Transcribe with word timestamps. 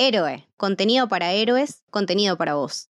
Héroe, 0.00 0.46
contenido 0.56 1.08
para 1.08 1.32
héroes, 1.32 1.82
contenido 1.90 2.36
para 2.36 2.54
vos. 2.54 2.88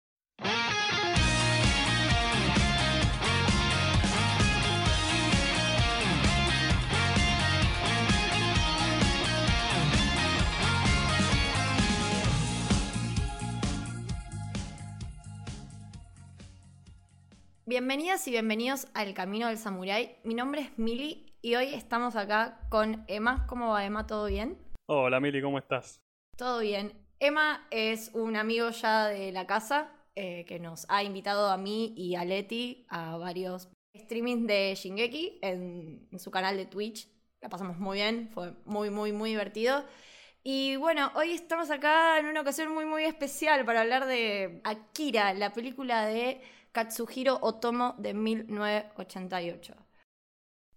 Bienvenidas 17.66 18.28
y 18.28 18.32
bienvenidos 18.32 18.88
al 18.94 19.16
Camino 19.16 19.48
del 19.48 19.58
Samurái. 19.58 20.18
Mi 20.24 20.36
nombre 20.36 20.62
es 20.62 20.78
Mili 20.78 21.36
y 21.42 21.56
hoy 21.56 21.74
estamos 21.74 22.16
acá 22.16 22.60
con 22.70 23.04
Emma. 23.08 23.48
¿Cómo 23.48 23.70
va 23.70 23.84
Emma? 23.84 24.06
¿Todo 24.06 24.28
bien? 24.28 24.60
Hola 24.86 25.20
Mili, 25.20 25.42
¿cómo 25.42 25.58
estás? 25.58 26.01
Todo 26.42 26.62
bien. 26.62 26.92
Emma 27.20 27.68
es 27.70 28.10
un 28.16 28.36
amigo 28.36 28.72
ya 28.72 29.10
de 29.10 29.32
la 29.32 29.46
casa 29.46 29.92
eh, 30.16 30.44
que 30.48 30.58
nos 30.58 30.88
ha 30.90 31.04
invitado 31.04 31.52
a 31.52 31.56
mí 31.56 31.94
y 31.96 32.16
a 32.16 32.26
Leti 32.26 32.88
a 32.90 33.16
varios 33.18 33.70
streamings 33.96 34.48
de 34.48 34.74
Shingeki 34.74 35.38
en, 35.44 36.08
en 36.12 36.18
su 36.18 36.32
canal 36.32 36.58
de 36.58 36.66
Twitch. 36.66 37.08
La 37.42 37.50
pasamos 37.50 37.78
muy 37.78 38.00
bien, 38.00 38.28
fue 38.34 38.54
muy, 38.66 38.90
muy, 38.90 39.12
muy 39.12 39.30
divertido. 39.30 39.86
Y 40.44 40.78
bueno, 40.78 41.12
hoy 41.14 41.30
estamos 41.30 41.70
acá 41.70 42.18
en 42.18 42.26
una 42.26 42.42
ocasión 42.42 42.74
muy, 42.74 42.86
muy 42.86 43.04
especial 43.04 43.64
para 43.64 43.82
hablar 43.82 44.08
de 44.08 44.62
Akira, 44.64 45.36
la 45.36 45.54
película 45.54 46.08
de 46.08 46.42
Katsuhiro 46.72 47.38
Otomo 47.44 47.94
de 48.00 48.16
1988. 48.16 49.76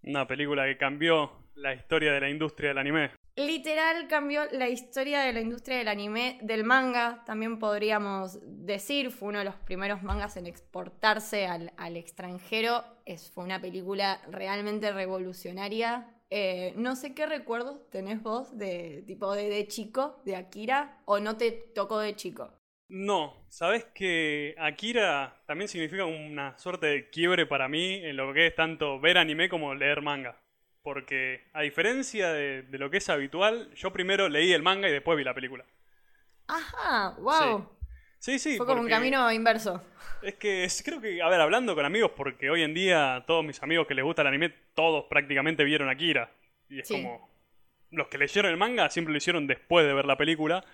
Una 0.02 0.27
película 0.27 0.66
que 0.66 0.77
cambió 0.77 1.33
la 1.55 1.73
historia 1.73 2.12
de 2.12 2.21
la 2.21 2.29
industria 2.29 2.69
del 2.69 2.77
anime. 2.77 3.23
Literal 3.37 4.06
cambió 4.06 4.43
la 4.52 4.69
historia 4.69 5.23
de 5.23 5.33
la 5.33 5.41
industria 5.41 5.79
del 5.79 5.88
anime, 5.88 6.38
del 6.41 6.62
manga, 6.62 7.24
también 7.27 7.59
podríamos 7.59 8.38
decir, 8.45 9.10
fue 9.10 9.30
uno 9.30 9.41
de 9.41 9.45
los 9.45 9.57
primeros 9.57 10.04
mangas 10.04 10.37
en 10.37 10.46
exportarse 10.46 11.49
al, 11.49 11.96
extranjero, 11.96 12.85
es, 13.05 13.32
fue 13.32 13.43
una 13.43 13.60
película 13.60 14.23
realmente 14.30 14.93
revolucionaria. 14.93 16.15
Eh, 16.30 16.74
no 16.77 16.95
sé 16.95 17.12
qué 17.12 17.27
recuerdos 17.27 17.90
tenés 17.90 18.23
vos 18.23 18.57
de 18.57 19.02
tipo 19.05 19.35
de 19.35 19.66
chico, 19.66 20.23
de 20.24 20.37
Akira, 20.37 21.02
o 21.05 21.18
no 21.18 21.37
te 21.37 21.51
tocó 21.51 21.99
de 21.99 22.15
chico. 22.15 22.52
No, 22.88 23.45
sabes 23.49 23.85
que 23.87 24.55
Akira 24.59 25.43
también 25.46 25.68
significa 25.68 26.05
una 26.05 26.57
suerte 26.57 26.87
de 26.87 27.10
quiebre 27.10 27.46
para 27.46 27.68
mí 27.68 27.95
en 27.95 28.16
lo 28.16 28.32
que 28.32 28.46
es 28.46 28.55
tanto 28.55 29.01
ver 29.01 29.18
anime 29.18 29.49
como 29.49 29.74
leer 29.74 30.02
manga. 30.02 30.38
Porque 30.85 31.45
a 31.54 31.63
diferencia 31.63 32.30
de, 32.32 32.63
de 32.63 32.79
lo 32.79 32.90
que 32.90 32.99
es 32.99 33.09
habitual, 33.09 33.71
yo 33.74 33.90
primero 33.90 34.29
leí 34.29 34.52
el 34.52 34.63
manga 34.63 34.87
y 34.88 34.93
después 34.93 35.16
vi 35.16 35.24
la 35.24 35.32
película. 35.35 35.65
Ajá, 36.46 37.16
wow. 37.18 37.68
Sí, 38.18 38.38
sí. 38.38 38.59
Fue 38.59 38.66
como 38.66 38.82
un 38.82 38.88
camino 38.88 39.30
inverso. 39.32 39.82
Es 40.23 40.35
que 40.35 40.65
es- 40.65 40.82
creo 40.85 41.01
que, 41.01 41.21
a 41.23 41.29
ver, 41.30 41.40
hablando 41.40 41.74
con 41.74 41.85
amigos, 41.87 42.12
porque 42.15 42.51
hoy 42.51 42.62
en 42.62 42.74
día 42.74 43.24
todos 43.27 43.43
mis 43.45 43.62
amigos 43.62 43.87
que 43.87 43.95
les 43.95 44.05
gusta 44.05 44.23
el 44.23 44.29
anime, 44.29 44.51
todos 44.74 45.07
prácticamente 45.09 45.65
vieron 45.65 45.88
Akira. 45.88 46.30
Y 46.68 46.80
es 46.80 46.88
Sí. 46.88 46.95
como. 47.02 47.30
Los 47.90 48.09
que 48.09 48.18
leyeron 48.18 48.51
el 48.51 48.57
manga 48.59 48.90
siempre 48.90 49.12
lo 49.12 49.18
hicieron 49.18 49.46
después 49.46 49.87
de 49.87 49.95
ver 49.95 50.05
la 50.05 50.16
película. 50.18 50.65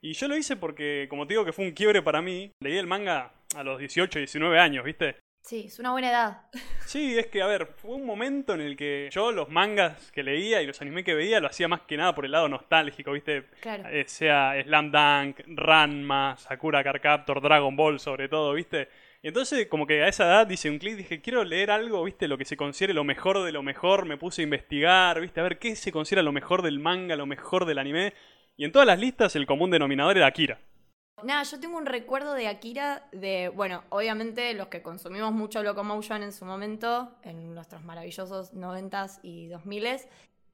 Y 0.00 0.12
yo 0.12 0.28
lo 0.28 0.36
hice 0.36 0.54
porque, 0.54 1.06
como 1.10 1.26
te 1.26 1.34
digo, 1.34 1.44
que 1.44 1.52
fue 1.52 1.64
un 1.64 1.72
quiebre 1.72 2.00
para 2.02 2.22
mí. 2.22 2.52
Leí 2.60 2.76
el 2.78 2.86
manga 2.86 3.32
a 3.56 3.64
los 3.64 3.78
18, 3.80 4.18
19 4.20 4.58
años, 4.60 4.84
¿viste? 4.84 5.16
Sí, 5.42 5.64
es 5.66 5.78
una 5.78 5.92
buena 5.92 6.10
edad. 6.10 6.42
Sí, 6.84 7.18
es 7.18 7.26
que, 7.26 7.42
a 7.42 7.46
ver, 7.46 7.66
fue 7.76 7.92
un 7.92 8.06
momento 8.06 8.54
en 8.54 8.60
el 8.60 8.76
que 8.76 9.08
yo 9.12 9.30
los 9.30 9.48
mangas 9.48 10.10
que 10.12 10.22
leía 10.22 10.62
y 10.62 10.66
los 10.66 10.80
anime 10.80 11.04
que 11.04 11.14
veía 11.14 11.40
lo 11.40 11.46
hacía 11.46 11.68
más 11.68 11.82
que 11.82 11.96
nada 11.96 12.14
por 12.14 12.24
el 12.24 12.32
lado 12.32 12.48
nostálgico, 12.48 13.12
¿viste? 13.12 13.44
Claro. 13.60 13.88
Eh, 13.88 14.04
sea 14.06 14.54
Slam 14.62 14.90
Dunk, 14.90 15.40
Ranma, 15.48 16.36
Sakura 16.38 16.82
Card 16.82 17.00
Captor, 17.00 17.42
Dragon 17.42 17.76
Ball 17.76 18.00
sobre 18.00 18.28
todo, 18.28 18.54
¿viste? 18.54 18.88
Y 19.22 19.28
entonces 19.28 19.66
como 19.66 19.86
que 19.86 20.02
a 20.02 20.08
esa 20.08 20.24
edad 20.24 20.50
hice 20.50 20.70
un 20.70 20.78
clic, 20.78 20.96
dije, 20.96 21.20
quiero 21.20 21.44
leer 21.44 21.70
algo, 21.70 22.04
¿viste? 22.04 22.28
Lo 22.28 22.38
que 22.38 22.44
se 22.44 22.56
considere 22.56 22.94
lo 22.94 23.04
mejor 23.04 23.42
de 23.42 23.52
lo 23.52 23.62
mejor, 23.62 24.06
me 24.06 24.16
puse 24.16 24.42
a 24.42 24.44
investigar, 24.44 25.20
¿viste? 25.20 25.40
A 25.40 25.42
ver 25.42 25.58
qué 25.58 25.76
se 25.76 25.92
considera 25.92 26.22
lo 26.22 26.32
mejor 26.32 26.62
del 26.62 26.78
manga, 26.78 27.16
lo 27.16 27.26
mejor 27.26 27.64
del 27.64 27.78
anime. 27.78 28.14
Y 28.56 28.64
en 28.64 28.72
todas 28.72 28.86
las 28.86 28.98
listas 28.98 29.34
el 29.36 29.46
común 29.46 29.70
denominador 29.70 30.16
era 30.16 30.26
Akira. 30.26 30.58
Nada, 31.24 31.42
yo 31.42 31.58
tengo 31.58 31.76
un 31.76 31.86
recuerdo 31.86 32.34
de 32.34 32.46
Akira 32.46 33.08
de, 33.10 33.48
bueno, 33.48 33.82
obviamente 33.88 34.54
los 34.54 34.68
que 34.68 34.82
consumimos 34.82 35.32
mucho 35.32 35.62
Locomotion 35.64 36.22
en 36.22 36.32
su 36.32 36.44
momento, 36.44 37.16
en 37.22 37.54
nuestros 37.54 37.82
maravillosos 37.82 38.54
90s 38.54 39.18
y 39.22 39.48
2000s, 39.48 40.06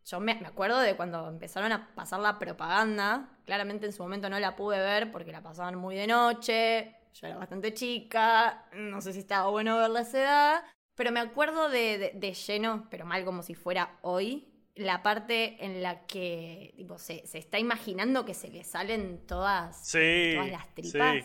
yo 0.07 0.21
me, 0.21 0.33
acuerdo 0.33 0.81
de 0.81 0.97
cuando 0.97 1.29
empezaron 1.29 1.73
a 1.73 1.95
pasar 1.95 2.21
la 2.21 2.39
propaganda, 2.39 3.29
claramente 3.45 3.87
en 3.87 3.93
su 3.93 4.03
momento 4.03 4.31
no 4.31 4.39
la 4.39 4.57
pude 4.57 4.79
ver 4.79 5.13
porque 5.13 5.33
la 5.33 5.43
pasaban 5.43 5.77
muy 5.77 5.97
de 5.97 6.07
noche, 6.07 6.97
yo 7.13 7.27
era 7.27 7.37
bastante 7.37 7.75
chica, 7.75 8.67
no 8.73 9.03
sé 9.03 9.13
si 9.13 9.19
estaba 9.19 9.51
bueno 9.51 9.77
verla 9.77 10.01
a 10.01 10.03
esa 10.03 10.21
edad, 10.21 10.65
pero 10.95 11.13
me 11.13 11.21
acuerdo 11.21 11.69
de- 11.69 12.13
de 12.15 12.35
lleno, 12.35 12.87
pero 12.91 13.05
mal 13.05 13.25
como 13.25 13.43
si 13.43 13.55
fuera 13.55 13.99
hoy, 14.03 14.54
la 14.77 15.03
parte 15.03 15.65
en 15.65 15.83
la 15.83 16.07
que 16.07 16.75
tipo, 16.77 16.99
se, 16.99 17.27
se 17.27 17.39
está 17.39 17.59
imaginando 17.59 18.25
que 18.25 18.35
se 18.35 18.49
le 18.51 18.65
salen 18.65 19.27
todas, 19.27 19.77
Sí, 19.83 20.35
todas 20.35 20.51
las 20.51 20.75
tripas. 20.75 21.25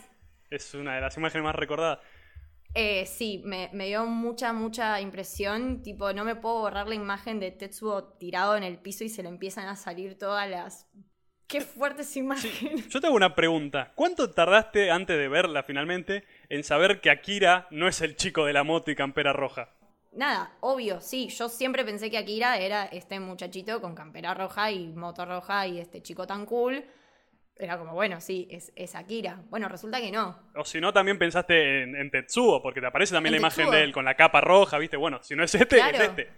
Es 0.50 0.74
una 0.74 0.96
de 0.96 1.00
las 1.00 1.16
imágenes 1.16 1.44
más 1.44 1.54
recordadas. 1.54 2.00
Eh, 2.74 3.04
sí, 3.06 3.42
me, 3.44 3.68
me 3.72 3.86
dio 3.86 4.06
mucha, 4.06 4.52
mucha 4.52 5.00
impresión. 5.00 5.82
Tipo, 5.82 6.12
no 6.12 6.24
me 6.24 6.36
puedo 6.36 6.60
borrar 6.60 6.88
la 6.88 6.94
imagen 6.94 7.40
de 7.40 7.50
Tetsuo 7.50 8.04
tirado 8.18 8.56
en 8.56 8.62
el 8.62 8.78
piso 8.78 9.04
y 9.04 9.08
se 9.08 9.22
le 9.22 9.28
empiezan 9.28 9.68
a 9.68 9.76
salir 9.76 10.16
todas 10.18 10.48
las. 10.48 10.86
¡Qué 11.48 11.60
fuertes 11.60 12.16
imágenes! 12.16 12.88
Yo 12.88 13.00
te 13.00 13.08
hago 13.08 13.16
una 13.16 13.34
pregunta. 13.34 13.92
¿Cuánto 13.96 14.30
tardaste 14.30 14.90
antes 14.92 15.18
de 15.18 15.28
verla 15.28 15.64
finalmente 15.64 16.24
en 16.48 16.62
saber 16.62 17.00
que 17.00 17.10
Akira 17.10 17.66
no 17.70 17.88
es 17.88 18.00
el 18.02 18.14
chico 18.16 18.44
de 18.44 18.52
la 18.52 18.62
moto 18.62 18.90
y 18.92 18.94
campera 18.96 19.32
roja? 19.32 19.74
Nada, 20.12 20.56
obvio, 20.60 21.00
sí. 21.00 21.28
Yo 21.28 21.48
siempre 21.48 21.84
pensé 21.84 22.10
que 22.10 22.18
Akira 22.18 22.58
era 22.58 22.86
este 22.86 23.20
muchachito 23.20 23.80
con 23.80 23.94
campera 23.94 24.34
roja 24.34 24.70
y 24.70 24.88
moto 24.88 25.24
roja 25.24 25.66
y 25.66 25.78
este 25.78 26.02
chico 26.02 26.26
tan 26.26 26.46
cool. 26.46 26.84
Era 27.56 27.78
como, 27.78 27.92
bueno, 27.92 28.20
sí, 28.20 28.48
es, 28.50 28.72
es 28.74 28.94
Akira. 28.94 29.42
Bueno, 29.50 29.68
resulta 29.68 30.00
que 30.00 30.10
no. 30.10 30.50
O 30.56 30.64
si 30.64 30.80
no, 30.80 30.92
también 30.92 31.18
pensaste 31.18 31.82
en, 31.82 31.94
en 31.94 32.10
Tetsuo, 32.10 32.62
porque 32.62 32.80
te 32.80 32.86
aparece 32.86 33.12
también 33.14 33.32
la 33.32 33.38
imagen 33.38 33.70
de 33.70 33.82
él 33.84 33.92
con 33.92 34.04
la 34.04 34.14
capa 34.16 34.40
roja, 34.40 34.78
¿viste? 34.78 34.96
Bueno, 34.96 35.22
si 35.22 35.36
no 35.36 35.44
es 35.44 35.54
este, 35.54 35.76
Claro. 35.76 35.96
es 35.96 36.02
este. 36.04 36.30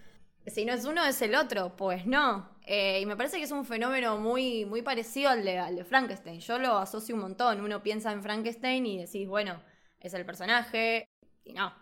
Si 0.49 0.65
no 0.65 0.73
es 0.73 0.85
uno, 0.85 1.05
es 1.05 1.23
el 1.23 1.37
otro. 1.37 1.77
Pues 1.77 2.05
no. 2.07 2.51
Eh, 2.67 3.01
y 3.01 3.07
me 3.07 3.17
parece 3.17 3.39
que 3.39 3.45
es 3.45 3.53
un 3.53 3.65
fenómeno 3.65 4.19
muy, 4.19 4.65
muy 4.65 4.83
parecido 4.83 5.31
al 5.31 5.45
de, 5.45 5.59
al 5.59 5.77
de 5.77 5.85
Frankenstein. 5.85 6.41
Yo 6.41 6.59
lo 6.59 6.77
asocio 6.79 7.15
un 7.15 7.21
montón. 7.21 7.61
Uno 7.61 7.83
piensa 7.83 8.11
en 8.11 8.23
Frankenstein 8.23 8.85
y 8.85 8.99
decís, 8.99 9.29
bueno, 9.29 9.63
es 10.01 10.13
el 10.15 10.27
personaje. 10.27 11.07
Y 11.45 11.53
no. 11.53 11.73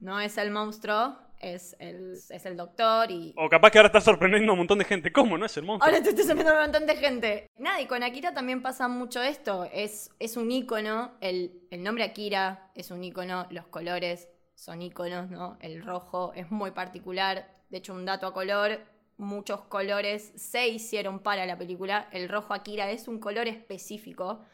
No 0.00 0.18
es 0.20 0.36
el 0.38 0.50
monstruo, 0.50 1.16
es 1.40 1.76
el, 1.78 2.12
es 2.12 2.46
el 2.46 2.56
doctor 2.56 3.10
y. 3.10 3.34
O 3.36 3.48
capaz 3.48 3.70
que 3.70 3.78
ahora 3.78 3.88
estás 3.88 4.04
sorprendiendo 4.04 4.50
a 4.50 4.54
un 4.54 4.58
montón 4.58 4.78
de 4.78 4.84
gente. 4.84 5.12
¿Cómo? 5.12 5.38
¿No 5.38 5.46
es 5.46 5.56
el 5.56 5.64
monstruo? 5.64 5.88
Ahora 5.88 6.02
te 6.02 6.10
estoy 6.10 6.24
sorprendiendo 6.24 6.60
a 6.60 6.64
un 6.64 6.70
montón 6.70 6.86
de 6.86 6.96
gente. 6.96 7.50
Nada, 7.58 7.80
y 7.80 7.86
con 7.86 8.02
Akira 8.02 8.34
también 8.34 8.62
pasa 8.62 8.88
mucho 8.88 9.22
esto. 9.22 9.68
Es, 9.72 10.10
es 10.18 10.36
un 10.36 10.50
ícono. 10.50 11.12
El, 11.20 11.62
el 11.70 11.82
nombre 11.82 12.04
Akira 12.04 12.70
es 12.74 12.90
un 12.90 13.02
ícono. 13.04 13.46
Los 13.50 13.66
colores 13.66 14.28
son 14.54 14.82
íconos, 14.82 15.30
¿no? 15.30 15.58
El 15.60 15.82
rojo 15.84 16.32
es 16.34 16.50
muy 16.50 16.72
particular. 16.72 17.48
De 17.70 17.78
hecho, 17.78 17.94
un 17.94 18.04
dato 18.04 18.26
a 18.26 18.34
color. 18.34 18.80
Muchos 19.16 19.62
colores 19.62 20.32
se 20.36 20.68
hicieron 20.68 21.20
para 21.20 21.46
la 21.46 21.58
película. 21.58 22.08
El 22.12 22.28
rojo 22.28 22.54
Akira 22.54 22.90
es 22.90 23.08
un 23.08 23.18
color 23.20 23.48
específico. 23.48 24.44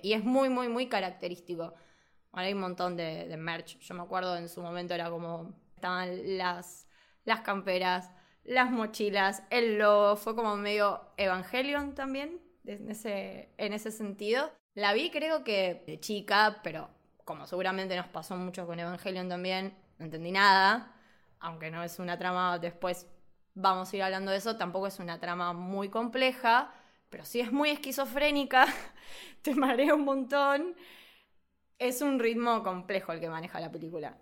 Y 0.00 0.14
es 0.14 0.24
muy, 0.24 0.48
muy, 0.48 0.68
muy 0.68 0.88
característico. 0.88 1.74
Ahora 2.32 2.46
hay 2.46 2.54
un 2.54 2.60
montón 2.60 2.96
de, 2.96 3.26
de 3.28 3.36
merch. 3.36 3.78
Yo 3.78 3.94
me 3.94 4.02
acuerdo 4.02 4.36
en 4.36 4.48
su 4.48 4.60
momento 4.62 4.94
era 4.94 5.10
como. 5.10 5.54
Estaban 5.82 6.38
las, 6.38 6.86
las 7.24 7.40
camperas, 7.40 8.12
las 8.44 8.70
mochilas, 8.70 9.42
el 9.50 9.78
logo. 9.78 10.14
Fue 10.14 10.36
como 10.36 10.54
medio 10.54 11.00
Evangelion 11.16 11.96
también. 11.96 12.40
En 12.64 12.88
ese, 12.88 13.52
en 13.58 13.72
ese 13.72 13.90
sentido. 13.90 14.52
La 14.74 14.92
vi, 14.92 15.10
creo 15.10 15.42
que 15.42 15.82
de 15.84 15.98
chica, 15.98 16.60
pero 16.62 16.88
como 17.24 17.48
seguramente 17.48 17.96
nos 17.96 18.06
pasó 18.06 18.36
mucho 18.36 18.64
con 18.64 18.78
Evangelion 18.78 19.28
también, 19.28 19.76
no 19.98 20.04
entendí 20.04 20.30
nada. 20.30 20.94
Aunque 21.40 21.72
no 21.72 21.82
es 21.82 21.98
una 21.98 22.16
trama, 22.16 22.60
después 22.60 23.08
vamos 23.54 23.92
a 23.92 23.96
ir 23.96 24.04
hablando 24.04 24.30
de 24.30 24.36
eso. 24.36 24.56
Tampoco 24.56 24.86
es 24.86 25.00
una 25.00 25.18
trama 25.18 25.52
muy 25.52 25.88
compleja, 25.88 26.72
pero 27.10 27.24
sí 27.24 27.40
es 27.40 27.50
muy 27.50 27.70
esquizofrénica. 27.70 28.66
Te 29.42 29.56
marea 29.56 29.96
un 29.96 30.04
montón. 30.04 30.76
Es 31.80 32.02
un 32.02 32.20
ritmo 32.20 32.62
complejo 32.62 33.10
el 33.10 33.18
que 33.18 33.28
maneja 33.28 33.58
la 33.58 33.72
película. 33.72 34.16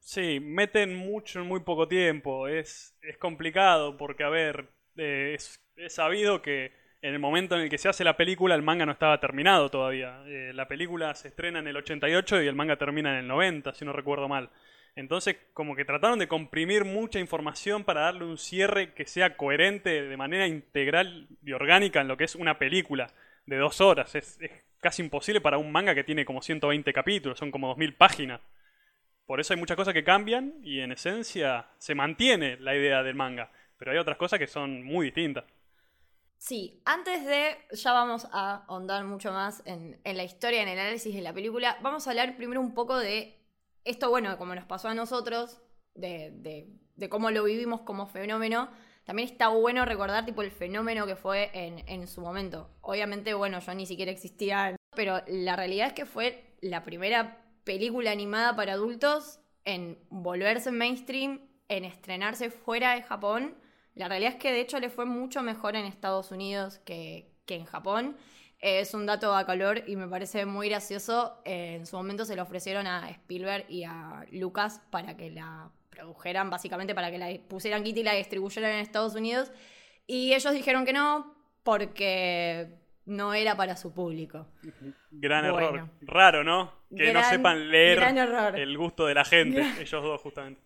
Sí, 0.00 0.40
meten 0.40 0.96
mucho 0.96 1.40
en 1.40 1.46
muy 1.46 1.60
poco 1.60 1.86
tiempo. 1.86 2.48
Es, 2.48 2.96
es 3.02 3.16
complicado 3.18 3.96
porque, 3.96 4.24
a 4.24 4.28
ver, 4.28 4.70
eh, 4.96 5.34
es, 5.34 5.60
sabido 5.88 6.42
que 6.42 6.72
en 7.02 7.14
el 7.14 7.18
momento 7.20 7.54
en 7.54 7.62
el 7.62 7.70
que 7.70 7.78
se 7.78 7.88
hace 7.88 8.04
la 8.04 8.16
película 8.16 8.54
el 8.54 8.62
manga 8.62 8.86
no 8.86 8.92
estaba 8.92 9.20
terminado 9.20 9.70
todavía. 9.70 10.22
Eh, 10.26 10.52
la 10.54 10.68
película 10.68 11.14
se 11.14 11.28
estrena 11.28 11.60
en 11.60 11.68
el 11.68 11.76
88 11.76 12.42
y 12.42 12.46
el 12.46 12.54
manga 12.54 12.76
termina 12.76 13.12
en 13.12 13.20
el 13.20 13.28
90, 13.28 13.74
si 13.74 13.84
no 13.84 13.92
recuerdo 13.92 14.28
mal. 14.28 14.50
Entonces, 14.96 15.36
como 15.54 15.76
que 15.76 15.84
trataron 15.84 16.18
de 16.18 16.28
comprimir 16.28 16.84
mucha 16.84 17.20
información 17.20 17.84
para 17.84 18.02
darle 18.02 18.24
un 18.24 18.38
cierre 18.38 18.92
que 18.94 19.06
sea 19.06 19.36
coherente 19.36 20.02
de 20.02 20.16
manera 20.16 20.46
integral 20.46 21.28
y 21.44 21.52
orgánica 21.52 22.00
en 22.00 22.08
lo 22.08 22.16
que 22.16 22.24
es 22.24 22.34
una 22.34 22.58
película 22.58 23.12
de 23.46 23.56
dos 23.56 23.80
horas. 23.80 24.14
Es, 24.14 24.38
es 24.40 24.50
casi 24.80 25.02
imposible 25.02 25.40
para 25.40 25.58
un 25.58 25.72
manga 25.72 25.94
que 25.94 26.04
tiene 26.04 26.24
como 26.24 26.42
120 26.42 26.92
capítulos, 26.92 27.38
son 27.38 27.50
como 27.50 27.68
2000 27.68 27.94
páginas. 27.94 28.40
Por 29.30 29.38
eso 29.38 29.52
hay 29.52 29.60
muchas 29.60 29.76
cosas 29.76 29.94
que 29.94 30.02
cambian 30.02 30.54
y 30.64 30.80
en 30.80 30.90
esencia 30.90 31.68
se 31.78 31.94
mantiene 31.94 32.56
la 32.56 32.74
idea 32.74 33.04
del 33.04 33.14
manga, 33.14 33.52
pero 33.76 33.92
hay 33.92 33.98
otras 33.98 34.18
cosas 34.18 34.40
que 34.40 34.48
son 34.48 34.82
muy 34.82 35.06
distintas. 35.06 35.44
Sí, 36.36 36.82
antes 36.84 37.24
de, 37.24 37.56
ya 37.70 37.92
vamos 37.92 38.26
a 38.32 38.64
ahondar 38.66 39.04
mucho 39.04 39.30
más 39.30 39.62
en, 39.66 40.00
la 40.02 40.24
historia, 40.24 40.62
en 40.62 40.68
el 40.68 40.80
análisis 40.80 41.14
de 41.14 41.22
la 41.22 41.32
película, 41.32 41.78
vamos 41.80 42.08
a 42.08 42.10
hablar 42.10 42.36
primero 42.36 42.60
un 42.60 42.74
poco 42.74 42.98
de 42.98 43.38
esto, 43.84 44.10
bueno, 44.10 44.36
como 44.36 44.56
nos 44.56 44.64
pasó 44.64 44.88
a 44.88 44.94
nosotros, 44.94 45.62
de 45.94 46.66
cómo 47.08 47.30
lo 47.30 47.44
vivimos 47.44 47.82
como 47.82 48.08
fenómeno, 48.08 48.68
también 49.04 49.28
está 49.28 49.46
bueno 49.46 49.84
recordar 49.84 50.26
tipo 50.26 50.42
el 50.42 50.50
fenómeno 50.50 51.06
que 51.06 51.14
fue 51.14 51.52
en, 51.54 51.88
en, 51.88 52.08
su 52.08 52.20
momento. 52.20 52.68
Obviamente, 52.80 53.32
bueno, 53.34 53.60
yo 53.60 53.74
ni 53.74 53.86
siquiera 53.86 54.10
existía, 54.10 54.74
pero 54.96 55.22
la 55.28 55.54
realidad 55.54 55.86
es 55.86 55.92
que 55.92 56.04
fue 56.04 56.56
la 56.62 56.82
primera 56.82 57.40
película 57.64 58.10
animada 58.10 58.56
para 58.56 58.74
adultos 58.74 59.40
en 59.64 59.98
volverse 60.08 60.70
mainstream, 60.70 61.40
en 61.68 61.84
estrenarse 61.84 62.50
fuera 62.50 62.94
de 62.94 63.02
Japón 63.02 63.56
la 63.94 64.08
realidad 64.08 64.32
es 64.32 64.38
que 64.38 64.52
de 64.52 64.60
hecho 64.60 64.78
le 64.80 64.88
fue 64.88 65.04
mucho 65.04 65.42
mejor 65.42 65.76
en 65.76 65.84
Estados 65.84 66.30
Unidos 66.30 66.78
que, 66.84 67.30
que 67.46 67.56
en 67.56 67.64
Japón. 67.64 68.16
es 68.60 68.94
un 68.94 69.06
dato 69.06 69.34
a 69.34 69.46
color 69.46 69.84
y 69.86 69.96
me 69.96 70.06
parece 70.08 70.46
muy 70.46 70.68
gracioso. 70.68 71.40
en 71.44 71.86
su 71.86 71.96
momento 71.96 72.24
se 72.24 72.36
lo 72.36 72.42
ofrecieron 72.42 72.86
a 72.86 73.10
Spielberg 73.10 73.66
y 73.68 73.84
a 73.84 74.24
Lucas 74.30 74.80
para 74.90 75.16
que 75.16 75.30
la 75.30 75.70
produjeran, 75.90 76.50
básicamente 76.50 76.94
para 76.94 77.10
que 77.10 77.18
la 77.18 77.28
pusieran 77.48 77.82
Kitty 77.82 78.00
y 78.00 78.04
la 78.04 78.14
distribuyeran 78.14 78.72
en 78.72 78.78
Estados 78.78 79.14
Unidos. 79.14 79.50
Y 80.06 80.34
ellos 80.34 80.52
dijeron 80.52 80.84
que 80.84 80.92
no 80.92 81.34
porque 81.62 82.78
no 83.10 83.34
era 83.34 83.56
para 83.56 83.76
su 83.76 83.92
público. 83.92 84.46
Gran 85.10 85.44
error. 85.44 85.90
Raro, 86.02 86.44
¿no? 86.44 86.72
Que 86.96 87.12
no 87.12 87.22
sepan 87.24 87.68
leer 87.70 88.00
el 88.56 88.78
gusto 88.78 89.04
de 89.06 89.14
la 89.14 89.24
gente, 89.24 89.60
ellos 89.80 90.02
dos 90.02 90.20
justamente. 90.20 90.62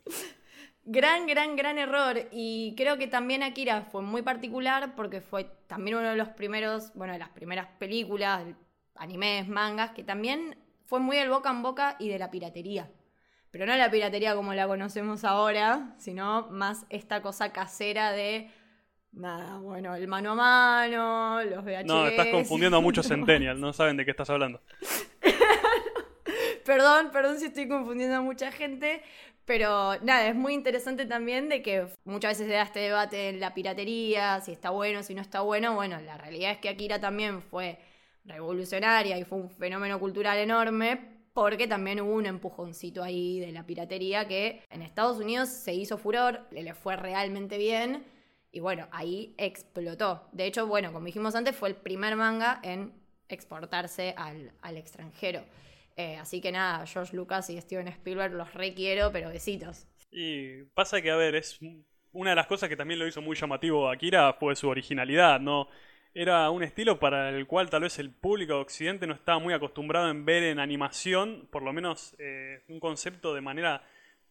Gran, 0.84 1.26
gran, 1.26 1.56
gran 1.56 1.78
error. 1.78 2.28
Y 2.30 2.74
creo 2.76 2.98
que 2.98 3.06
también 3.06 3.42
Akira 3.42 3.82
fue 3.82 4.02
muy 4.02 4.20
particular 4.20 4.94
porque 4.94 5.22
fue 5.22 5.44
también 5.66 5.96
uno 5.96 6.10
de 6.10 6.16
los 6.16 6.28
primeros, 6.28 6.92
bueno, 6.94 7.14
de 7.14 7.18
las 7.18 7.30
primeras 7.30 7.68
películas, 7.78 8.44
animes, 8.94 9.48
mangas, 9.48 9.92
que 9.92 10.04
también 10.04 10.58
fue 10.84 11.00
muy 11.00 11.16
del 11.16 11.30
boca 11.30 11.50
en 11.50 11.62
boca 11.62 11.96
y 11.98 12.10
de 12.10 12.18
la 12.18 12.30
piratería. 12.30 12.90
Pero 13.50 13.64
no 13.64 13.74
la 13.74 13.90
piratería 13.90 14.34
como 14.34 14.52
la 14.52 14.66
conocemos 14.66 15.24
ahora, 15.24 15.94
sino 15.96 16.48
más 16.50 16.84
esta 16.90 17.22
cosa 17.22 17.52
casera 17.52 18.12
de 18.12 18.50
nada, 19.16 19.58
bueno, 19.58 19.94
el 19.94 20.08
mano 20.08 20.32
a 20.32 20.34
mano, 20.34 21.42
los 21.44 21.64
VHS. 21.64 21.86
No, 21.86 22.06
estás 22.06 22.28
confundiendo 22.28 22.76
a 22.76 22.80
muchos 22.80 23.06
Centennial, 23.06 23.60
no 23.60 23.72
saben 23.72 23.96
de 23.96 24.04
qué 24.04 24.10
estás 24.10 24.30
hablando. 24.30 24.60
perdón, 26.64 27.10
perdón 27.12 27.38
si 27.38 27.46
estoy 27.46 27.68
confundiendo 27.68 28.16
a 28.16 28.20
mucha 28.20 28.50
gente, 28.50 29.02
pero 29.44 29.98
nada, 30.02 30.28
es 30.28 30.34
muy 30.34 30.54
interesante 30.54 31.06
también 31.06 31.48
de 31.48 31.62
que 31.62 31.86
muchas 32.04 32.32
veces 32.32 32.46
se 32.48 32.54
da 32.54 32.62
este 32.62 32.80
debate 32.80 33.28
en 33.28 33.40
la 33.40 33.54
piratería, 33.54 34.40
si 34.40 34.52
está 34.52 34.70
bueno, 34.70 35.02
si 35.02 35.14
no 35.14 35.22
está 35.22 35.40
bueno. 35.42 35.74
Bueno, 35.74 36.00
la 36.00 36.16
realidad 36.16 36.52
es 36.52 36.58
que 36.58 36.68
Akira 36.68 37.00
también 37.00 37.42
fue 37.42 37.78
revolucionaria 38.24 39.18
y 39.18 39.24
fue 39.24 39.38
un 39.38 39.50
fenómeno 39.50 40.00
cultural 40.00 40.38
enorme 40.38 41.12
porque 41.34 41.66
también 41.66 42.00
hubo 42.00 42.14
un 42.14 42.26
empujoncito 42.26 43.02
ahí 43.02 43.40
de 43.40 43.50
la 43.50 43.66
piratería 43.66 44.26
que 44.26 44.62
en 44.70 44.82
Estados 44.82 45.18
Unidos 45.18 45.48
se 45.48 45.74
hizo 45.74 45.98
furor, 45.98 46.46
le 46.52 46.74
fue 46.74 46.96
realmente 46.96 47.58
bien 47.58 48.04
y 48.54 48.60
bueno, 48.60 48.86
ahí 48.92 49.34
explotó. 49.36 50.28
De 50.30 50.46
hecho, 50.46 50.68
bueno, 50.68 50.92
como 50.92 51.06
dijimos 51.06 51.34
antes, 51.34 51.56
fue 51.56 51.70
el 51.70 51.74
primer 51.74 52.14
manga 52.14 52.60
en 52.62 52.92
exportarse 53.28 54.14
al, 54.16 54.52
al 54.62 54.76
extranjero. 54.76 55.44
Eh, 55.96 56.16
así 56.18 56.40
que 56.40 56.52
nada, 56.52 56.86
George 56.86 57.16
Lucas 57.16 57.50
y 57.50 57.60
Steven 57.60 57.88
Spielberg 57.88 58.32
los 58.32 58.54
requiero, 58.54 59.10
pero 59.10 59.30
besitos. 59.30 59.88
Y 60.12 60.62
pasa 60.72 61.02
que, 61.02 61.10
a 61.10 61.16
ver, 61.16 61.34
es 61.34 61.58
una 62.12 62.30
de 62.30 62.36
las 62.36 62.46
cosas 62.46 62.68
que 62.68 62.76
también 62.76 63.00
lo 63.00 63.08
hizo 63.08 63.20
muy 63.20 63.34
llamativo 63.34 63.90
Akira 63.90 64.32
fue 64.34 64.54
su 64.54 64.68
originalidad, 64.68 65.40
¿no? 65.40 65.66
Era 66.14 66.48
un 66.50 66.62
estilo 66.62 67.00
para 67.00 67.30
el 67.30 67.48
cual 67.48 67.70
tal 67.70 67.82
vez 67.82 67.98
el 67.98 68.12
público 68.12 68.54
de 68.54 68.60
Occidente 68.60 69.08
no 69.08 69.14
estaba 69.14 69.40
muy 69.40 69.52
acostumbrado 69.52 70.08
en 70.10 70.24
ver 70.24 70.44
en 70.44 70.60
animación, 70.60 71.48
por 71.50 71.64
lo 71.64 71.72
menos 71.72 72.14
eh, 72.20 72.62
un 72.68 72.78
concepto 72.78 73.34
de 73.34 73.40
manera 73.40 73.82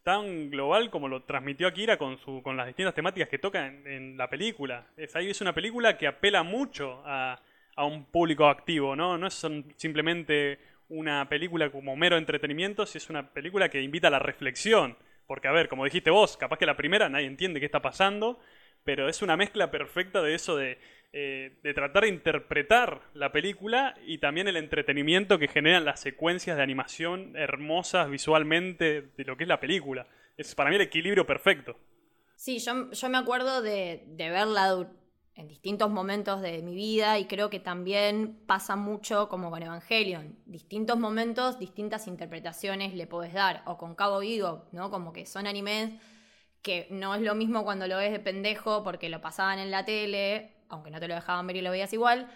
tan 0.04 0.50
global 0.50 0.90
como 0.90 1.08
lo 1.08 1.24
transmitió 1.24 1.68
Akira 1.68 1.98
con, 1.98 2.18
su, 2.18 2.42
con 2.44 2.58
las 2.58 2.68
distintas 2.68 2.94
temáticas 2.94 3.30
que 3.30 3.40
toca 3.40 3.66
en, 3.66 4.18
la 4.18 4.30
película. 4.30 4.88
Es, 4.98 5.16
ahí 5.16 5.30
es 5.30 5.42
una 5.42 5.54
película 5.54 5.98
que 5.98 6.08
apela 6.08 6.44
mucho 6.44 7.02
a, 7.06 7.40
a 7.76 7.86
un 7.86 8.06
público 8.06 8.48
activo, 8.48 8.96
¿no? 8.96 9.18
No 9.18 9.28
es 9.28 9.46
simplemente 9.78 10.60
una 10.90 11.28
película 11.30 11.72
como 11.72 11.96
mero 11.96 12.18
entretenimiento, 12.18 12.86
si 12.86 12.98
es 12.98 13.10
una 13.10 13.30
película 13.30 13.70
que 13.70 13.82
invita 13.82 14.10
a 14.10 14.12
la 14.12 14.20
reflexión. 14.20 14.98
Porque, 15.26 15.48
a 15.48 15.52
ver, 15.52 15.70
como 15.70 15.86
dijiste 15.86 16.10
vos, 16.10 16.38
capaz 16.38 16.58
que 16.58 16.66
la 16.66 16.78
primera 16.78 17.10
nadie 17.10 17.28
entiende 17.28 17.60
qué 17.60 17.66
está 17.66 17.82
pasando, 17.82 18.40
pero 18.84 19.08
es 19.08 19.22
una 19.22 19.38
mezcla 19.38 19.72
perfecta 19.72 20.22
de 20.22 20.36
eso 20.36 20.58
de, 20.58 20.78
eh, 21.15 21.60
de 21.62 21.74
tratar 21.75 22.04
de 22.04 22.10
interpretar 22.10 23.01
la 23.13 23.31
película 23.31 23.94
y 24.04 24.18
también 24.18 24.48
el 24.48 24.57
entretenimiento 24.57 25.38
que 25.38 25.48
generan 25.48 25.86
las 25.86 26.00
secuencias 26.00 26.57
de 26.57 26.63
animación 26.63 27.36
hermosas 27.36 28.10
visualmente 28.10 29.04
de 29.15 29.24
lo 29.24 29.38
que 29.38 29.44
es 29.44 29.48
la 29.48 29.60
película. 29.60 30.07
Es 30.38 30.56
para 30.56 30.71
mí 30.71 30.75
el 30.75 30.81
equilibrio 30.81 31.27
perfecto. 31.27 31.77
Sí, 32.36 32.57
yo, 32.57 32.89
yo 32.89 33.10
me 33.10 33.19
acuerdo 33.19 33.62
de, 33.62 34.04
de 34.07 34.30
verla 34.31 34.88
en 35.36 35.48
distintos 35.48 35.92
momentos 35.92 36.42
de 36.42 36.63
mi 36.63 36.74
vida 36.74 37.19
y 37.19 37.25
creo 37.25 37.51
que 37.51 37.59
también 37.59 38.39
pasa 38.48 38.75
mucho 38.75 39.30
como 39.30 39.51
con 39.51 39.62
Evangelion. 39.62 40.36
Distintos 40.48 40.98
momentos, 40.98 41.59
distintas 41.59 42.07
interpretaciones 42.07 42.95
le 42.95 43.06
podés 43.06 43.33
dar. 43.33 43.62
O 43.68 43.77
con 43.77 43.94
Cabo 43.94 44.19
Vivo, 44.19 44.66
¿no? 44.71 44.89
Como 44.89 45.13
que 45.13 45.27
son 45.27 45.45
animes 45.45 45.92
que 46.63 46.88
no 46.89 47.13
es 47.13 47.21
lo 47.21 47.36
mismo 47.36 47.63
cuando 47.63 47.88
lo 47.88 47.98
ves 47.98 48.12
de 48.12 48.19
pendejo 48.19 48.83
porque 48.83 49.09
lo 49.09 49.21
pasaban 49.21 49.59
en 49.59 49.69
la 49.69 49.86
tele, 49.86 50.54
aunque 50.74 50.92
no 50.92 51.00
te 51.00 51.08
lo 51.08 51.16
dejaban 51.16 51.48
ver 51.48 51.56
y 51.56 51.62
lo 51.62 51.72
veías 51.72 51.94
igual, 51.94 52.30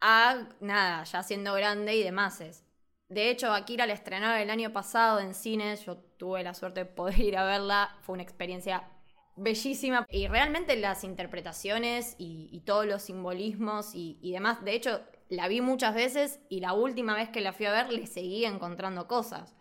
a 0.00 0.48
nada, 0.60 1.04
ya 1.04 1.22
siendo 1.22 1.54
grande 1.54 1.96
y 1.96 2.02
demás. 2.02 2.42
De 3.08 3.30
hecho, 3.30 3.52
Akira 3.52 3.86
la 3.86 3.92
estrenaron 3.92 4.40
el 4.40 4.50
año 4.50 4.72
pasado 4.72 5.20
en 5.20 5.34
cines, 5.34 5.84
yo 5.84 5.96
tuve 5.96 6.42
la 6.42 6.54
suerte 6.54 6.80
de 6.80 6.86
poder 6.86 7.18
ir 7.20 7.36
a 7.36 7.44
verla, 7.44 7.96
fue 8.02 8.14
una 8.14 8.22
experiencia 8.22 8.88
bellísima. 9.36 10.06
Y 10.10 10.28
realmente 10.28 10.76
las 10.76 11.04
interpretaciones 11.04 12.16
y, 12.18 12.62
todos 12.64 12.86
los 12.86 13.02
simbolismos 13.02 13.92
y, 13.94 14.32
demás, 14.32 14.64
de 14.64 14.74
hecho, 14.74 15.00
la 15.28 15.48
vi 15.48 15.60
muchas 15.60 15.94
veces 15.94 16.40
y 16.48 16.60
la 16.60 16.72
última 16.72 17.14
vez 17.14 17.28
que 17.30 17.40
la 17.40 17.52
fui 17.52 17.66
a 17.66 17.72
ver 17.72 17.92
le 17.92 18.06
seguí 18.06 18.44
encontrando 18.44 19.06
cosas. 19.06 19.56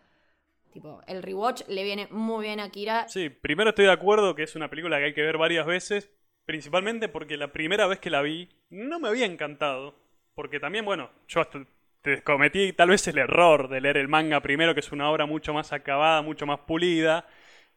Tipo, 0.71 1.01
el 1.05 1.21
rewatch 1.21 1.67
le 1.67 1.83
viene 1.83 2.07
muy 2.09 2.45
bien 2.45 2.59
a 2.59 2.69
Kira. 2.69 3.07
Sí, 3.07 3.29
primero 3.29 3.69
estoy 3.69 3.85
de 3.85 3.91
acuerdo 3.91 4.33
que 4.33 4.43
es 4.43 4.55
una 4.55 4.69
película 4.69 4.97
que 4.97 5.05
hay 5.05 5.13
que 5.13 5.21
ver 5.21 5.37
varias 5.37 5.67
veces, 5.67 6.11
principalmente 6.45 7.09
porque 7.09 7.37
la 7.37 7.51
primera 7.51 7.87
vez 7.87 7.99
que 7.99 8.09
la 8.09 8.21
vi 8.21 8.49
no 8.69 8.99
me 8.99 9.07
había 9.07 9.25
encantado. 9.25 9.95
Porque 10.35 10.59
también, 10.59 10.83
bueno, 10.85 11.11
yo 11.27 11.41
hasta 11.41 11.65
te 12.01 12.21
cometí 12.21 12.73
tal 12.73 12.89
vez 12.89 13.07
el 13.07 13.17
error 13.17 13.69
de 13.69 13.81
leer 13.81 13.97
el 13.97 14.07
manga 14.07 14.41
primero, 14.41 14.73
que 14.73 14.81
es 14.81 14.91
una 14.91 15.09
obra 15.09 15.25
mucho 15.25 15.53
más 15.53 15.71
acabada, 15.71 16.21
mucho 16.21 16.45
más 16.45 16.59
pulida 16.61 17.27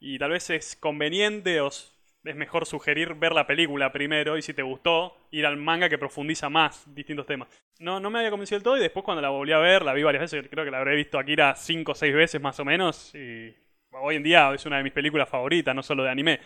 y 0.00 0.18
tal 0.18 0.32
vez 0.32 0.50
es 0.50 0.76
conveniente 0.76 1.61
o 1.61 1.68
es 1.68 2.35
mejor 2.35 2.66
sugerir 2.66 3.14
ver 3.14 3.32
la 3.32 3.46
película 3.46 3.92
primero 3.92 4.37
y 4.37 4.42
si 4.42 4.52
te 4.52 4.62
gustó, 4.62 5.16
ir 5.30 5.46
al 5.46 5.56
manga 5.56 5.88
que 5.88 5.96
profundiza 5.96 6.49
más 6.49 6.92
distintos 6.92 7.25
temas. 7.25 7.49
No, 7.78 8.00
no 8.00 8.11
me 8.11 8.18
había 8.18 8.30
convencido 8.30 8.58
del 8.58 8.64
todo 8.64 8.76
y 8.76 8.80
después 8.80 9.04
cuando 9.04 9.23
la 9.23 9.28
volví 9.28 9.52
a 9.52 9.58
ver, 9.58 9.85
la 9.85 9.92
vi 9.92 10.02
varias 10.02 10.23
veces, 10.23 10.49
creo 10.50 10.64
que 10.64 10.70
la 10.73 10.78
habré 10.78 10.96
visto 10.96 11.18
Akira 11.18 11.54
cinco 11.54 11.92
o 11.92 11.94
seis 11.94 12.14
veces 12.14 12.40
más 12.40 12.58
o 12.58 12.64
menos 12.64 13.14
y 13.14 13.54
hoy 13.92 14.16
en 14.16 14.25
día 14.25 14.52
es 14.52 14.66
una 14.66 14.78
de 14.78 14.82
mis 14.82 14.92
películas 14.92 15.28
favoritas, 15.28 15.75
no 15.75 15.82
solo 15.85 16.02
de 16.02 16.11
anime. 16.11 16.40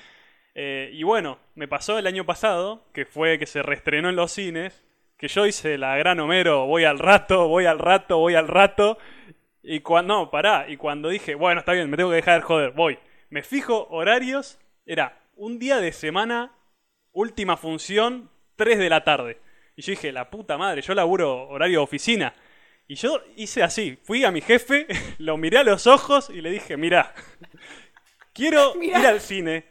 Eh, 0.55 0.91
y 0.93 1.03
bueno, 1.03 1.39
me 1.55 1.69
pasó 1.69 1.99
el 1.99 2.07
año 2.07 2.27
pasado, 2.27 2.85
que 2.93 3.07
fue 3.07 3.39
que 3.39 3.47
se 3.47 3.63
reestrenó 3.63 4.09
en 4.09 4.17
los 4.17 4.33
cines, 4.33 4.85
que 5.17 5.29
yo 5.29 5.47
hice 5.47 5.79
la 5.79 5.97
gran 5.97 6.19
Homero, 6.21 6.67
voy 6.67 6.85
al 6.85 6.99
rato, 6.99 7.49
voy 7.49 7.67
al 7.67 7.79
rato, 7.79 8.19
voy 8.19 8.35
al 8.35 8.49
rato, 8.49 8.99
y 9.63 9.81
cuando, 9.81 10.15
no, 10.15 10.31
pará, 10.31 10.67
y 10.69 10.77
cuando 10.77 11.09
dije, 11.09 11.35
bueno, 11.35 11.61
está 11.61 11.73
bien, 11.73 11.91
me 11.91 11.97
tengo 11.97 12.11
que 12.11 12.17
dejar 12.17 12.41
joder, 12.41 12.73
voy 12.73 12.99
me 13.31 13.43
fijo 13.45 13.87
horarios, 13.91 14.59
era 14.85 15.23
un 15.37 15.59
día 15.59 15.79
de 15.79 15.93
semana, 15.93 16.53
última 17.13 17.57
función, 17.57 18.29
3 18.57 18.79
de 18.79 18.91
la 18.91 19.05
tarde. 19.05 19.39
Y 19.77 19.83
yo 19.83 19.93
dije, 19.93 20.13
la 20.13 20.29
puta 20.29 20.59
madre, 20.59 20.83
yo 20.83 20.95
laburo 20.95 21.49
horario 21.49 21.79
de 21.79 21.85
oficina. 21.85 22.35
Y 22.89 22.97
yo 22.97 23.23
hice 23.37 23.63
así, 23.63 23.97
fui 24.03 24.25
a 24.25 24.33
mi 24.33 24.41
jefe, 24.41 24.87
lo 25.19 25.37
miré 25.37 25.59
a 25.59 25.65
los 25.65 25.87
ojos 25.87 26.29
y 26.29 26.41
le 26.41 26.51
dije, 26.51 26.77
mira, 26.77 27.15
quiero 28.35 28.75
ir 28.83 28.97
al 28.97 29.21
cine 29.21 29.65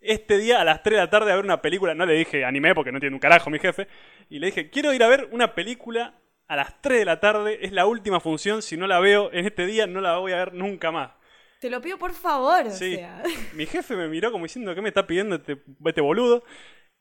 este 0.00 0.38
día 0.38 0.60
a 0.60 0.64
las 0.64 0.82
3 0.82 0.96
de 0.96 1.02
la 1.02 1.10
tarde 1.10 1.32
a 1.32 1.36
ver 1.36 1.44
una 1.44 1.62
película. 1.62 1.94
No 1.94 2.06
le 2.06 2.14
dije 2.14 2.44
anime 2.44 2.74
porque 2.74 2.92
no 2.92 3.00
tiene 3.00 3.14
un 3.14 3.20
carajo 3.20 3.50
mi 3.50 3.58
jefe. 3.58 3.88
Y 4.28 4.38
le 4.38 4.46
dije, 4.46 4.70
quiero 4.70 4.92
ir 4.92 5.02
a 5.02 5.08
ver 5.08 5.28
una 5.32 5.54
película 5.54 6.14
a 6.48 6.56
las 6.56 6.80
3 6.80 7.00
de 7.00 7.04
la 7.04 7.20
tarde, 7.20 7.58
es 7.62 7.72
la 7.72 7.86
última 7.86 8.20
función, 8.20 8.62
si 8.62 8.76
no 8.76 8.86
la 8.86 9.00
veo 9.00 9.30
en 9.32 9.44
este 9.44 9.66
día 9.66 9.86
no 9.86 10.00
la 10.00 10.16
voy 10.16 10.32
a 10.32 10.36
ver 10.36 10.54
nunca 10.54 10.90
más. 10.90 11.12
Te 11.60 11.68
lo 11.70 11.80
pido 11.80 11.98
por 11.98 12.12
favor. 12.12 12.70
Sí. 12.70 12.98
Mi 13.54 13.66
jefe 13.66 13.96
me 13.96 14.08
miró 14.08 14.32
como 14.32 14.44
diciendo, 14.44 14.74
¿qué 14.74 14.80
me 14.80 14.88
está 14.88 15.06
pidiendo 15.06 15.36
este, 15.36 15.58
este 15.84 16.00
boludo? 16.00 16.44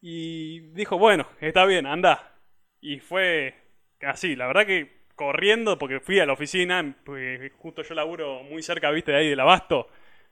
Y 0.01 0.71
dijo, 0.73 0.97
bueno, 0.97 1.27
está 1.39 1.65
bien, 1.65 1.85
anda. 1.85 2.35
Y 2.81 2.99
fue 2.99 3.55
así, 4.01 4.35
la 4.35 4.47
verdad 4.47 4.65
que 4.65 5.05
corriendo 5.15 5.79
porque 5.79 5.99
fui 5.99 6.19
a 6.19 6.25
la 6.25 6.33
oficina, 6.33 6.95
porque 7.03 7.51
justo 7.57 7.81
yo 7.83 7.95
laburo 7.95 8.43
muy 8.43 8.61
cerca, 8.61 8.91
viste, 8.91 9.11
de 9.11 9.17
ahí 9.17 9.29
del 9.29 9.39
abasto. 9.39 9.87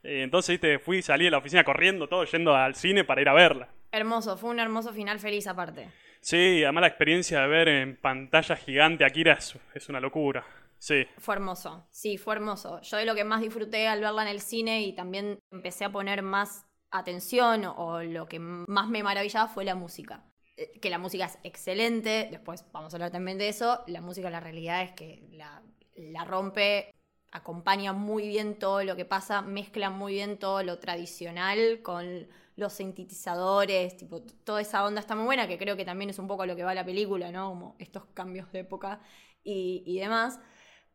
Eh, 0.06 0.22
entonces, 0.24 0.54
viste, 0.54 0.80
fui, 0.80 1.02
salí 1.02 1.26
de 1.26 1.32
la 1.32 1.40
oficina 1.40 1.64
corriendo, 1.64 2.08
todo 2.08 2.24
yendo 2.26 2.56
al 2.56 2.76
cine 2.76 3.04
para 3.04 3.22
ir 3.22 3.30
a 3.30 3.34
verla. 3.34 3.70
Hermoso, 3.92 4.38
fue 4.38 4.50
un 4.52 4.60
hermoso 4.60 4.94
final 4.94 5.20
feliz 5.20 5.48
aparte. 5.48 5.90
Sí, 6.22 6.64
además 6.64 6.82
la 6.82 6.88
experiencia 6.88 7.42
de 7.42 7.48
ver 7.48 7.68
en 7.68 7.98
pantalla 7.98 8.56
gigante 8.56 9.04
a 9.04 9.08
Akira 9.08 9.34
es, 9.34 9.58
es 9.74 9.90
una 9.90 10.00
locura. 10.00 10.46
Sí. 10.78 11.06
Fue 11.18 11.36
hermoso, 11.36 11.88
sí, 11.92 12.18
fue 12.18 12.36
hermoso. 12.36 12.82
Yo 12.82 12.98
de 12.98 13.06
lo 13.06 13.16
que 13.16 13.24
más 13.24 13.42
disfruté 13.42 13.88
al 13.88 14.02
verla 14.02 14.24
en 14.24 14.28
el 14.28 14.42
cine 14.42 14.82
y 14.84 14.94
también 14.94 15.40
empecé 15.52 15.86
a 15.86 15.92
poner 15.92 16.22
más 16.22 16.66
atención 16.92 17.66
o 17.66 18.02
lo 18.04 18.28
que 18.28 18.40
más 18.40 18.88
me 18.88 19.04
maravillaba 19.04 19.48
fue 19.48 19.66
la 19.66 19.76
música. 19.76 20.24
Eh, 20.58 20.80
Que 20.80 20.90
la 20.90 20.98
música 21.00 21.26
es 21.26 21.40
excelente, 21.44 22.28
después 22.32 22.66
vamos 22.72 22.94
a 22.94 22.98
hablar 22.98 23.12
también 23.12 23.38
de 23.38 23.50
eso. 23.50 23.84
La 23.88 24.02
música, 24.02 24.30
la 24.30 24.40
realidad 24.40 24.84
es 24.84 24.92
que 24.92 25.24
la, 25.32 25.62
la 25.96 26.26
rompe, 26.26 26.94
acompaña 27.36 27.94
muy 27.94 28.28
bien 28.28 28.58
todo 28.58 28.84
lo 28.84 28.96
que 28.96 29.06
pasa, 29.06 29.42
mezcla 29.42 29.90
muy 29.90 30.14
bien 30.14 30.38
todo 30.38 30.64
lo 30.64 30.80
tradicional 30.80 31.82
con 31.82 32.28
los 32.56 32.74
sintetizadores, 32.74 33.98
tipo, 33.98 34.22
toda 34.22 34.62
esa 34.62 34.86
onda 34.86 35.02
está 35.02 35.16
muy 35.16 35.26
buena, 35.26 35.48
que 35.48 35.58
creo 35.58 35.76
que 35.76 35.84
también 35.84 36.10
es 36.10 36.20
un 36.20 36.28
poco 36.28 36.46
lo 36.46 36.56
que 36.56 36.64
va 36.64 36.74
la 36.74 36.86
película, 36.86 37.32
¿no? 37.32 37.50
Como 37.50 37.76
estos 37.80 38.06
cambios 38.14 38.50
de 38.54 38.60
época 38.60 39.02
y, 39.44 39.84
y 39.86 40.00
demás. 40.00 40.40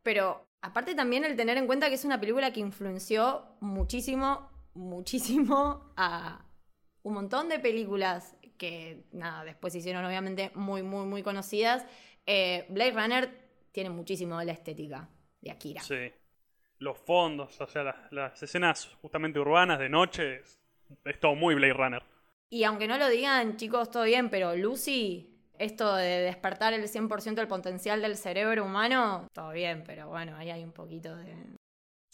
Pero 0.01 0.47
aparte 0.61 0.95
también 0.95 1.23
el 1.23 1.35
tener 1.35 1.57
en 1.57 1.67
cuenta 1.67 1.89
que 1.89 1.95
es 1.95 2.05
una 2.05 2.19
película 2.19 2.51
que 2.51 2.59
influenció 2.59 3.45
muchísimo, 3.59 4.49
muchísimo 4.73 5.93
a 5.95 6.43
un 7.03 7.13
montón 7.13 7.49
de 7.49 7.59
películas 7.59 8.35
que, 8.57 9.05
nada, 9.11 9.43
después 9.43 9.73
se 9.73 9.79
hicieron 9.79 10.03
obviamente 10.03 10.51
muy, 10.55 10.81
muy, 10.81 11.05
muy 11.05 11.21
conocidas. 11.21 11.85
Eh, 12.25 12.65
Blade 12.69 12.91
Runner 12.91 13.41
tiene 13.71 13.91
muchísimo 13.91 14.39
de 14.39 14.45
la 14.45 14.53
estética 14.53 15.07
de 15.41 15.51
Akira. 15.51 15.81
Sí. 15.81 16.11
Los 16.81 16.97
fondos, 16.97 17.61
o 17.61 17.67
sea, 17.67 17.83
las, 17.83 18.11
las 18.11 18.41
escenas 18.41 18.97
justamente 19.01 19.39
urbanas 19.39 19.77
de 19.77 19.87
noche, 19.87 20.37
es, 20.37 20.59
es 21.05 21.19
todo 21.19 21.35
muy 21.35 21.53
Blade 21.53 21.73
Runner. 21.73 22.03
Y 22.49 22.63
aunque 22.63 22.87
no 22.87 22.97
lo 22.97 23.07
digan, 23.07 23.55
chicos, 23.55 23.91
todo 23.91 24.03
bien, 24.03 24.31
pero 24.31 24.55
Lucy, 24.55 25.31
esto 25.59 25.95
de 25.95 26.21
despertar 26.21 26.73
el 26.73 26.83
100% 26.87 27.35
del 27.35 27.47
potencial 27.47 28.01
del 28.01 28.17
cerebro 28.17 28.65
humano, 28.65 29.27
todo 29.31 29.51
bien, 29.51 29.83
pero 29.85 30.07
bueno, 30.07 30.35
ahí 30.35 30.49
hay 30.49 30.63
un 30.63 30.71
poquito 30.71 31.15
de... 31.15 31.35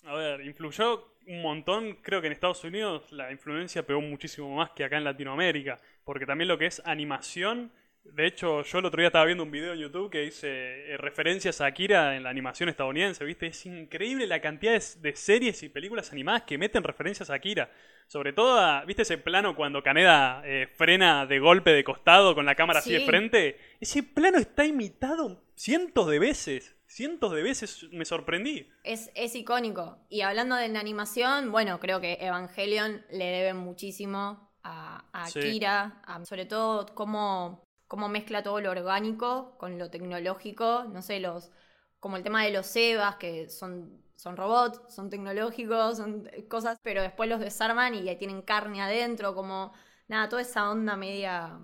A 0.03 0.13
ver, 0.15 0.45
influyó 0.45 1.15
un 1.27 1.41
montón, 1.41 1.95
creo 2.01 2.19
que 2.19 2.27
en 2.27 2.33
Estados 2.33 2.63
Unidos 2.65 3.09
la 3.13 3.31
influencia 3.31 3.87
pegó 3.87 4.01
muchísimo 4.01 4.53
más 4.53 4.71
que 4.71 4.83
acá 4.83 4.97
en 4.97 5.05
Latinoamérica, 5.05 5.79
porque 6.03 6.25
también 6.25 6.49
lo 6.49 6.57
que 6.57 6.65
es 6.65 6.81
animación, 6.85 7.71
de 8.13 8.25
hecho 8.27 8.63
yo 8.63 8.79
el 8.79 8.85
otro 8.85 8.99
día 8.99 9.07
estaba 9.07 9.25
viendo 9.25 9.43
un 9.43 9.51
video 9.51 9.73
en 9.73 9.79
YouTube 9.79 10.09
que 10.09 10.19
dice 10.21 10.47
eh, 10.93 10.97
referencias 10.97 11.61
a 11.61 11.65
Akira 11.67 12.15
en 12.15 12.23
la 12.23 12.29
animación 12.29 12.69
estadounidense, 12.69 13.23
¿viste? 13.25 13.47
Es 13.47 13.65
increíble 13.65 14.27
la 14.27 14.41
cantidad 14.41 14.73
de, 14.73 14.83
de 15.09 15.15
series 15.15 15.63
y 15.63 15.69
películas 15.69 16.11
animadas 16.11 16.43
que 16.43 16.57
meten 16.57 16.83
referencias 16.83 17.29
a 17.29 17.35
Akira. 17.35 17.71
Sobre 18.07 18.31
todo, 18.33 18.57
a- 18.59 18.85
¿viste 18.85 19.01
ese 19.01 19.17
plano 19.17 19.55
cuando 19.55 19.83
Kaneda 19.83 20.41
eh, 20.45 20.67
frena 20.75 21.25
de 21.25 21.39
golpe 21.39 21.71
de 21.71 21.83
costado 21.83 22.33
con 22.35 22.45
la 22.45 22.55
cámara 22.55 22.79
así 22.79 22.93
de 22.93 23.01
frente? 23.05 23.59
Ese 23.81 24.01
plano 24.03 24.37
está 24.37 24.65
imitado 24.65 25.43
cientos 25.55 26.07
de 26.07 26.19
veces. 26.19 26.73
Cientos 26.89 27.33
de 27.33 27.43
veces 27.43 27.85
me 27.91 28.05
sorprendí. 28.05 28.69
Es, 28.85 29.11
es 29.13 29.35
icónico. 29.35 29.99
Y 30.09 30.21
hablando 30.21 30.55
de 30.55 30.69
la 30.69 30.79
animación, 30.79 31.51
bueno, 31.51 31.81
creo 31.81 31.99
que 31.99 32.13
Evangelion 32.21 33.05
le 33.11 33.25
debe 33.25 33.53
muchísimo 33.53 34.49
a, 34.63 35.03
a 35.11 35.27
Sí. 35.27 35.39
Akira, 35.39 36.01
a- 36.05 36.23
sobre 36.23 36.45
todo 36.45 36.85
cómo, 36.95 37.61
cómo 37.87 38.09
mezcla 38.09 38.43
todo 38.43 38.61
lo 38.61 38.71
orgánico 38.71 39.57
con 39.57 39.77
lo 39.79 39.89
tecnológico, 39.89 40.85
no 40.85 41.01
sé, 41.01 41.19
los 41.19 41.51
como 41.99 42.17
el 42.17 42.23
tema 42.23 42.43
de 42.43 42.51
los 42.51 42.75
Evas, 42.75 43.15
que 43.17 43.49
son, 43.49 44.03
son 44.15 44.37
robots, 44.37 44.81
son 44.93 45.09
tecnológicos, 45.09 45.97
son 45.97 46.29
cosas, 46.49 46.79
pero 46.83 47.01
después 47.01 47.29
los 47.29 47.39
desarman 47.39 47.95
y 47.95 48.03
ya 48.03 48.17
tienen 48.17 48.41
carne 48.43 48.81
adentro, 48.81 49.33
como 49.35 49.73
nada, 50.07 50.29
toda 50.29 50.41
esa 50.43 50.69
onda 50.71 50.95
media 50.95 51.59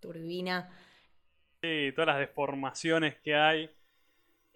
turbina. 0.00 0.70
Sí, 1.62 1.92
todas 1.94 2.08
las 2.08 2.18
deformaciones 2.18 3.16
que 3.20 3.34
hay 3.34 3.70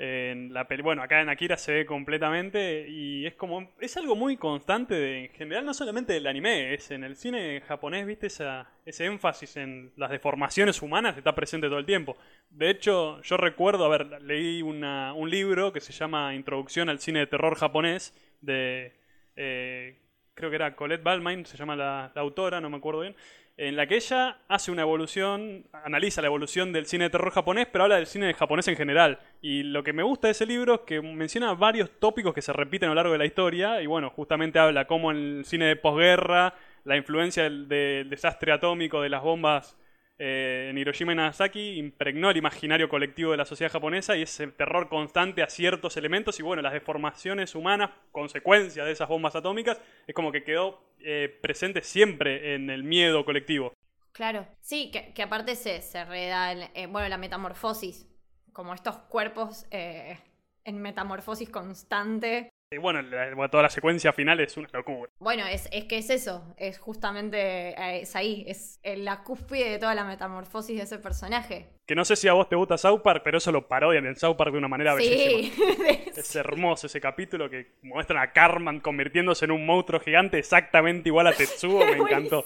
en 0.04 0.52
la 0.52 0.66
peli. 0.66 0.82
Bueno, 0.82 1.00
acá 1.00 1.20
en 1.20 1.28
Akira 1.28 1.56
se 1.56 1.72
ve 1.72 1.86
completamente 1.86 2.88
y 2.88 3.24
es 3.24 3.34
como 3.36 3.70
es 3.80 3.96
algo 3.96 4.16
muy 4.16 4.36
constante 4.36 4.94
de, 4.96 5.26
en 5.26 5.28
general 5.30 5.64
no 5.64 5.72
solamente 5.74 6.12
del 6.12 6.26
anime, 6.26 6.74
es 6.74 6.90
en 6.90 7.04
el 7.04 7.14
cine 7.14 7.60
japonés, 7.60 8.04
¿viste? 8.04 8.26
Esa, 8.26 8.68
ese 8.84 9.04
énfasis 9.04 9.56
en 9.58 9.92
las 9.96 10.10
deformaciones 10.10 10.82
humanas 10.82 11.16
está 11.16 11.36
presente 11.36 11.68
todo 11.68 11.78
el 11.78 11.86
tiempo. 11.86 12.16
De 12.50 12.68
hecho, 12.70 13.22
yo 13.22 13.36
recuerdo, 13.36 13.84
a 13.84 13.88
ver, 13.96 14.22
leí 14.22 14.60
una- 14.60 15.12
un 15.14 15.30
libro 15.30 15.72
que 15.72 15.80
se 15.80 15.92
llama 15.92 16.34
Introducción 16.34 16.88
al 16.88 16.98
cine 16.98 17.20
de 17.20 17.28
terror 17.28 17.54
japonés 17.54 18.12
de 18.40 18.94
eh, 19.36 19.98
creo 20.34 20.50
que 20.50 20.56
era 20.56 20.74
Colette 20.74 21.02
Balmain, 21.04 21.46
se 21.46 21.56
llama 21.56 21.76
la, 21.76 22.10
la 22.12 22.20
autora, 22.22 22.60
no 22.60 22.70
me 22.70 22.78
acuerdo 22.78 23.02
bien, 23.02 23.14
en 23.56 23.76
la 23.76 23.86
que 23.86 23.96
ella 23.96 24.38
hace 24.48 24.70
una 24.70 24.82
evolución, 24.82 25.66
analiza 25.72 26.22
la 26.22 26.28
evolución 26.28 26.72
del 26.72 26.86
cine 26.86 27.04
de 27.04 27.10
terror 27.10 27.32
japonés, 27.32 27.68
pero 27.70 27.84
habla 27.84 27.96
del 27.96 28.06
cine 28.06 28.32
japonés 28.34 28.66
en 28.68 28.76
general. 28.76 29.18
Y 29.40 29.62
lo 29.62 29.82
que 29.82 29.92
me 29.92 30.02
gusta 30.02 30.28
de 30.28 30.32
ese 30.32 30.46
libro 30.46 30.74
es 30.74 30.80
que 30.80 31.00
menciona 31.00 31.52
varios 31.54 31.90
tópicos 31.98 32.34
que 32.34 32.42
se 32.42 32.52
repiten 32.52 32.88
a 32.88 32.92
lo 32.92 32.96
largo 32.96 33.12
de 33.12 33.18
la 33.18 33.26
historia, 33.26 33.82
y 33.82 33.86
bueno, 33.86 34.10
justamente 34.10 34.58
habla 34.58 34.86
cómo 34.86 35.10
el 35.10 35.42
cine 35.44 35.66
de 35.66 35.76
posguerra, 35.76 36.54
la 36.84 36.96
influencia 36.96 37.44
del 37.44 38.08
desastre 38.08 38.52
atómico 38.52 39.00
de 39.00 39.10
las 39.10 39.22
bombas 39.22 39.76
eh, 40.18 40.68
en 40.70 40.78
Hiroshima 40.78 41.12
y 41.12 41.16
Nagasaki 41.16 41.78
impregnó 41.78 42.30
el 42.30 42.36
imaginario 42.36 42.88
colectivo 42.88 43.30
de 43.32 43.36
la 43.38 43.44
sociedad 43.44 43.72
japonesa 43.72 44.16
y 44.16 44.22
ese 44.22 44.46
terror 44.48 44.88
constante 44.88 45.42
a 45.42 45.48
ciertos 45.48 45.96
elementos 45.96 46.38
y 46.38 46.42
bueno, 46.42 46.62
las 46.62 46.72
deformaciones 46.72 47.54
humanas, 47.54 47.90
consecuencias 48.12 48.86
de 48.86 48.92
esas 48.92 49.08
bombas 49.08 49.34
atómicas, 49.34 49.80
es 50.06 50.14
como 50.14 50.30
que 50.32 50.44
quedó 50.44 50.82
eh, 51.00 51.38
presente 51.42 51.82
siempre 51.82 52.54
en 52.54 52.70
el 52.70 52.84
miedo 52.84 53.24
colectivo. 53.24 53.72
Claro, 54.12 54.46
sí, 54.60 54.90
que, 54.90 55.12
que 55.14 55.22
aparte 55.22 55.56
se, 55.56 55.80
se 55.80 56.04
reda, 56.04 56.52
el- 56.52 56.68
eh, 56.74 56.86
bueno, 56.86 57.08
la 57.08 57.18
metamorfosis, 57.18 58.06
como 58.52 58.74
estos 58.74 58.96
cuerpos 59.08 59.66
eh, 59.70 60.18
en 60.64 60.80
metamorfosis 60.82 61.48
constante. 61.48 62.50
Y 62.72 62.78
bueno, 62.78 63.02
la- 63.02 63.48
toda 63.48 63.62
la 63.64 63.70
secuencia 63.70 64.12
final 64.12 64.40
es 64.40 64.56
una 64.56 64.68
locura. 64.72 65.10
Bueno, 65.18 65.46
es, 65.46 65.68
es 65.72 65.84
que 65.84 65.98
es 65.98 66.10
eso, 66.10 66.54
es 66.56 66.78
justamente, 66.78 67.70
eh, 67.70 68.00
es 68.02 68.16
ahí, 68.16 68.44
es 68.46 68.80
la 68.84 69.22
cúspide 69.22 69.70
de 69.70 69.78
toda 69.78 69.94
la 69.94 70.04
metamorfosis 70.04 70.76
de 70.78 70.82
ese 70.84 70.98
personaje. 70.98 71.68
Que 71.86 71.94
no 71.94 72.04
sé 72.04 72.16
si 72.16 72.28
a 72.28 72.32
vos 72.32 72.48
te 72.48 72.56
gusta 72.56 72.78
South 72.78 73.02
Park, 73.02 73.22
pero 73.24 73.38
eso 73.38 73.52
lo 73.52 73.68
parodian 73.68 74.06
en 74.06 74.16
South 74.16 74.36
Park 74.36 74.52
de 74.52 74.58
una 74.58 74.68
manera 74.68 74.94
bellísima. 74.94 75.54
Sí, 75.54 75.92
Es 76.16 76.34
hermoso 76.36 76.86
ese 76.86 77.00
capítulo 77.00 77.50
que 77.50 77.72
muestran 77.82 78.22
a 78.22 78.32
Carman 78.32 78.80
convirtiéndose 78.80 79.44
en 79.44 79.50
un 79.50 79.66
monstruo 79.66 80.00
gigante 80.00 80.38
exactamente 80.38 81.08
igual 81.08 81.26
a 81.26 81.32
Tetsuo, 81.32 81.84
me 81.84 81.92
encantó. 81.98 82.44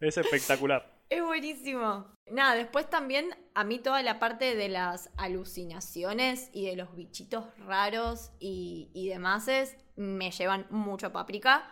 Es 0.00 0.16
espectacular. 0.18 0.94
Es 1.08 1.22
buenísimo. 1.22 2.04
Nada, 2.32 2.56
después 2.56 2.90
también 2.90 3.30
a 3.54 3.62
mí 3.62 3.78
toda 3.78 4.02
la 4.02 4.18
parte 4.18 4.56
de 4.56 4.68
las 4.68 5.08
alucinaciones 5.16 6.50
y 6.52 6.66
de 6.66 6.74
los 6.74 6.96
bichitos 6.96 7.44
raros 7.58 8.32
y, 8.40 8.90
y 8.92 9.08
demás 9.08 9.46
es- 9.46 9.76
me 9.94 10.32
llevan 10.32 10.66
mucho 10.70 11.06
a 11.06 11.12
Paprika. 11.12 11.70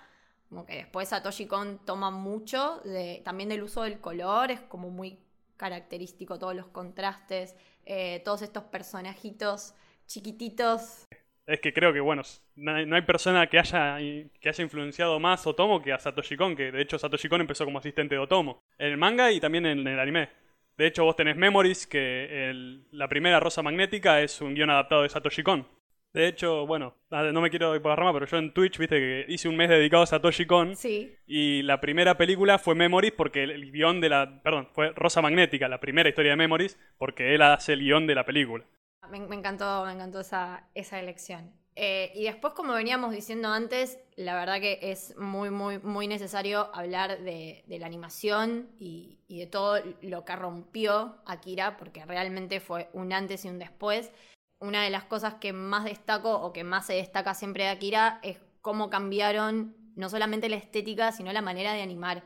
Como 0.48 0.64
que 0.66 0.76
después 0.76 1.08
Satoshi 1.08 1.46
Kon 1.46 1.84
toma 1.84 2.12
mucho 2.12 2.80
de, 2.84 3.22
también 3.24 3.48
del 3.48 3.64
uso 3.64 3.82
del 3.82 4.00
color, 4.00 4.52
es 4.52 4.60
como 4.60 4.88
muy 4.88 5.18
característico 5.56 6.38
todos 6.38 6.54
los 6.54 6.68
contrastes, 6.68 7.56
eh, 7.86 8.22
todos 8.24 8.42
estos 8.42 8.62
personajitos 8.62 9.74
chiquititos. 10.06 11.06
Es 11.46 11.60
que 11.60 11.72
creo 11.74 11.92
que, 11.92 12.00
bueno, 12.00 12.22
no 12.56 12.74
hay, 12.74 12.86
no 12.86 12.96
hay 12.96 13.02
persona 13.02 13.46
que 13.48 13.58
haya, 13.58 13.98
que 14.40 14.48
haya 14.48 14.64
influenciado 14.64 15.20
más 15.20 15.46
Otomo 15.46 15.82
que 15.82 15.92
a 15.92 15.98
Satoshi 15.98 16.36
Kon, 16.36 16.56
que 16.56 16.72
de 16.72 16.80
hecho 16.80 16.98
Satoshi 16.98 17.28
Kon 17.28 17.42
empezó 17.42 17.64
como 17.66 17.78
asistente 17.78 18.14
de 18.14 18.18
Otomo. 18.20 18.62
En 18.78 18.92
el 18.92 18.96
manga 18.96 19.30
y 19.30 19.40
también 19.40 19.66
en 19.66 19.86
el 19.86 20.00
anime. 20.00 20.30
De 20.78 20.86
hecho, 20.86 21.04
vos 21.04 21.16
tenés 21.16 21.36
Memories, 21.36 21.86
que 21.86 22.48
el- 22.50 22.84
la 22.92 23.08
primera 23.08 23.40
Rosa 23.40 23.62
Magnética 23.62 24.22
es 24.22 24.40
un 24.40 24.54
guion 24.54 24.70
adaptado 24.70 25.02
de 25.02 25.08
Satoshi 25.10 25.42
Kon. 25.42 25.66
De 26.14 26.28
hecho, 26.28 26.64
bueno, 26.66 26.94
ah, 27.10 27.24
no 27.32 27.40
me 27.40 27.50
quiero 27.50 27.74
ir 27.74 27.82
por 27.82 27.90
la 27.90 27.96
rama, 27.96 28.12
pero 28.12 28.24
yo 28.26 28.38
en 28.38 28.52
Twitch, 28.54 28.78
viste 28.78 28.96
que 28.98 29.24
hice 29.28 29.48
un 29.48 29.56
mes 29.56 29.68
dedicado 29.68 30.04
a 30.04 30.06
Satoshi 30.06 30.46
Kon. 30.46 30.76
Sí. 30.76 31.12
Y 31.26 31.62
la 31.62 31.80
primera 31.80 32.16
película 32.16 32.58
fue 32.58 32.74
Memories 32.74 33.12
porque 33.12 33.42
el, 33.42 33.50
el 33.50 33.70
guion 33.72 34.00
de 34.00 34.08
la... 34.08 34.40
Perdón, 34.42 34.68
fue 34.72 34.92
Rosa 34.94 35.20
Magnética, 35.20 35.68
la 35.68 35.80
primera 35.80 36.08
historia 36.08 36.30
de 36.32 36.36
Memories, 36.36 36.78
porque 36.98 37.34
él 37.34 37.42
hace 37.42 37.74
el 37.74 37.80
guion 37.80 38.06
de 38.06 38.14
la 38.14 38.24
película. 38.24 38.64
Me, 39.10 39.18
encantó, 39.18 39.84
me 39.84 39.92
encantó 39.92 40.20
esa, 40.20 40.68
esa 40.74 41.00
elección. 41.00 41.52
Eh, 41.76 42.12
y 42.14 42.24
después, 42.24 42.54
como 42.54 42.72
veníamos 42.72 43.12
diciendo 43.12 43.48
antes, 43.48 43.98
la 44.16 44.34
verdad 44.34 44.60
que 44.60 44.78
es 44.80 45.16
muy, 45.16 45.50
muy, 45.50 45.78
muy 45.80 46.06
necesario 46.06 46.70
hablar 46.74 47.20
de, 47.20 47.64
de 47.66 47.78
la 47.78 47.86
animación 47.86 48.68
y, 48.78 49.18
y 49.26 49.40
de 49.40 49.46
todo 49.46 49.78
lo 50.02 50.24
que 50.24 50.36
rompió 50.36 51.16
Akira, 51.26 51.76
porque 51.76 52.04
realmente 52.04 52.60
fue 52.60 52.88
un 52.92 53.12
antes 53.12 53.44
y 53.44 53.48
un 53.48 53.58
después. 53.58 54.12
Una 54.60 54.84
de 54.84 54.90
las 54.90 55.04
cosas 55.04 55.34
que 55.34 55.52
más 55.52 55.84
destaco 55.84 56.40
o 56.40 56.52
que 56.52 56.62
más 56.62 56.86
se 56.86 56.94
destaca 56.94 57.34
siempre 57.34 57.64
de 57.64 57.70
Akira 57.70 58.20
es 58.22 58.38
cómo 58.60 58.88
cambiaron 58.88 59.76
no 59.96 60.08
solamente 60.08 60.48
la 60.48 60.56
estética, 60.56 61.12
sino 61.12 61.32
la 61.32 61.42
manera 61.42 61.72
de 61.72 61.82
animar. 61.82 62.24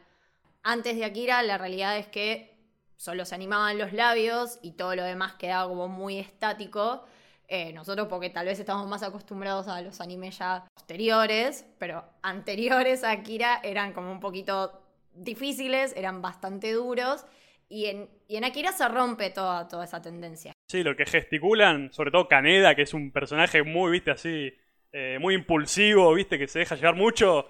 Antes 0.62 0.96
de 0.96 1.04
Akira, 1.04 1.42
la 1.42 1.58
realidad 1.58 1.96
es 1.98 2.06
que 2.08 2.57
solo 2.98 3.24
se 3.24 3.34
animaban 3.34 3.78
los 3.78 3.92
labios 3.92 4.58
y 4.60 4.72
todo 4.72 4.94
lo 4.94 5.04
demás 5.04 5.34
quedaba 5.34 5.68
como 5.68 5.88
muy 5.88 6.18
estático. 6.18 7.04
Eh, 7.46 7.72
nosotros 7.72 8.08
porque 8.08 8.28
tal 8.28 8.44
vez 8.44 8.60
estamos 8.60 8.86
más 8.86 9.02
acostumbrados 9.02 9.68
a 9.68 9.80
los 9.80 10.02
animes 10.02 10.36
ya 10.38 10.66
posteriores, 10.74 11.64
pero 11.78 12.04
anteriores 12.22 13.04
a 13.04 13.12
Akira 13.12 13.60
eran 13.62 13.94
como 13.94 14.12
un 14.12 14.20
poquito 14.20 14.82
difíciles, 15.14 15.94
eran 15.96 16.20
bastante 16.20 16.72
duros. 16.72 17.24
Y 17.70 17.86
en, 17.86 18.10
y 18.26 18.36
en 18.36 18.44
Akira 18.44 18.72
se 18.72 18.86
rompe 18.88 19.30
toda, 19.30 19.68
toda 19.68 19.84
esa 19.84 20.02
tendencia. 20.02 20.52
Sí, 20.68 20.82
lo 20.82 20.96
que 20.96 21.06
gesticulan, 21.06 21.92
sobre 21.92 22.10
todo 22.10 22.28
Kaneda, 22.28 22.74
que 22.74 22.82
es 22.82 22.94
un 22.94 23.12
personaje 23.12 23.62
muy, 23.62 23.92
viste, 23.92 24.10
así, 24.10 24.52
eh, 24.92 25.18
muy 25.20 25.34
impulsivo, 25.34 26.12
viste, 26.14 26.38
que 26.38 26.48
se 26.48 26.60
deja 26.60 26.74
llevar 26.74 26.96
mucho. 26.96 27.48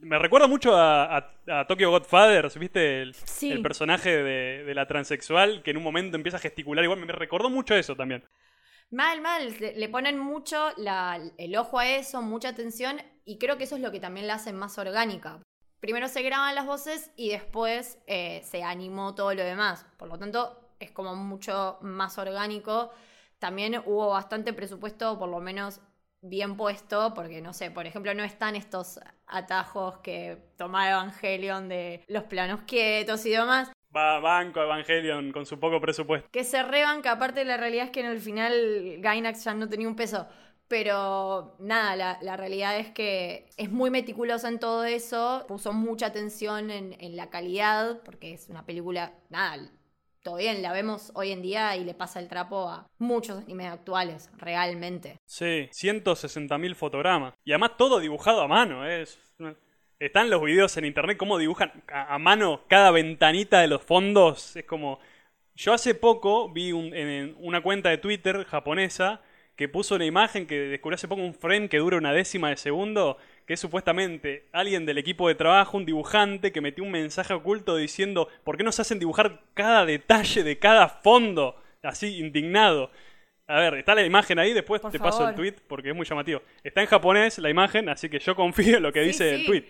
Me 0.00 0.18
recuerda 0.18 0.46
mucho 0.46 0.76
a, 0.76 1.16
a, 1.48 1.66
Tokyo 1.66 1.90
Godfathers, 1.90 2.58
¿viste? 2.58 3.02
El, 3.02 3.14
Sí. 3.14 3.50
el 3.50 3.62
personaje 3.62 4.22
de, 4.22 4.64
de 4.64 4.74
la 4.74 4.86
transexual 4.86 5.62
que 5.62 5.70
en 5.70 5.78
un 5.78 5.82
momento 5.82 6.16
empieza 6.16 6.36
a 6.36 6.40
gesticular. 6.40 6.84
Igual 6.84 7.00
me, 7.00 7.12
recordó 7.12 7.48
mucho 7.48 7.74
eso 7.74 7.96
también. 7.96 8.22
Mal, 8.90 9.22
mal, 9.22 9.54
le 9.58 9.88
ponen 9.88 10.18
mucho 10.18 10.70
la- 10.76 11.18
el 11.38 11.56
ojo 11.56 11.78
a 11.78 11.88
eso, 11.88 12.20
mucha 12.20 12.50
atención, 12.50 13.00
y 13.24 13.38
creo 13.38 13.56
que 13.56 13.64
eso 13.64 13.76
es 13.76 13.82
lo 13.82 13.90
que 13.90 14.00
también 14.00 14.26
la 14.26 14.34
hace 14.34 14.52
más 14.52 14.76
orgánica. 14.76 15.40
Primero 15.80 16.08
se 16.08 16.22
graban 16.22 16.54
las 16.54 16.66
voces 16.66 17.10
y 17.16 17.30
después 17.30 17.98
eh, 18.06 18.42
se 18.44 18.62
animó 18.62 19.14
todo 19.14 19.32
lo 19.34 19.42
demás. 19.42 19.86
Por 19.96 20.08
lo 20.08 20.18
tanto, 20.18 20.58
es 20.78 20.90
como 20.90 21.16
mucho 21.16 21.78
más 21.80 22.18
orgánico. 22.18 22.90
También 23.38 23.82
hubo 23.86 24.10
bastante 24.10 24.52
presupuesto, 24.52 25.18
por 25.18 25.28
lo 25.30 25.40
menos 25.40 25.80
bien 26.22 26.56
puesto, 26.56 27.12
porque 27.14 27.42
no 27.42 27.52
sé, 27.52 27.70
por 27.70 27.86
ejemplo, 27.86 28.14
no 28.14 28.24
están 28.24 28.56
estos 28.56 29.00
atajos 29.26 29.98
que 29.98 30.38
toma 30.56 30.88
Evangelion 30.88 31.68
de 31.68 32.04
los 32.08 32.24
planos 32.24 32.60
quietos 32.62 33.26
y 33.26 33.30
demás. 33.30 33.72
Va 33.94 34.20
Banco 34.20 34.62
Evangelion 34.62 35.32
con 35.32 35.44
su 35.44 35.58
poco 35.60 35.80
presupuesto. 35.80 36.28
Que 36.30 36.44
se 36.44 36.62
reban, 36.62 37.02
que 37.02 37.10
aparte 37.10 37.44
la 37.44 37.58
realidad 37.58 37.86
es 37.86 37.90
que 37.90 38.00
en 38.00 38.06
el 38.06 38.20
final 38.20 38.96
Gainax 39.00 39.44
ya 39.44 39.52
no 39.54 39.68
tenía 39.68 39.88
un 39.88 39.96
peso. 39.96 40.26
Pero 40.68 41.56
nada, 41.58 41.96
la, 41.96 42.18
la 42.22 42.38
realidad 42.38 42.78
es 42.78 42.90
que 42.92 43.50
es 43.58 43.70
muy 43.70 43.90
meticulosa 43.90 44.48
en 44.48 44.58
todo 44.58 44.84
eso, 44.84 45.44
puso 45.46 45.74
mucha 45.74 46.06
atención 46.06 46.70
en, 46.70 46.96
en 46.98 47.14
la 47.14 47.28
calidad, 47.28 48.00
porque 48.04 48.32
es 48.32 48.48
una 48.48 48.64
película, 48.64 49.12
nada, 49.28 49.68
bien, 50.36 50.62
la 50.62 50.72
vemos 50.72 51.10
hoy 51.14 51.32
en 51.32 51.42
día 51.42 51.76
y 51.76 51.84
le 51.84 51.94
pasa 51.94 52.20
el 52.20 52.28
trapo 52.28 52.68
a 52.68 52.86
muchos 52.98 53.42
animes 53.42 53.66
actuales, 53.72 54.30
realmente. 54.38 55.18
Sí, 55.26 55.68
160.000 55.72 56.74
fotogramas. 56.74 57.34
Y 57.44 57.52
además 57.52 57.72
todo 57.76 57.98
dibujado 58.00 58.40
a 58.42 58.48
mano. 58.48 58.86
¿eh? 58.86 59.02
Es 59.02 59.18
Están 59.98 60.30
los 60.30 60.42
videos 60.42 60.76
en 60.76 60.84
internet 60.84 61.16
cómo 61.16 61.38
dibujan 61.38 61.72
a, 61.88 62.18
mano 62.18 62.62
cada 62.68 62.90
ventanita 62.90 63.60
de 63.60 63.68
los 63.68 63.82
fondos. 63.82 64.56
Es 64.56 64.64
como... 64.64 64.98
Yo 65.54 65.74
hace 65.74 65.94
poco 65.94 66.50
vi 66.50 66.72
un- 66.72 66.94
en 66.94 67.34
una 67.38 67.60
cuenta 67.62 67.90
de 67.90 67.98
Twitter 67.98 68.44
japonesa 68.46 69.20
que 69.54 69.68
puso 69.68 69.96
una 69.96 70.06
imagen 70.06 70.46
que 70.46 70.58
descubrí 70.58 70.94
hace 70.94 71.08
poco 71.08 71.20
un 71.20 71.34
frame 71.34 71.68
que 71.68 71.76
dura 71.78 71.98
una 71.98 72.12
décima 72.12 72.48
de 72.48 72.56
segundo, 72.56 73.18
que 73.46 73.54
es 73.54 73.60
supuestamente 73.60 74.48
alguien 74.52 74.86
del 74.86 74.98
equipo 74.98 75.28
de 75.28 75.34
trabajo, 75.34 75.76
un 75.76 75.84
dibujante, 75.86 76.52
que 76.52 76.60
metió 76.60 76.84
un 76.84 76.90
mensaje 76.92 77.34
oculto 77.34 77.76
diciendo, 77.76 78.28
¿por 78.44 78.56
qué 78.56 78.64
no 78.64 78.72
se 78.72 78.82
hacen 78.82 78.98
dibujar 78.98 79.40
cada 79.54 79.84
detalle 79.86 80.42
de 80.44 80.58
cada 80.58 80.88
fondo? 80.88 81.56
Así, 81.82 82.18
indignado. 82.18 82.90
A 83.46 83.60
ver, 83.60 83.74
está 83.74 83.94
la 83.94 84.04
imagen 84.06 84.38
ahí, 84.38 84.52
después 84.54 84.80
Por 84.80 84.90
te 84.90 85.00
paso 85.00 85.24
el 85.24 85.34
tweet 85.34 85.54
porque 85.68 85.90
es 85.90 85.96
muy 85.96 86.06
llamativo. 86.06 86.42
Está 86.62 86.80
en 86.80 86.86
japonés 86.86 87.38
la 87.38 87.50
imagen, 87.50 87.88
así 87.88 88.08
que 88.08 88.18
yo 88.20 88.34
confío 88.36 88.76
en 88.78 88.82
lo 88.84 88.92
que 88.92 89.02
Sí, 89.02 89.08
dice 89.08 89.34
el 89.34 89.44
tweet. 89.44 89.64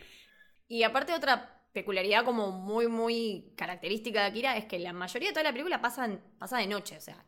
Y 0.68 0.82
aparte 0.82 1.12
otra 1.14 1.62
peculiaridad 1.72 2.24
como 2.24 2.50
muy, 2.50 2.86
muy 2.88 3.52
característica 3.56 4.20
de 4.22 4.26
Akira 4.26 4.56
es 4.56 4.66
que 4.66 4.78
la 4.78 4.92
mayoría 4.92 5.28
de 5.28 5.32
toda 5.34 5.44
la 5.44 5.52
película 5.52 5.80
pasa, 5.80 6.04
en- 6.06 6.20
pasa 6.38 6.58
de 6.58 6.66
noche. 6.66 6.96
O 6.96 7.00
sea, 7.00 7.24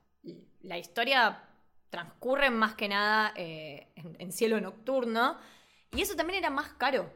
la 0.63 0.79
historia 0.79 1.43
transcurre 1.91 2.51
más 2.51 2.75
que 2.75 2.89
nada 2.89 3.33
eh, 3.37 3.89
en, 3.97 4.17
en 4.19 4.33
cielo 4.33 4.61
nocturno. 4.61 5.39
Y 5.97 6.03
eso 6.03 6.17
también 6.17 6.39
era 6.39 6.51
más 6.51 6.73
caro. 6.75 7.11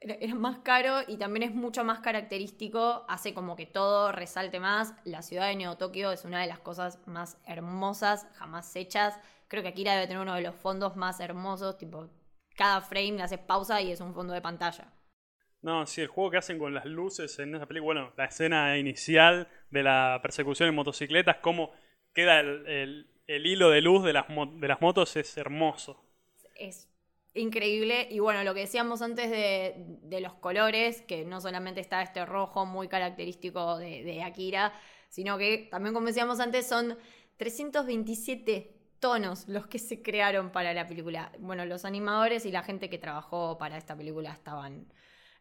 Era, 0.00 0.14
era 0.20 0.34
más 0.34 0.58
caro 0.60 1.00
y 1.08 1.16
también 1.16 1.42
es 1.50 1.54
mucho 1.54 1.82
más 1.84 2.00
característico. 2.00 3.04
Hace 3.08 3.34
como 3.34 3.56
que 3.56 3.66
todo 3.66 4.12
resalte 4.12 4.60
más. 4.60 4.94
La 5.04 5.22
ciudad 5.22 5.48
de 5.48 5.56
Neo 5.56 5.76
Tokio 5.76 6.12
es 6.12 6.24
una 6.24 6.40
de 6.40 6.46
las 6.46 6.58
cosas 6.60 7.00
más 7.06 7.38
hermosas 7.46 8.26
jamás 8.34 8.74
hechas. 8.76 9.18
Creo 9.48 9.62
que 9.62 9.70
Akira 9.70 9.94
debe 9.94 10.06
tener 10.06 10.22
uno 10.22 10.34
de 10.34 10.42
los 10.42 10.54
fondos 10.54 10.96
más 10.96 11.20
hermosos. 11.20 11.78
Tipo, 11.78 12.08
cada 12.56 12.80
frame 12.80 13.12
le 13.12 13.22
haces 13.22 13.38
pausa 13.40 13.80
y 13.80 13.90
es 13.92 14.00
un 14.00 14.14
fondo 14.14 14.34
de 14.34 14.42
pantalla. 14.42 14.92
No, 15.62 15.86
sí, 15.86 16.00
el 16.02 16.06
juego 16.08 16.30
que 16.30 16.36
hacen 16.38 16.58
con 16.58 16.72
las 16.72 16.84
luces 16.84 17.36
en 17.40 17.54
esa 17.56 17.66
película, 17.66 18.02
bueno, 18.02 18.12
la 18.16 18.26
escena 18.26 18.78
inicial 18.78 19.48
de 19.70 19.82
la 19.82 20.20
persecución 20.22 20.68
en 20.68 20.74
motocicletas, 20.76 21.38
cómo 21.38 21.72
queda 22.14 22.40
el, 22.40 22.66
el- 22.66 23.10
el 23.26 23.46
hilo 23.46 23.68
de 23.70 23.82
luz 23.82 24.04
de 24.04 24.12
las, 24.14 24.26
de 24.28 24.68
las 24.68 24.80
motos 24.80 25.14
es 25.16 25.36
hermoso. 25.36 26.02
es 26.56 26.87
increíble. 27.38 28.08
Y 28.10 28.18
bueno, 28.20 28.42
lo 28.44 28.54
que 28.54 28.60
decíamos 28.60 29.02
antes 29.02 29.30
de, 29.30 29.74
de 30.02 30.20
los 30.20 30.34
colores, 30.34 31.02
que 31.02 31.24
no 31.24 31.40
solamente 31.40 31.80
está 31.80 32.02
este 32.02 32.24
rojo 32.26 32.66
muy 32.66 32.88
característico 32.88 33.78
de, 33.78 34.02
de 34.04 34.22
Akira, 34.22 34.72
sino 35.08 35.38
que 35.38 35.68
también, 35.70 35.94
como 35.94 36.06
decíamos 36.08 36.40
antes, 36.40 36.66
son 36.66 36.96
327 37.36 38.74
tonos 39.00 39.48
los 39.48 39.66
que 39.66 39.78
se 39.78 40.02
crearon 40.02 40.50
para 40.50 40.72
la 40.74 40.86
película. 40.86 41.32
Bueno, 41.38 41.64
los 41.64 41.84
animadores 41.84 42.44
y 42.46 42.50
la 42.52 42.62
gente 42.62 42.90
que 42.90 42.98
trabajó 42.98 43.56
para 43.58 43.76
esta 43.78 43.96
película 43.96 44.32
estaban, 44.32 44.92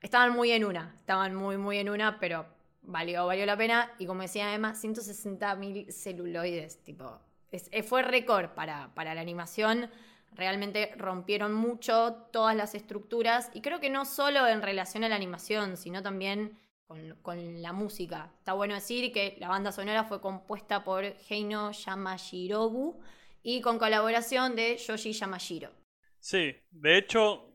estaban 0.01 0.33
muy 0.33 0.51
en 0.51 0.63
una, 0.65 0.93
estaban 0.97 1.35
muy, 1.35 1.57
muy 1.57 1.77
en 1.79 1.89
una, 1.89 2.19
pero 2.19 2.45
valió, 2.81 3.25
valió 3.25 3.45
la 3.45 3.57
pena. 3.57 3.91
Y 3.99 4.05
como 4.05 4.21
decía 4.21 4.53
Emma, 4.53 4.73
160.000 4.75 5.91
celuloides, 5.91 6.83
tipo, 6.83 7.19
es- 7.51 7.69
fue 7.87 8.03
récord 8.03 8.49
para, 8.51 8.93
para 8.93 9.15
la 9.15 9.21
animación. 9.21 9.89
Realmente 10.33 10.93
rompieron 10.97 11.53
mucho 11.53 12.27
todas 12.31 12.55
las 12.55 12.75
estructuras 12.75 13.49
y 13.53 13.61
creo 13.61 13.79
que 13.79 13.89
no 13.89 14.05
solo 14.05 14.47
en 14.47 14.61
relación 14.61 15.03
a 15.03 15.09
la 15.09 15.15
animación, 15.15 15.77
sino 15.77 16.03
también 16.03 16.57
con, 16.85 17.15
con 17.21 17.61
la 17.61 17.73
música. 17.73 18.31
Está 18.37 18.53
bueno 18.53 18.75
decir 18.75 19.11
que 19.11 19.35
la 19.39 19.47
banda 19.47 19.71
sonora 19.71 20.03
fue 20.03 20.21
compuesta 20.21 20.83
por 20.83 21.03
Heino 21.29 21.71
Yamashirobu 21.71 22.99
y 23.41 23.61
con 23.61 23.79
colaboración 23.79 24.55
de 24.55 24.77
Yoshi 24.77 25.13
Yamashiro. 25.13 25.71
Sí, 26.19 26.55
de 26.71 26.97
hecho, 26.97 27.53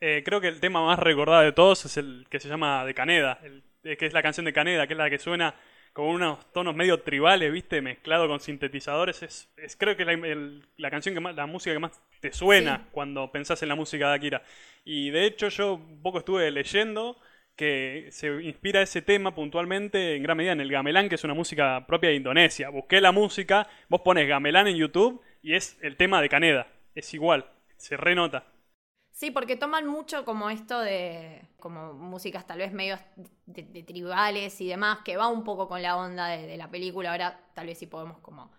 eh, 0.00 0.22
creo 0.24 0.40
que 0.40 0.48
el 0.48 0.60
tema 0.60 0.84
más 0.84 0.98
recordado 0.98 1.42
de 1.42 1.52
todos 1.52 1.84
es 1.84 1.96
el 1.96 2.26
que 2.30 2.40
se 2.40 2.48
llama 2.48 2.84
de 2.84 2.94
Caneda, 2.94 3.40
el- 3.42 3.64
eh, 3.82 3.96
que 3.96 4.06
es 4.06 4.12
la 4.12 4.22
canción 4.22 4.44
de 4.46 4.52
Caneda, 4.52 4.86
que 4.86 4.94
es 4.94 4.98
la 4.98 5.10
que 5.10 5.18
suena 5.18 5.54
con 5.92 6.06
unos 6.06 6.50
tonos 6.52 6.74
medio 6.74 7.00
tribales, 7.02 7.52
¿viste? 7.52 7.82
Mezclado 7.82 8.28
con 8.28 8.40
sintetizadores. 8.40 9.22
Es, 9.22 9.52
es 9.56 9.76
creo 9.76 9.96
que 9.96 10.04
la, 10.04 10.12
el- 10.12 10.64
la 10.76 10.90
canción 10.90 11.14
que 11.14 11.20
más, 11.20 11.34
la 11.34 11.46
música 11.46 11.72
que 11.74 11.78
más 11.80 12.00
te 12.20 12.32
suena 12.32 12.76
Sí. 12.78 12.82
cuando 12.92 13.30
pensás 13.32 13.62
en 13.62 13.68
la 13.68 13.74
música 13.74 14.08
de 14.08 14.14
Akira. 14.14 14.42
Y 14.84 15.10
de 15.10 15.26
hecho 15.26 15.48
yo 15.48 15.74
un 15.74 16.02
poco 16.02 16.18
estuve 16.18 16.50
leyendo 16.50 17.16
que 17.56 18.08
se 18.10 18.28
inspira 18.42 18.80
ese 18.80 19.02
tema 19.02 19.34
puntualmente 19.34 20.16
en 20.16 20.22
gran 20.22 20.36
medida 20.38 20.52
en 20.52 20.60
el 20.62 20.70
gamelán, 20.70 21.08
que 21.08 21.16
es 21.16 21.24
una 21.24 21.34
música 21.34 21.86
propia 21.86 22.08
de 22.10 22.16
Indonesia. 22.16 22.70
Busqué 22.70 23.00
la 23.00 23.12
música, 23.12 23.68
vos 23.88 24.00
pones 24.00 24.26
gamelán 24.26 24.68
en 24.68 24.76
YouTube 24.76 25.20
y 25.42 25.54
es 25.54 25.78
el 25.82 25.96
tema 25.96 26.22
de 26.22 26.28
Caneda. 26.30 26.66
Es 26.94 27.12
igual, 27.14 27.44
se 27.76 27.96
renota. 27.98 28.46
Sí, 29.22 29.30
porque 29.30 29.54
toman 29.54 29.86
mucho 29.86 30.24
como 30.24 30.50
esto 30.50 30.80
de 30.80 31.46
como 31.60 31.92
músicas 31.92 32.44
tal 32.44 32.58
vez 32.58 32.72
medio 32.72 32.98
de, 33.46 33.62
de 33.62 33.84
tribales 33.84 34.60
y 34.60 34.66
demás, 34.66 34.98
que 35.04 35.16
va 35.16 35.28
un 35.28 35.44
poco 35.44 35.68
con 35.68 35.80
la 35.80 35.96
onda 35.96 36.26
de, 36.26 36.56
la 36.56 36.68
película. 36.68 37.12
Ahora 37.12 37.40
tal 37.54 37.68
vez 37.68 37.78
sí 37.78 37.86
podemos 37.86 38.18
como 38.18 38.50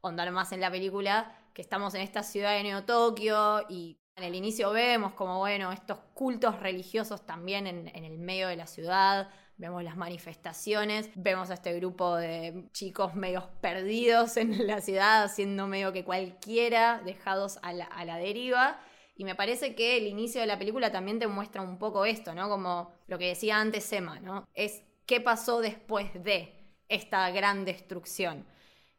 ondar 0.00 0.30
más 0.30 0.52
en 0.52 0.60
la 0.60 0.70
película, 0.70 1.36
que 1.52 1.60
estamos 1.60 1.92
en 1.94 2.02
esta 2.02 2.22
ciudad 2.22 2.52
de 2.52 2.62
Neo 2.62 2.84
Tokio 2.84 3.66
y 3.68 3.98
en 4.14 4.22
el 4.22 4.36
inicio 4.36 4.70
vemos 4.70 5.12
como, 5.14 5.40
bueno, 5.40 5.72
estos 5.72 5.98
cultos 6.14 6.60
religiosos 6.60 7.26
también 7.26 7.66
en, 7.66 7.88
el 7.88 8.18
medio 8.20 8.46
de 8.46 8.54
la 8.54 8.68
ciudad. 8.68 9.28
Vemos 9.56 9.82
las 9.82 9.96
manifestaciones, 9.96 11.10
vemos 11.16 11.50
a 11.50 11.54
este 11.54 11.74
grupo 11.74 12.14
de 12.14 12.68
chicos 12.70 13.16
medios 13.16 13.46
perdidos 13.60 14.36
en 14.36 14.68
la 14.68 14.80
ciudad, 14.82 15.24
haciendo 15.24 15.66
medio 15.66 15.92
que 15.92 16.04
cualquiera, 16.04 17.02
dejados 17.04 17.58
a 17.62 17.72
la 17.72 18.16
deriva. 18.18 18.78
Y 19.22 19.24
me 19.24 19.36
parece 19.36 19.76
que 19.76 19.96
el 19.98 20.08
inicio 20.08 20.40
de 20.40 20.48
la 20.48 20.58
película 20.58 20.90
también 20.90 21.20
te 21.20 21.28
muestra 21.28 21.62
un 21.62 21.78
poco 21.78 22.04
esto, 22.04 22.34
¿no? 22.34 22.48
Como 22.48 22.92
lo 23.06 23.18
que 23.18 23.28
decía 23.28 23.60
antes 23.60 23.92
Emma, 23.92 24.18
¿no? 24.18 24.48
Es 24.52 24.82
qué 25.06 25.20
pasó 25.20 25.60
después 25.60 26.12
de 26.24 26.52
esta 26.88 27.30
gran 27.30 27.64
destrucción. 27.64 28.44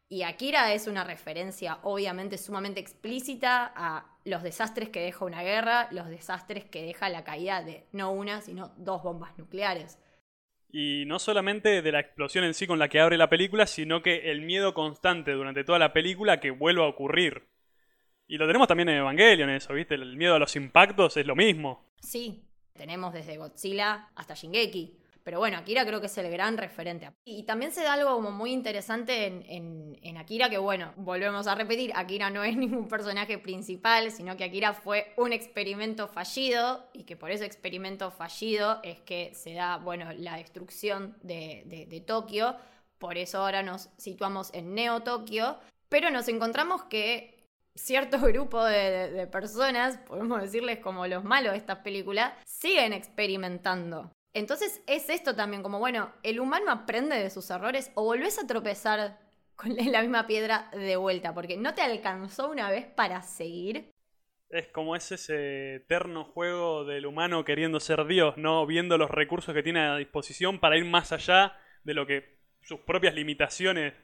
Y 0.08 0.22
Akira 0.22 0.72
es 0.72 0.86
una 0.86 1.04
referencia 1.04 1.78
obviamente 1.82 2.38
sumamente 2.38 2.80
explícita 2.80 3.70
a 3.76 4.16
los 4.24 4.42
desastres 4.42 4.88
que 4.88 5.02
deja 5.02 5.26
una 5.26 5.42
guerra, 5.42 5.88
los 5.90 6.08
desastres 6.08 6.64
que 6.64 6.80
deja 6.80 7.10
la 7.10 7.22
caída 7.22 7.62
de 7.62 7.84
no 7.92 8.10
una, 8.10 8.40
sino 8.40 8.72
dos 8.78 9.02
bombas 9.02 9.36
nucleares. 9.36 9.98
Y 10.72 11.04
no 11.06 11.18
solamente 11.18 11.82
de 11.82 11.92
la 11.92 12.00
explosión 12.00 12.44
en 12.44 12.54
sí 12.54 12.66
con 12.66 12.78
la 12.78 12.88
que 12.88 12.98
abre 12.98 13.18
la 13.18 13.28
película, 13.28 13.66
sino 13.66 14.00
que 14.00 14.30
el 14.30 14.40
miedo 14.40 14.72
constante 14.72 15.32
durante 15.32 15.64
toda 15.64 15.78
la 15.78 15.92
película 15.92 16.40
que 16.40 16.50
vuelva 16.50 16.86
a 16.86 16.88
ocurrir. 16.88 17.52
Y 18.26 18.38
lo 18.38 18.46
tenemos 18.46 18.68
también 18.68 18.88
en 18.88 18.96
Evangelion 18.96 19.50
eso, 19.50 19.74
¿viste? 19.74 19.94
El 19.94 20.16
miedo 20.16 20.34
a 20.34 20.38
los 20.38 20.56
impactos 20.56 21.16
es 21.16 21.26
lo 21.26 21.36
mismo. 21.36 21.84
Sí, 22.00 22.44
tenemos 22.72 23.12
desde 23.12 23.36
Godzilla 23.36 24.08
hasta 24.14 24.34
Shingeki. 24.34 24.98
Pero 25.24 25.38
bueno, 25.38 25.56
Akira 25.56 25.86
creo 25.86 26.00
que 26.00 26.06
es 26.06 26.18
el 26.18 26.30
gran 26.30 26.58
referente. 26.58 27.10
Y 27.24 27.44
también 27.44 27.72
se 27.72 27.82
da 27.82 27.94
algo 27.94 28.14
como 28.14 28.30
muy 28.30 28.52
interesante 28.52 29.24
en, 29.24 29.98
en, 30.02 30.18
Akira, 30.18 30.50
que 30.50 30.58
bueno, 30.58 30.92
volvemos 30.96 31.46
a 31.46 31.54
repetir, 31.54 31.92
Akira 31.94 32.28
no 32.28 32.44
es 32.44 32.54
ningún 32.58 32.88
personaje 32.88 33.38
principal, 33.38 34.10
sino 34.10 34.36
que 34.36 34.44
Akira 34.44 34.74
fue 34.74 35.14
un 35.16 35.32
experimento 35.32 36.08
fallido 36.08 36.90
y 36.92 37.04
que 37.04 37.16
por 37.16 37.30
ese 37.30 37.46
experimento 37.46 38.10
fallido 38.10 38.80
es 38.82 39.00
que 39.00 39.32
se 39.34 39.54
da, 39.54 39.78
bueno, 39.78 40.12
la 40.12 40.36
destrucción 40.36 41.16
de, 41.22 41.86
de 41.88 42.00
Tokio. 42.02 42.56
Por 42.98 43.16
eso 43.16 43.38
ahora 43.38 43.62
nos 43.62 43.88
situamos 43.96 44.52
en 44.52 44.74
Neo 44.74 45.00
Tokio. 45.00 45.58
Pero 45.88 46.10
nos 46.10 46.28
encontramos 46.28 46.82
que 46.84 47.33
cierto 47.74 48.18
grupo 48.22 48.64
de, 48.64 49.26
personas, 49.30 49.98
podemos 49.98 50.40
decirles 50.40 50.78
como 50.78 51.06
los 51.06 51.24
malos 51.24 51.52
de 51.52 51.58
estas 51.58 51.78
películas, 51.78 52.32
siguen 52.44 52.92
experimentando. 52.92 54.12
Entonces 54.32 54.82
es 54.86 55.08
esto 55.10 55.36
también, 55.36 55.62
como 55.62 55.78
bueno, 55.78 56.12
el 56.22 56.40
humano 56.40 56.70
aprende 56.70 57.16
de 57.16 57.30
sus 57.30 57.48
errores 57.50 57.92
o 57.94 58.04
volvés 58.04 58.38
a 58.38 58.46
tropezar 58.46 59.18
con 59.54 59.74
la 59.92 60.00
misma 60.00 60.26
piedra 60.26 60.70
de 60.72 60.96
vuelta, 60.96 61.34
porque 61.34 61.56
no 61.56 61.74
te 61.74 61.82
alcanzó 61.82 62.50
una 62.50 62.70
vez 62.70 62.86
para 62.86 63.22
seguir. 63.22 63.90
Es 64.50 64.68
como 64.68 64.94
es 64.94 65.10
ese 65.10 65.76
eterno 65.76 66.24
juego 66.24 66.84
del 66.84 67.06
humano 67.06 67.44
queriendo 67.44 67.80
ser 67.80 68.04
Dios, 68.06 68.36
¿no? 68.36 68.66
Viendo 68.66 68.98
los 68.98 69.10
recursos 69.10 69.54
que 69.54 69.62
tiene 69.62 69.80
a 69.80 69.96
disposición 69.96 70.60
para 70.60 70.76
ir 70.76 70.84
más 70.84 71.12
allá 71.12 71.56
de 71.82 71.94
lo 71.94 72.06
que 72.06 72.38
sus 72.62 72.80
propias 72.80 73.14
limitaciones 73.14 73.94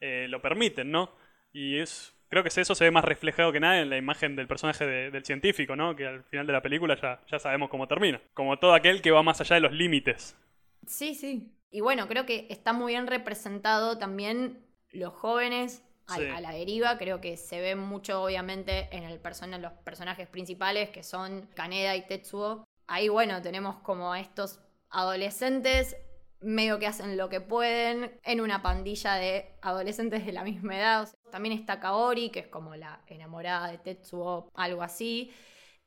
eh, 0.00 0.26
lo 0.28 0.42
permiten, 0.42 0.90
¿no? 0.90 1.14
Y 1.52 1.78
es 1.78 2.19
creo 2.30 2.42
que 2.42 2.48
eso 2.48 2.74
se 2.74 2.84
ve 2.84 2.90
más 2.90 3.04
reflejado 3.04 3.52
que 3.52 3.60
nada 3.60 3.80
en 3.80 3.90
la 3.90 3.96
imagen 3.96 4.36
del 4.36 4.46
personaje 4.46 4.86
del 4.86 5.24
científico, 5.24 5.76
¿no? 5.76 5.94
Que 5.94 6.06
al 6.06 6.24
final 6.24 6.46
de 6.46 6.52
la 6.52 6.62
película 6.62 6.98
ya, 7.00 7.20
ya 7.30 7.38
sabemos 7.38 7.68
cómo 7.68 7.86
termina. 7.86 8.20
Como 8.32 8.58
todo 8.58 8.72
aquel 8.72 9.02
que 9.02 9.10
va 9.10 9.22
más 9.22 9.40
allá 9.40 9.56
de 9.56 9.60
los 9.60 9.72
límites. 9.72 10.36
Sí, 10.86 11.14
sí. 11.14 11.52
Y 11.70 11.80
bueno, 11.80 12.08
creo 12.08 12.26
que 12.26 12.46
está 12.48 12.72
muy 12.72 12.92
bien 12.92 13.06
representado 13.06 13.98
también 13.98 14.64
los 14.90 15.12
jóvenes 15.12 15.84
a, 16.06 16.40
la 16.40 16.52
deriva. 16.52 16.98
Creo 16.98 17.20
que 17.20 17.36
se 17.36 17.60
ve 17.60 17.76
mucho, 17.76 18.22
obviamente, 18.22 18.88
en 18.92 19.04
el 19.04 19.20
los 19.60 19.72
personajes 19.84 20.28
principales, 20.28 20.90
que 20.90 21.02
son 21.02 21.48
Kaneda 21.54 21.96
y 21.96 22.06
Tetsuo. 22.06 22.64
Ahí, 22.86 23.08
bueno, 23.08 23.42
tenemos 23.42 23.76
como 23.80 24.12
a 24.12 24.20
estos 24.20 24.60
adolescentes 24.88 25.96
medio 26.40 26.78
que 26.78 26.86
hacen 26.86 27.16
lo 27.16 27.28
que 27.28 27.40
pueden 27.40 28.18
en 28.24 28.40
una 28.40 28.62
pandilla 28.62 29.14
de 29.14 29.54
adolescentes 29.62 30.24
de 30.24 30.32
la 30.32 30.44
misma 30.44 30.76
edad. 30.78 31.08
también 31.30 31.58
está 31.58 31.80
Kaori, 31.80 32.30
que 32.30 32.40
es 32.40 32.46
como 32.48 32.76
la 32.76 33.00
enamorada 33.06 33.70
de 33.70 33.78
Tetsuo, 33.78 34.50
algo 34.54 34.82
así. 34.82 35.32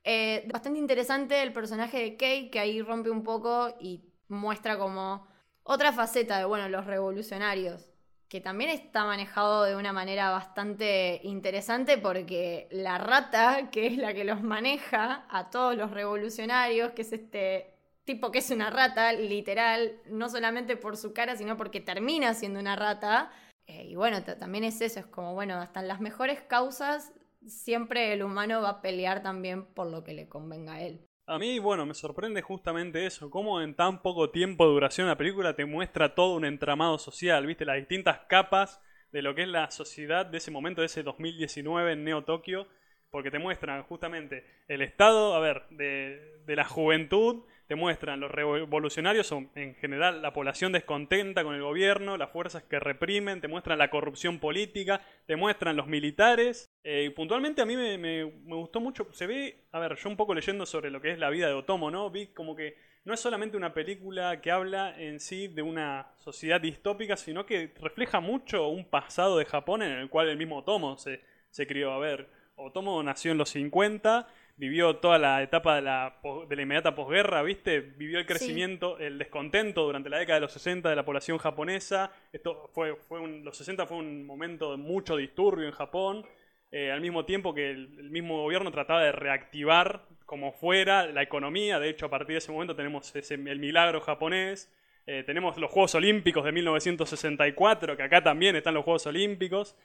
Eh, 0.04 0.48
bastante 0.52 0.80
interesante 0.80 1.42
el 1.42 1.54
personaje 1.54 2.00
de 2.00 2.18
Kei, 2.18 2.50
que 2.50 2.60
ahí 2.60 2.82
rompe 2.82 3.10
un 3.10 3.24
poco 3.24 3.76
y 3.80 4.04
muestra 4.28 4.78
como 4.78 5.28
otra 5.64 5.94
faceta 5.94 6.38
de, 6.38 6.46
bueno, 6.46 6.68
los 6.70 6.86
revolucionarios, 6.86 7.90
que 8.28 8.42
también 8.42 8.70
está 8.70 9.06
manejado 9.06 9.64
de 9.64 9.76
una 9.76 9.94
manera 9.94 10.32
bastante 10.32 11.22
interesante 11.24 11.98
porque 11.98 12.68
la 12.72 12.98
rata, 12.98 13.70
que 13.72 13.88
es 13.88 13.98
la 13.98 14.14
que 14.14 14.26
los 14.26 14.42
maneja 14.44 15.26
a 15.30 15.50
todos 15.50 15.76
los 15.78 15.92
revolucionarios, 15.92 16.92
que 16.94 17.04
es 17.04 17.14
este 17.14 17.73
tipo 18.06 18.32
que 18.32 18.40
es 18.40 18.52
una 18.52 18.70
rata, 18.70 19.14
literal, 19.14 19.94
no 20.10 20.30
solamente 20.30 20.78
por 20.78 20.98
su 20.98 21.14
cara, 21.14 21.36
sino 21.36 21.58
porque 21.58 21.82
termina 21.82 22.34
siendo 22.34 22.60
una 22.60 22.76
rata. 22.76 23.32
Eh, 23.68 23.86
y 23.86 23.96
bueno, 23.96 24.24
también 24.24 24.64
es 24.64 24.82
eso, 24.82 25.00
es 25.00 25.06
como, 25.06 25.34
bueno, 25.34 25.56
hasta 25.56 25.80
en 25.80 25.88
las 25.88 26.02
mejores 26.02 26.42
causas, 26.42 27.14
siempre 27.46 28.14
el 28.14 28.24
humano 28.24 28.62
va 28.62 28.70
a 28.70 28.82
pelear 28.82 29.24
también 29.24 29.66
por 29.66 29.88
lo 29.88 30.04
que 30.04 30.14
le 30.14 30.28
convenga 30.28 30.74
a 30.74 30.82
él. 30.82 31.06
A 31.26 31.40
mí, 31.40 31.58
bueno, 31.60 31.86
me 31.86 31.94
sorprende 31.94 32.42
justamente 32.42 33.06
eso, 33.06 33.30
cómo 33.30 33.62
en 33.62 33.76
tan 33.76 34.02
poco 34.02 34.30
tiempo 34.30 34.66
de 34.66 34.74
duración 34.74 35.08
la 35.08 35.18
película 35.18 35.56
te 35.56 35.66
muestra 35.66 36.16
todo 36.16 36.36
un 36.36 36.44
entramado 36.44 36.98
social, 36.98 37.46
viste, 37.46 37.64
las 37.64 37.78
distintas 37.78 38.20
capas 38.28 38.82
de 39.14 39.22
lo 39.22 39.34
que 39.34 39.44
es 39.44 39.48
la 39.48 39.72
sociedad 39.72 40.26
de 40.26 40.40
ese 40.40 40.52
momento, 40.52 40.82
de 40.82 40.88
ese 40.88 41.04
2019 41.04 41.94
en 41.94 42.04
Neo 42.04 42.26
Tokio, 42.26 42.68
porque 43.10 43.32
te 43.32 43.40
muestran 43.40 43.84
justamente 43.84 44.44
el 44.68 44.82
estado, 44.82 45.36
a 45.36 45.40
ver, 45.40 45.66
de, 45.70 46.42
de 46.46 46.56
la 46.58 46.66
juventud, 46.66 47.44
te 47.74 47.78
muestran 47.78 48.20
los 48.20 48.30
revolucionarios 48.30 49.26
son 49.26 49.50
en 49.56 49.74
general 49.74 50.22
la 50.22 50.32
población 50.32 50.72
descontenta 50.74 51.44
con 51.44 51.56
el 51.56 51.64
gobierno, 51.64 52.18
las 52.18 52.30
fuerzas 52.30 52.62
que 52.62 52.80
reprimen, 52.80 53.42
te 53.42 53.48
muestran 53.48 53.80
la 53.80 53.90
corrupción 53.90 54.38
política, 54.38 55.02
te 55.26 55.36
muestran 55.36 55.76
los 55.76 55.88
militares. 55.88 56.72
Eh, 56.84 57.12
puntualmente 57.16 57.64
a 57.64 57.66
mí 57.66 57.76
me, 57.76 58.26
gustó 58.26 58.80
mucho, 58.80 59.08
se 59.12 59.26
ve, 59.26 59.66
a 59.72 59.80
ver, 59.80 59.96
yo 59.96 60.08
un 60.08 60.18
poco 60.18 60.36
leyendo 60.36 60.68
sobre 60.68 60.92
lo 60.92 61.02
que 61.02 61.14
es 61.14 61.18
la 61.18 61.32
vida 61.32 61.48
de 61.48 61.54
Otomo, 61.56 61.90
¿no? 61.90 62.12
Vi 62.12 62.28
como 62.28 62.56
que 62.56 62.78
no 63.06 63.16
es 63.16 63.20
solamente 63.20 63.58
una 63.58 63.74
película 63.74 64.40
que 64.40 64.52
habla 64.52 64.94
en 64.96 65.20
sí 65.20 65.48
de 65.48 65.64
una 65.64 66.12
sociedad 66.20 66.62
distópica, 66.62 67.18
sino 67.18 67.48
que 67.48 67.74
refleja 67.82 68.20
mucho 68.20 68.68
un 68.68 68.86
pasado 68.86 69.40
de 69.40 69.46
Japón 69.46 69.82
en 69.82 69.94
el 69.94 70.10
cual 70.10 70.30
el 70.30 70.38
mismo 70.38 70.60
Otomo 70.60 70.96
se, 71.00 71.22
se 71.50 71.66
crió. 71.66 71.92
A 71.92 71.98
ver, 71.98 72.30
Otomo 72.56 73.02
nació 73.02 73.32
en 73.32 73.40
los 73.40 73.50
50 73.50 74.28
vivió 74.56 74.98
toda 74.98 75.18
la 75.18 75.42
etapa 75.42 75.76
de 75.76 75.82
la, 75.82 76.20
de 76.48 76.56
la 76.56 76.62
inmediata 76.62 76.96
posguerra, 76.96 77.42
¿viste? 77.42 77.82
Vivió 77.82 78.20
el 78.20 78.26
crecimiento, 78.26 79.00
el 79.00 79.18
descontento 79.18 79.84
durante 79.84 80.10
la 80.10 80.20
década 80.20 80.36
de 80.36 80.42
los 80.42 80.54
60 80.54 80.90
de 80.90 80.96
la 80.96 81.06
población 81.06 81.38
japonesa. 81.38 82.12
Esto 82.32 82.70
fue, 82.74 82.96
fue 82.96 83.20
un, 83.20 83.44
los 83.44 83.58
60 83.58 83.86
fue 83.88 83.98
un 83.98 84.26
momento 84.26 84.72
de 84.72 84.78
mucho 84.78 85.18
disturbio 85.18 85.66
en 85.66 85.74
Japón. 85.74 86.26
Eh, 86.72 86.92
al 86.92 87.02
mismo 87.02 87.26
tiempo 87.26 87.54
que 87.54 87.72
el, 87.72 88.10
mismo 88.10 88.42
gobierno 88.42 88.72
trataba 88.72 89.04
de 89.04 89.12
reactivar 89.12 90.08
como 90.26 90.52
fuera 90.52 91.08
la 91.08 91.22
economía. 91.22 91.80
De 91.80 91.90
hecho, 91.90 92.06
a 92.08 92.10
partir 92.10 92.34
de 92.34 92.38
ese 92.40 92.52
momento 92.52 92.76
tenemos 92.76 93.16
ese, 93.16 93.36
el 93.36 93.60
milagro 93.60 94.02
japonés. 94.02 94.72
Eh, 95.06 95.24
tenemos 95.26 95.58
los 95.58 95.70
Juegos 95.70 95.96
Olímpicos 95.96 96.46
de 96.46 96.52
1964, 96.52 97.98
que 97.98 98.04
acá 98.04 98.24
también 98.24 98.56
están 98.56 98.74
los 98.74 98.84
Juegos 98.84 99.06
Olímpicos. 99.08 99.76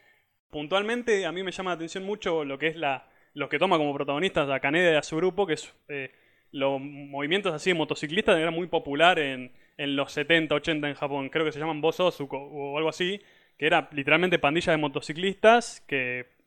Puntualmente, 0.51 1.27
a 1.27 1.33
mí 1.33 1.43
me 1.43 1.53
llama 1.53 1.71
la 1.71 1.75
atención 1.75 2.05
mucho 2.05 2.45
lo 2.45 2.59
que 2.59 2.69
es 2.69 2.77
la, 2.77 3.07
los 3.35 3.49
que 3.49 3.59
toma 3.59 3.79
como 3.79 3.95
protagonistas 3.95 4.49
a 4.51 4.61
Kaneda 4.61 4.93
y 4.93 4.97
a 4.97 5.03
su 5.03 5.17
grupo, 5.17 5.47
que 5.47 5.55
es 5.55 5.75
eh, 5.89 6.11
los 6.53 6.81
movimientos 6.81 7.53
así 7.53 7.71
de 7.71 7.75
motociclistas 7.75 8.39
eran 8.39 8.55
muy 8.55 8.67
popular 8.67 9.19
en, 9.19 9.53
en, 9.77 9.97
los 9.97 10.13
70, 10.13 10.55
80 10.55 10.89
en 10.89 10.95
Japón. 10.95 11.29
Creo 11.29 11.45
que 11.45 11.53
se 11.53 11.59
llaman 11.59 11.81
Bososuko 11.81 12.39
o 12.39 12.77
algo 12.77 12.89
así, 12.89 13.21
que 13.59 13.67
era 13.67 13.89
literalmente 13.93 14.39
pandilla 14.39 14.73
de 14.73 14.79
motociclistas 14.79 15.83
que 15.87 16.39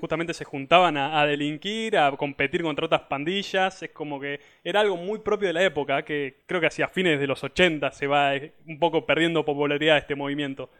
justamente 0.00 0.34
se 0.34 0.44
juntaban 0.44 0.96
a, 0.96 1.24
delinquir, 1.26 1.96
a 1.96 2.16
competir 2.16 2.62
contra 2.62 2.86
otras 2.86 3.02
pandillas. 3.02 3.82
Es 3.82 3.90
como 3.90 4.20
que 4.20 4.40
era 4.64 4.80
algo 4.80 4.96
muy 4.96 5.20
propio 5.20 5.48
de 5.48 5.54
la 5.54 5.62
época, 5.62 6.04
que 6.04 6.42
creo 6.46 6.60
que 6.60 6.66
hacia 6.66 6.88
fines 6.88 7.20
de 7.20 7.26
los 7.26 7.42
80 7.42 7.90
se 7.92 8.06
va 8.06 8.34
eh, 8.34 8.54
un 8.66 8.78
poco 8.78 9.06
perdiendo 9.06 9.44
popularidad 9.44 9.98
este 9.98 10.14
movimiento. 10.14 10.70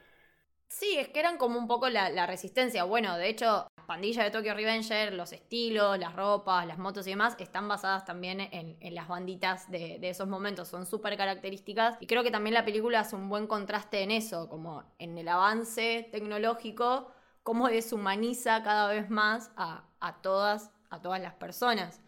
Sí, 0.69 0.97
es 0.99 1.09
que 1.09 1.19
eran 1.19 1.37
como 1.37 1.59
un 1.59 1.67
poco 1.67 1.89
la, 1.89 2.27
resistencia. 2.27 2.85
Bueno, 2.85 3.17
de 3.17 3.29
hecho, 3.29 3.67
la 3.91 3.97
pandilla 3.97 4.23
de 4.23 4.31
Tokyo 4.31 4.55
Revenger, 4.55 5.13
los 5.15 5.33
estilos, 5.33 5.99
las 5.99 6.15
ropas, 6.15 6.65
las 6.65 6.79
motos 6.79 7.05
y 7.09 7.11
demás, 7.11 7.35
están 7.41 7.67
basadas 7.67 8.05
también 8.05 8.41
en, 8.41 8.95
las 8.95 9.09
banditas 9.09 9.69
de, 9.69 9.99
esos 10.03 10.29
momentos. 10.29 10.69
Son 10.69 10.87
súper 10.87 11.17
características. 11.17 11.97
Y 11.99 12.07
creo 12.07 12.23
que 12.23 12.31
también 12.31 12.55
la 12.55 12.65
película 12.65 13.01
hace 13.01 13.17
un 13.17 13.29
buen 13.29 13.49
contraste 13.49 14.03
en 14.03 14.13
eso, 14.13 14.49
como 14.49 14.85
en 15.01 15.19
el 15.19 15.27
avance 15.27 16.09
tecnológico, 16.13 17.13
cómo 17.43 17.67
deshumaniza 17.67 18.63
cada 18.63 18.93
vez 18.93 19.11
más 19.11 19.51
a, 19.57 19.89
a 19.99 20.23
todas, 20.23 20.71
a 20.89 21.03
todas 21.03 21.21
las 21.21 21.35
personas. 21.35 22.01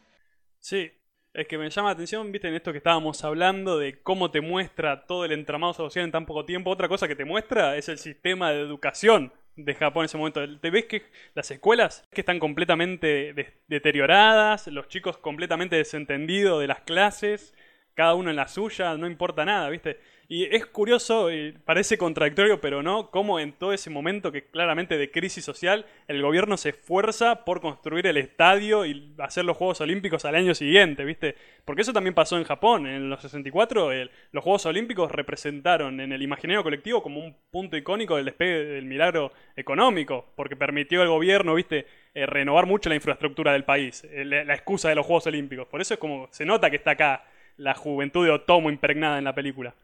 Sí, 0.61 0.93
es 1.35 1.49
que 1.49 1.59
me 1.59 1.69
llama 1.69 1.89
la 1.89 1.95
atención, 1.95 2.31
viste, 2.31 2.47
en 2.47 2.55
esto 2.55 2.71
que 2.71 2.79
estábamos 2.79 3.25
hablando 3.25 3.77
de 3.77 4.01
cómo 4.05 4.31
te 4.31 4.41
muestra 4.41 5.05
todo 5.05 5.25
el 5.25 5.33
entramado 5.33 5.75
social 5.75 6.05
en 6.05 6.13
tan 6.13 6.27
poco 6.27 6.45
tiempo. 6.45 6.71
Otra 6.71 6.89
cosa 6.89 7.09
que 7.09 7.17
te 7.17 7.25
muestra 7.25 7.77
es 7.77 7.89
el 7.89 7.99
sistema 7.99 8.53
de 8.53 8.61
educación 8.61 9.33
de 9.57 9.75
Japón 9.75 10.03
en 10.03 10.07
ese 10.07 10.19
momento. 10.19 10.59
Te 10.59 10.71
ves 10.71 10.87
que 10.87 11.03
las 11.35 11.51
escuelas 11.51 12.07
que 12.13 12.21
están 12.23 12.39
completamente 12.39 13.57
deterioradas, 13.69 14.67
los 14.69 14.89
chicos 14.89 15.19
completamente 15.19 15.77
desentendidos 15.77 16.61
de 16.61 16.67
las 16.67 16.81
clases, 16.81 17.55
cada 17.95 18.15
uno 18.15 18.31
en 18.31 18.37
la 18.37 18.49
suya, 18.49 18.97
no 18.97 19.07
importa 19.07 19.45
nada, 19.45 19.69
viste. 19.69 20.01
Y 20.35 20.45
es 20.45 20.65
curioso, 20.65 21.31
y 21.31 21.53
parece 21.53 21.99
contradictorio, 21.99 22.59
pero 22.59 22.83
no, 22.83 23.11
cómo 23.11 23.39
en 23.39 23.53
todo 23.53 23.75
ese 23.75 23.91
momento 23.91 24.33
que 24.33 24.47
claramente 24.47 24.97
de 24.97 25.11
crisis 25.11 25.45
social, 25.45 25.85
el 26.09 26.23
gobierno 26.23 26.57
se 26.57 26.71
esfuerza 26.71 27.45
por 27.45 27.61
construir 27.61 28.07
el 28.07 28.17
estadio 28.17 28.87
y 28.87 29.15
hacer 29.19 29.45
los 29.45 29.59
Juegos 29.59 29.83
Olímpicos 29.83 30.25
al 30.25 30.35
año 30.35 30.55
siguiente, 30.55 31.05
¿viste? 31.05 31.35
Porque 31.67 31.83
eso 31.83 31.93
también 31.93 32.15
pasó 32.15 32.39
en 32.39 32.45
Japón. 32.45 32.87
En 32.87 33.11
los 33.11 33.21
64, 33.21 33.91
los 34.31 34.43
Juegos 34.43 34.65
Olímpicos 34.65 35.13
representaron 35.13 36.01
en 36.01 36.13
el 36.13 36.23
imaginario 36.23 36.63
colectivo 36.63 37.03
como 37.03 37.21
un 37.21 37.37
punto 37.51 37.77
icónico 37.77 38.17
del 38.17 38.25
despegue 38.25 38.65
del 38.65 38.87
milagro 38.87 39.33
económico, 39.55 40.33
porque 40.35 40.57
permitió 40.57 41.03
al 41.03 41.09
gobierno, 41.09 41.57
¿viste? 41.57 41.85
Eh, 42.15 42.25
renovar 42.25 42.65
mucho 42.65 42.89
la 42.89 42.95
infraestructura 42.95 43.53
del 43.53 43.65
país, 43.65 44.03
eh, 44.05 44.25
la 44.25 44.55
excusa 44.55 44.89
de 44.89 44.95
los 44.95 45.05
Juegos 45.05 45.27
Olímpicos. 45.27 45.67
Por 45.67 45.83
eso 45.83 45.93
es 45.93 46.01
como 46.01 46.29
se 46.31 46.47
nota 46.47 46.71
que 46.71 46.77
está 46.77 46.93
acá 46.93 47.27
la 47.59 47.75
juventud 47.75 48.25
de 48.25 48.31
Otomo 48.31 48.71
impregnada 48.71 49.19
en 49.19 49.25
la 49.25 49.35
película. 49.35 49.75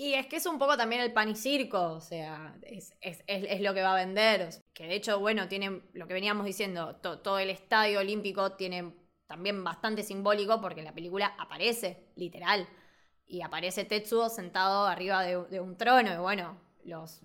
Y 0.00 0.14
es 0.14 0.28
que 0.28 0.36
es 0.36 0.46
un 0.46 0.58
poco 0.58 0.78
también 0.78 1.02
el 1.02 1.12
pan 1.12 1.28
y 1.28 1.36
circo, 1.36 1.92
o 1.92 2.00
sea, 2.00 2.56
es, 2.62 3.60
lo 3.60 3.74
que 3.74 3.82
va 3.82 3.92
a 3.92 3.96
vender. 3.96 4.48
Que 4.72 4.86
de 4.86 4.94
hecho, 4.94 5.20
bueno, 5.20 5.46
tiene 5.46 5.82
lo 5.92 6.06
que 6.06 6.14
veníamos 6.14 6.46
diciendo, 6.46 6.96
todo 6.96 7.38
el 7.38 7.50
estadio 7.50 8.00
olímpico 8.00 8.52
tiene 8.52 8.94
también 9.26 9.62
bastante 9.62 10.02
simbólico 10.02 10.58
porque 10.58 10.82
la 10.82 10.94
película 10.94 11.34
aparece, 11.38 12.08
literal. 12.16 12.66
y 13.26 13.42
aparece 13.42 13.84
Tetsuo 13.84 14.30
sentado 14.30 14.86
arriba 14.86 15.22
de, 15.22 15.44
de 15.50 15.60
un 15.60 15.76
trono. 15.76 16.14
Y 16.14 16.16
bueno, 16.16 16.58
los, 16.82 17.20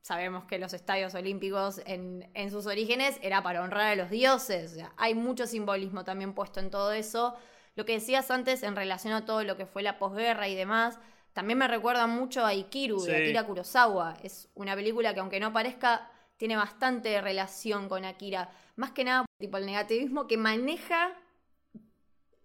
sabemos 0.00 0.44
que 0.44 0.60
los 0.60 0.72
estadios 0.72 1.16
olímpicos 1.16 1.80
en, 1.84 2.30
en, 2.34 2.52
sus 2.52 2.66
orígenes 2.66 3.18
era 3.22 3.42
para 3.42 3.60
honrar 3.60 3.88
a 3.88 3.96
los 3.96 4.10
dioses. 4.10 4.70
O 4.70 4.74
sea, 4.76 4.92
hay 4.96 5.16
mucho 5.16 5.48
simbolismo 5.48 6.04
también 6.04 6.32
puesto 6.32 6.60
en 6.60 6.70
todo 6.70 6.92
eso. 6.92 7.34
Lo 7.74 7.84
que 7.84 7.94
decías 7.94 8.30
antes 8.30 8.62
en 8.62 8.76
relación 8.76 9.14
a 9.14 9.24
todo 9.24 9.42
lo 9.42 9.56
que 9.56 9.66
fue 9.66 9.82
la 9.82 9.98
posguerra 9.98 10.46
y 10.46 10.54
demás, 10.54 11.00
también 11.34 11.58
me 11.58 11.66
recuerda 11.66 12.06
mucho 12.06 12.46
a 12.46 12.54
Ikiru 12.54 13.02
de 13.02 13.16
Akira 13.16 13.44
Kurosawa. 13.44 14.16
Es 14.22 14.48
una 14.54 14.76
película 14.76 15.12
que 15.12 15.20
aunque 15.20 15.40
no 15.40 15.52
parezca, 15.52 16.08
tiene 16.36 16.56
bastante 16.56 17.20
relación 17.20 17.88
con 17.88 18.04
Akira. 18.04 18.50
Más 18.76 18.92
que 18.92 19.02
nada, 19.02 19.26
tipo 19.38 19.56
el 19.58 19.66
negativismo 19.66 20.28
que 20.28 20.36
maneja 20.36 21.12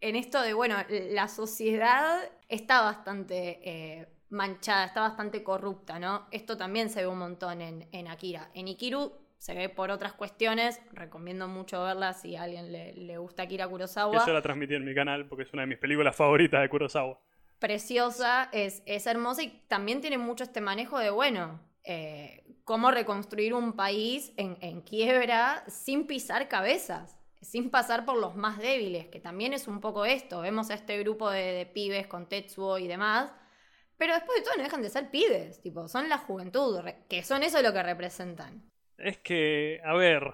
en 0.01 0.15
esto 0.15 0.41
de, 0.41 0.53
bueno, 0.53 0.75
la 0.89 1.27
sociedad 1.27 2.19
está 2.47 2.81
bastante 2.81 3.59
eh, 3.63 4.07
manchada, 4.29 4.85
está 4.85 5.01
bastante 5.01 5.43
corrupta, 5.43 5.99
¿no? 5.99 6.27
Esto 6.31 6.57
también 6.57 6.89
se 6.89 7.01
ve 7.01 7.07
un 7.07 7.19
montón 7.19 7.61
en, 7.61 7.87
en, 7.91 8.07
Akira. 8.07 8.49
En 8.55 8.67
Ikiru 8.67 9.13
se 9.37 9.53
ve 9.53 9.69
por 9.69 9.91
otras 9.91 10.13
cuestiones, 10.13 10.81
recomiendo 10.93 11.47
mucho 11.47 11.83
verla 11.83 12.13
si 12.13 12.35
a 12.35 12.43
alguien 12.43 12.71
le, 12.71 12.93
le 12.93 13.17
gusta 13.19 13.43
Akira 13.43 13.67
Kurosawa. 13.67 14.25
Yo 14.25 14.33
la 14.33 14.41
transmití 14.41 14.73
en 14.73 14.85
mi 14.85 14.95
canal 14.95 15.27
porque 15.27 15.43
es 15.43 15.53
una 15.53 15.61
de 15.61 15.67
mis 15.67 15.77
películas 15.77 16.15
favoritas 16.15 16.61
de 16.61 16.69
Kurosawa. 16.69 17.19
Preciosa, 17.59 18.49
es, 18.51 18.81
es 18.85 19.05
hermosa 19.05 19.43
y 19.43 19.49
también 19.67 20.01
tiene 20.01 20.17
mucho 20.17 20.43
este 20.43 20.61
manejo 20.61 20.97
de, 20.97 21.09
bueno, 21.09 21.59
eh, 21.83 22.43
cómo 22.63 22.91
reconstruir 22.91 23.53
un 23.53 23.73
país 23.73 24.33
en, 24.37 24.57
en 24.61 24.81
quiebra 24.81 25.63
sin 25.67 26.07
pisar 26.07 26.47
cabezas 26.47 27.19
sin 27.41 27.69
pasar 27.69 28.05
por 28.05 28.17
los 28.17 28.35
más 28.35 28.57
débiles, 28.57 29.07
que 29.07 29.19
también 29.19 29.53
es 29.53 29.67
un 29.67 29.79
poco 29.79 30.05
esto. 30.05 30.41
Vemos 30.41 30.69
a 30.69 30.73
este 30.73 30.97
grupo 30.99 31.29
de, 31.29 31.69
pibes 31.73 32.07
con 32.07 32.27
Tetsuo 32.27 32.77
y 32.77 32.87
demás, 32.87 33.31
pero 33.97 34.13
después 34.13 34.39
de 34.39 34.43
todo 34.43 34.57
no 34.57 34.63
dejan 34.63 34.81
de 34.81 34.89
ser 34.89 35.09
pibes, 35.09 35.61
tipo, 35.61 35.87
son 35.87 36.09
la 36.09 36.17
juventud, 36.17 36.81
que 37.09 37.23
son 37.23 37.43
eso 37.43 37.61
lo 37.61 37.73
que 37.73 37.83
representan. 37.83 38.69
Es 38.97 39.17
que, 39.19 39.79
a 39.85 39.93
ver, 39.93 40.33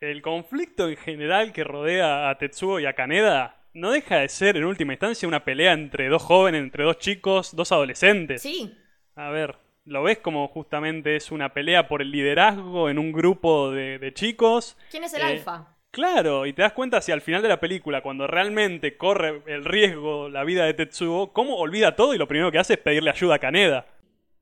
el 0.00 0.20
conflicto 0.20 0.88
en 0.88 0.96
general 0.96 1.52
que 1.52 1.64
rodea 1.64 2.28
a 2.28 2.38
Tetsuo 2.38 2.80
y 2.80 2.86
a 2.86 2.94
Kaneda 2.94 3.61
no 3.74 3.90
deja 3.90 4.18
de 4.18 4.28
ser 4.28 4.56
en 4.56 4.64
última 4.64 4.92
instancia 4.92 5.28
una 5.28 5.44
pelea 5.44 5.72
entre 5.72 6.08
dos 6.08 6.22
jóvenes, 6.22 6.62
entre 6.62 6.84
dos 6.84 6.98
chicos, 6.98 7.54
dos 7.54 7.72
adolescentes. 7.72 8.42
Sí. 8.42 8.74
A 9.14 9.30
ver, 9.30 9.56
lo 9.84 10.02
ves 10.02 10.18
como 10.18 10.46
justamente 10.48 11.16
es 11.16 11.30
una 11.30 11.52
pelea 11.52 11.88
por 11.88 12.02
el 12.02 12.10
liderazgo 12.10 12.88
en 12.88 12.98
un 12.98 13.12
grupo 13.12 13.70
de, 13.70 13.98
de 13.98 14.14
chicos. 14.14 14.76
¿Quién 14.90 15.04
es 15.04 15.14
el 15.14 15.22
eh, 15.22 15.24
alfa? 15.24 15.76
Claro, 15.90 16.46
y 16.46 16.54
te 16.54 16.62
das 16.62 16.72
cuenta 16.72 17.02
si 17.02 17.12
al 17.12 17.20
final 17.20 17.42
de 17.42 17.50
la 17.50 17.60
película, 17.60 18.02
cuando 18.02 18.26
realmente 18.26 18.96
corre 18.96 19.42
el 19.46 19.64
riesgo 19.64 20.30
la 20.30 20.42
vida 20.42 20.64
de 20.64 20.72
Tetsuo, 20.72 21.34
cómo 21.34 21.56
olvida 21.56 21.96
todo 21.96 22.14
y 22.14 22.18
lo 22.18 22.26
primero 22.26 22.50
que 22.50 22.58
hace 22.58 22.74
es 22.74 22.78
pedirle 22.78 23.10
ayuda 23.10 23.34
a 23.34 23.38
Kaneda. 23.38 23.86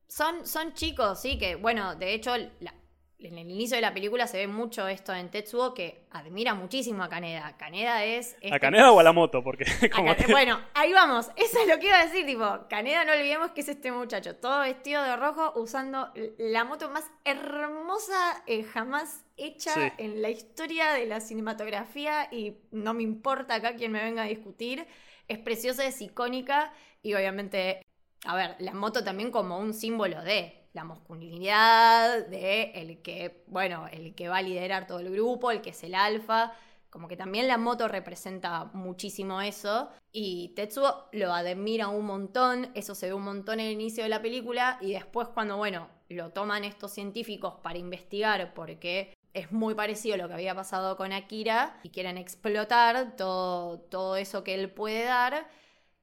Son, 0.07 0.47
son 0.47 0.75
chicos, 0.75 1.21
sí, 1.21 1.39
que 1.39 1.57
bueno, 1.57 1.97
de 1.97 2.15
hecho, 2.15 2.37
la, 2.61 2.75
en 3.23 3.39
el 3.39 3.51
inicio 3.51 3.77
de 3.77 3.83
la 3.83 3.93
película 3.93 4.27
se 4.27 4.39
ve 4.39 4.47
mucho 4.47 4.89
esto 4.89 5.15
en 5.15 5.31
Tetsuo 5.31 5.75
que 5.75 6.07
admira 6.11 6.55
muchísimo 6.55 7.03
a 7.03 7.09
Kaneda. 7.09 7.57
Kaneda 7.57 8.05
es. 8.05 8.37
Este 8.41 8.55
¿A 8.55 8.59
Kaneda 8.59 8.93
o 8.93 9.01
a 9.01 9.03
la 9.03 9.13
moto? 9.13 9.43
Porque. 9.43 9.65
Como 9.95 10.15
que... 10.17 10.27
Bueno, 10.27 10.61
ahí 10.75 10.93
vamos. 10.93 11.31
Eso 11.37 11.61
es 11.61 11.69
lo 11.69 11.79
que 11.79 11.87
iba 11.87 11.99
a 11.99 12.07
decir. 12.07 12.27
Tipo, 12.27 12.67
Kaneda, 12.69 13.05
no 13.05 13.13
olvidemos 13.13 13.51
que 13.53 13.61
es 13.61 13.69
este 13.69 13.93
muchacho, 13.93 14.37
todo 14.37 14.61
vestido 14.61 15.03
de 15.03 15.17
rojo, 15.17 15.53
usando 15.57 16.13
la 16.39 16.65
moto 16.65 16.91
más 16.91 17.11
hermosa 17.25 18.43
eh, 18.47 18.63
jamás 18.63 19.25
hecha 19.37 19.75
sí. 19.75 19.93
en 19.99 20.23
la 20.23 20.31
historia 20.31 20.93
de 20.93 21.07
la 21.07 21.21
cinematografía. 21.21 22.29
Y 22.31 22.59
no 22.71 22.95
me 22.95 23.03
importa 23.03 23.57
acá 23.57 23.75
quien 23.77 23.93
me 23.93 24.03
venga 24.03 24.23
a 24.23 24.27
discutir. 24.27 24.87
Es 25.29 25.39
preciosa, 25.39 25.85
es 25.85 26.01
icónica. 26.01 26.73
Y 27.03 27.15
obviamente, 27.15 27.87
a 28.25 28.35
ver, 28.35 28.57
la 28.59 28.73
moto 28.73 29.05
también 29.05 29.31
como 29.31 29.59
un 29.59 29.75
símbolo 29.75 30.23
de 30.23 30.60
la 30.73 30.85
masculinidad 30.85 32.27
de 32.27 32.73
el 32.75 33.03
que, 33.03 33.43
bueno, 33.49 33.89
el 33.89 34.15
que 34.15 34.29
va 34.29 34.39
a 34.39 34.43
liderar 34.43 34.87
todo 34.87 35.01
el 35.01 35.11
grupo, 35.11 35.51
el 35.51 35.61
que 35.61 35.71
es 35.71 35.83
el 35.83 35.95
alfa. 35.95 36.53
Como 36.91 37.07
que 37.07 37.17
también 37.17 37.47
la 37.47 37.57
moto 37.57 37.87
representa 37.87 38.65
muchísimo 38.73 39.41
eso. 39.41 39.91
Y 40.13 40.53
Tetsuo 40.57 41.09
lo 41.13 41.33
admira 41.33 41.89
un 41.89 42.05
montón. 42.05 42.71
Eso 42.75 42.95
se 42.95 43.07
ve 43.07 43.15
un 43.15 43.23
montón 43.23 43.61
en 43.61 43.67
el 43.67 43.73
inicio 43.73 44.03
de 44.03 44.09
la 44.09 44.23
película. 44.23 44.79
Y 44.81 44.93
después, 44.93 45.29
cuando, 45.29 45.57
bueno, 45.57 45.89
lo 46.09 46.31
toman 46.31 46.65
estos 46.65 46.93
científicos 46.93 47.55
para 47.63 47.79
investigar, 47.79 48.55
porque 48.55 49.17
es 49.35 49.53
muy 49.53 49.75
parecido 49.75 50.17
a 50.17 50.19
lo 50.19 50.27
que 50.27 50.35
había 50.35 50.55
pasado 50.55 50.97
con 50.97 51.13
Akira. 51.13 51.79
Y 51.85 51.91
quieren 51.91 52.19
explotar 52.19 53.15
todo, 53.17 53.79
todo 53.79 54.17
eso 54.17 54.43
que 54.43 54.55
él 54.55 54.71
puede 54.71 55.05
dar. 55.05 55.49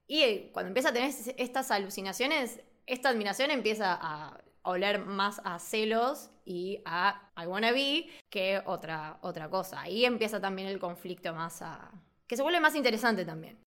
Y 0.08 0.52
cuando 0.54 0.70
empieza 0.70 0.90
a 0.90 0.94
tener 0.94 1.14
estas 1.38 1.70
alucinaciones, 1.70 2.62
esta 2.86 3.10
admiración 3.10 3.52
empieza 3.52 3.98
a 4.02 4.40
oler 4.68 5.00
más 5.00 5.42
a 5.44 5.60
celos 5.60 6.30
y 6.46 6.82
a 6.86 7.32
I 7.38 7.46
wanna 7.46 7.72
be 7.72 8.08
que 8.30 8.62
otra, 8.66 9.18
otra 9.22 9.50
cosa. 9.50 9.82
Ahí 9.82 10.06
empieza 10.06 10.40
también 10.40 10.68
el 10.68 10.80
conflicto 10.80 11.34
más 11.34 11.62
a... 11.62 11.92
que 12.28 12.36
se 12.36 12.44
vuelve 12.44 12.60
más 12.60 12.76
interesante 12.76 13.26
también. 13.26 13.58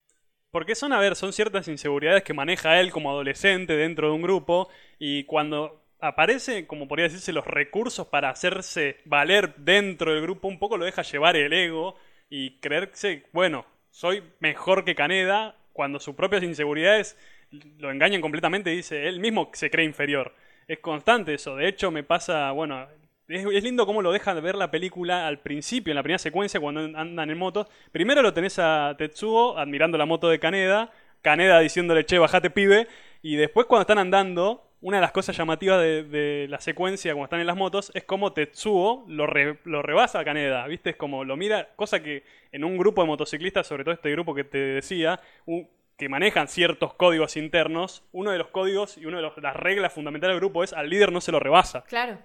Porque 0.51 0.75
son, 0.75 0.93
a 0.93 1.01
ver, 1.01 1.17
son 1.17 1.33
ciertas 1.33 1.69
inseguridades 1.69 2.23
que 2.23 2.35
maneja 2.35 2.81
él 2.81 2.91
como 2.91 3.11
adolescente 3.11 3.77
dentro 3.77 4.09
de 4.09 4.15
un 4.15 4.23
grupo 4.23 4.69
y 4.99 5.25
cuando 5.25 5.85
aparece, 6.01 6.67
como 6.67 6.89
podría 6.89 7.05
decirse, 7.05 7.33
los 7.33 7.47
recursos 7.47 8.07
para 8.07 8.31
hacerse 8.31 8.99
valer 9.05 9.55
dentro 9.57 10.13
del 10.13 10.23
grupo, 10.23 10.49
un 10.49 10.59
poco 10.59 10.77
lo 10.77 10.85
deja 10.85 11.03
llevar 11.03 11.37
el 11.37 11.53
ego 11.53 11.95
y 12.29 12.59
creerse, 12.59 13.27
bueno, 13.33 13.65
soy 13.91 14.23
mejor 14.41 14.85
que 14.85 14.95
Caneda, 14.95 15.57
cuando 15.73 16.01
sus 16.01 16.15
propias 16.15 16.43
inseguridades 16.43 17.17
lo 17.79 17.91
engañan 17.91 18.21
completamente 18.21 18.71
dice, 18.71 19.09
él 19.09 19.21
mismo 19.21 19.51
se 19.55 19.71
cree 19.71 19.85
inferior 19.85 20.35
es 20.71 20.79
constante 20.79 21.35
eso. 21.35 21.57
De 21.57 21.67
hecho, 21.67 21.91
me 21.91 22.05
pasa, 22.05 22.53
bueno, 22.53 22.87
es, 23.27 23.45
es, 23.45 23.65
lindo 23.65 23.87
cómo 23.87 24.03
lo 24.03 24.13
dejan 24.13 24.37
de 24.37 24.41
ver 24.41 24.55
la 24.55 24.71
película 24.71 25.27
al 25.27 25.41
principio, 25.41 25.91
en 25.91 25.97
la 25.97 26.03
primera 26.05 26.19
secuencia, 26.19 26.61
cuando 26.61 26.81
andan 26.97 27.29
en 27.29 27.37
motos. 27.37 27.67
Primero 27.91 28.23
lo 28.23 28.33
tenés 28.33 28.61
a 28.61 28.95
Tetsuo 28.97 29.59
admirando 29.59 29.99
la 29.99 30.07
moto 30.07 30.29
de 30.29 30.39
Kaneda, 30.39 30.93
Kaneda 31.23 31.59
diciéndole, 31.59 32.07
che, 32.07 32.19
bajate 32.19 32.51
pibe. 32.51 32.87
Y 33.21 33.35
después 33.35 33.67
cuando 33.67 33.81
están 33.83 33.99
andando, 33.99 34.71
una 34.81 34.99
de 34.99 35.01
las 35.01 35.11
cosas 35.11 35.37
llamativas 35.37 35.81
de, 35.81 36.47
la 36.49 36.61
secuencia 36.61 37.15
cuando 37.15 37.25
están 37.25 37.41
en 37.41 37.49
las 37.49 37.57
motos 37.57 37.91
es 37.93 38.05
como 38.05 38.33
Tetsuo 38.33 39.05
lo, 39.09 39.27
lo 39.65 39.83
rebasa 39.83 40.21
a 40.21 40.25
Kaneda, 40.25 40.65
¿viste? 40.69 40.91
Es 40.91 40.97
como 40.97 41.25
lo 41.25 41.37
mira, 41.37 41.71
cosa 41.75 42.01
que 42.01 42.23
en 42.53 42.63
un 42.63 42.79
grupo 42.79 43.03
de 43.03 43.09
motociclistas, 43.09 43.67
sobre 43.67 43.83
todo 43.83 43.93
este 43.93 44.13
grupo 44.13 44.37
que 44.37 44.45
te 44.45 44.59
decía, 44.59 45.21
que 46.01 46.09
manejan 46.09 46.49
ciertos 46.49 46.95
códigos 46.95 47.37
internos, 47.37 48.03
uno 48.11 48.31
de 48.31 48.39
los 48.39 48.49
códigos 48.49 48.97
y 48.97 49.05
una 49.05 49.19
de 49.19 49.23
los, 49.23 49.37
las 49.37 49.55
reglas 49.55 49.93
fundamentales 49.93 50.33
del 50.33 50.41
grupo 50.41 50.65
es 50.65 50.73
al 50.73 50.89
líder 50.89 51.13
no 51.13 51.21
se 51.21 51.31
lo 51.31 51.39
rebasa. 51.41 51.83
Claro. 51.83 52.19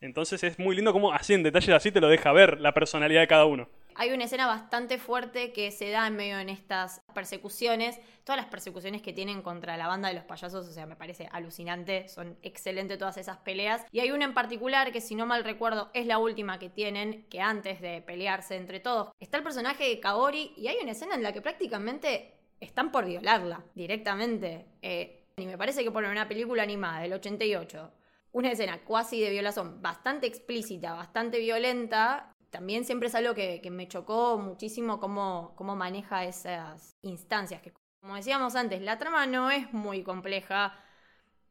Entonces 0.00 0.42
es 0.42 0.58
muy 0.58 0.74
lindo 0.74 0.94
como 0.94 1.12
así 1.12 1.34
en 1.34 1.42
detalles 1.42 1.76
así 1.76 1.92
te 1.92 2.00
lo 2.00 2.08
deja 2.08 2.32
ver 2.32 2.58
la 2.58 2.72
personalidad 2.72 3.20
de 3.20 3.28
cada 3.28 3.44
uno. 3.44 3.68
Hay 3.96 4.12
una 4.12 4.24
escena 4.24 4.46
bastante 4.46 4.96
fuerte 4.96 5.52
que 5.52 5.70
se 5.72 5.90
da 5.90 6.06
en 6.06 6.16
medio 6.16 6.38
en 6.38 6.48
estas 6.48 7.02
persecuciones, 7.14 8.00
todas 8.24 8.40
las 8.40 8.50
persecuciones 8.50 9.02
que 9.02 9.12
tienen 9.12 9.42
contra 9.42 9.76
la 9.76 9.88
banda 9.88 10.08
de 10.08 10.14
los 10.14 10.24
payasos, 10.24 10.66
o 10.66 10.72
sea, 10.72 10.86
me 10.86 10.96
parece 10.96 11.28
alucinante, 11.32 12.08
son 12.08 12.38
excelentes 12.40 12.96
todas 12.96 13.18
esas 13.18 13.36
peleas. 13.36 13.84
Y 13.92 14.00
hay 14.00 14.10
una 14.10 14.24
en 14.24 14.32
particular 14.32 14.90
que 14.90 15.02
si 15.02 15.14
no 15.14 15.26
mal 15.26 15.44
recuerdo 15.44 15.90
es 15.92 16.06
la 16.06 16.16
última 16.16 16.58
que 16.58 16.70
tienen, 16.70 17.26
que 17.28 17.42
antes 17.42 17.82
de 17.82 18.00
pelearse 18.00 18.56
entre 18.56 18.80
todos, 18.80 19.10
está 19.20 19.36
el 19.36 19.42
personaje 19.42 19.86
de 19.86 20.00
Kaori 20.00 20.54
y 20.56 20.68
hay 20.68 20.78
una 20.82 20.92
escena 20.92 21.14
en 21.14 21.22
la 21.22 21.34
que 21.34 21.42
prácticamente 21.42 22.41
están 22.62 22.92
por 22.92 23.04
violarla 23.04 23.64
directamente. 23.74 24.66
Eh, 24.80 25.26
y 25.36 25.46
me 25.46 25.58
parece 25.58 25.82
que 25.82 25.90
por 25.90 26.04
una 26.04 26.28
película 26.28 26.62
animada 26.62 27.00
del 27.00 27.14
88, 27.14 27.92
una 28.32 28.52
escena 28.52 28.84
cuasi 28.84 29.20
de 29.20 29.30
violación 29.30 29.82
bastante 29.82 30.26
explícita, 30.26 30.94
bastante 30.94 31.38
violenta, 31.38 32.32
también 32.50 32.84
siempre 32.84 33.08
es 33.08 33.14
algo 33.14 33.34
que, 33.34 33.60
que 33.62 33.70
me 33.70 33.88
chocó 33.88 34.38
muchísimo 34.38 35.00
cómo, 35.00 35.54
cómo 35.56 35.74
maneja 35.74 36.24
esas 36.24 36.96
instancias. 37.02 37.62
Que 37.62 37.72
como 38.00 38.16
decíamos 38.16 38.56
antes, 38.56 38.82
la 38.82 38.98
trama 38.98 39.26
no 39.26 39.50
es 39.50 39.72
muy 39.72 40.02
compleja. 40.02 40.78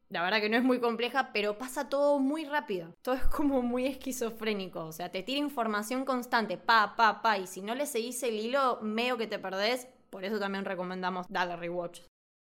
La 0.10 0.22
verdad 0.22 0.42
que 0.42 0.50
no 0.50 0.58
es 0.58 0.64
muy 0.64 0.80
compleja, 0.80 1.32
pero 1.32 1.58
pasa 1.58 1.88
todo 1.88 2.20
muy 2.20 2.46
rápido. 2.46 2.94
Todo 3.02 3.16
es 3.16 3.24
como 3.24 3.62
muy 3.62 3.88
esquizofrénico. 3.88 4.86
O 4.86 4.92
sea, 4.92 5.10
te 5.10 5.24
tira 5.24 5.40
información 5.40 6.04
constante, 6.06 6.58
pa, 6.58 6.96
pa, 6.98 7.22
pa. 7.22 7.38
Y 7.38 7.48
si 7.48 7.62
no 7.62 7.74
le 7.74 7.86
seguís 7.86 8.22
el 8.24 8.36
hilo, 8.36 8.80
medio 8.82 9.18
que 9.18 9.28
te 9.28 9.40
perdés 9.40 9.88
por 10.12 10.26
eso 10.26 10.40
también 10.40 10.66
recomendamos 10.66 11.28
darle 11.30 11.56
rewatch. 11.56 12.02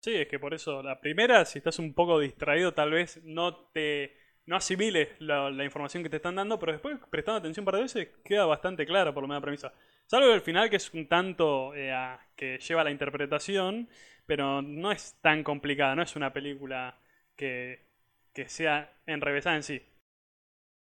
Sí, 0.04 0.16
es 0.16 0.28
que 0.28 0.40
por 0.40 0.54
eso, 0.54 0.82
la 0.82 1.02
primera, 1.02 1.44
si 1.46 1.60
estás 1.60 1.78
un 1.78 1.94
poco 1.94 2.20
distraído, 2.20 2.74
tal 2.74 2.92
vez 2.92 3.22
no 3.24 3.56
te 3.72 4.16
no 4.46 4.56
asimiles 4.56 5.10
la, 5.20 5.52
la, 5.52 5.64
información 5.64 6.02
que 6.02 6.10
te 6.10 6.16
están 6.16 6.36
dando, 6.36 6.58
pero 6.58 6.72
después, 6.72 6.98
prestando 7.12 7.38
atención 7.38 7.62
un 7.62 7.66
par 7.66 7.76
de 7.76 7.84
veces, 7.84 8.08
queda 8.26 8.46
bastante 8.46 8.84
clara 8.88 9.14
por 9.14 9.22
lo 9.22 9.28
menos 9.28 9.42
la 9.42 9.46
premisa. 9.46 9.74
Salvo 10.08 10.34
el 10.34 10.42
final, 10.42 10.72
que 10.72 10.78
es 10.78 10.92
un 10.92 11.08
tanto 11.08 11.76
eh, 11.76 11.92
a, 11.92 12.20
que 12.36 12.58
lleva 12.58 12.82
a 12.82 12.84
la 12.84 12.90
interpretación, 12.90 13.90
pero 14.26 14.64
no 14.64 14.92
es 14.92 15.20
tan 15.22 15.44
complicada, 15.44 15.96
no 15.96 16.02
es 16.02 16.16
una 16.16 16.34
película 16.34 16.98
que, 17.36 17.86
que 18.34 18.50
sea 18.50 18.92
enrevesada 19.06 19.56
en 19.56 19.64
sí. 19.64 19.84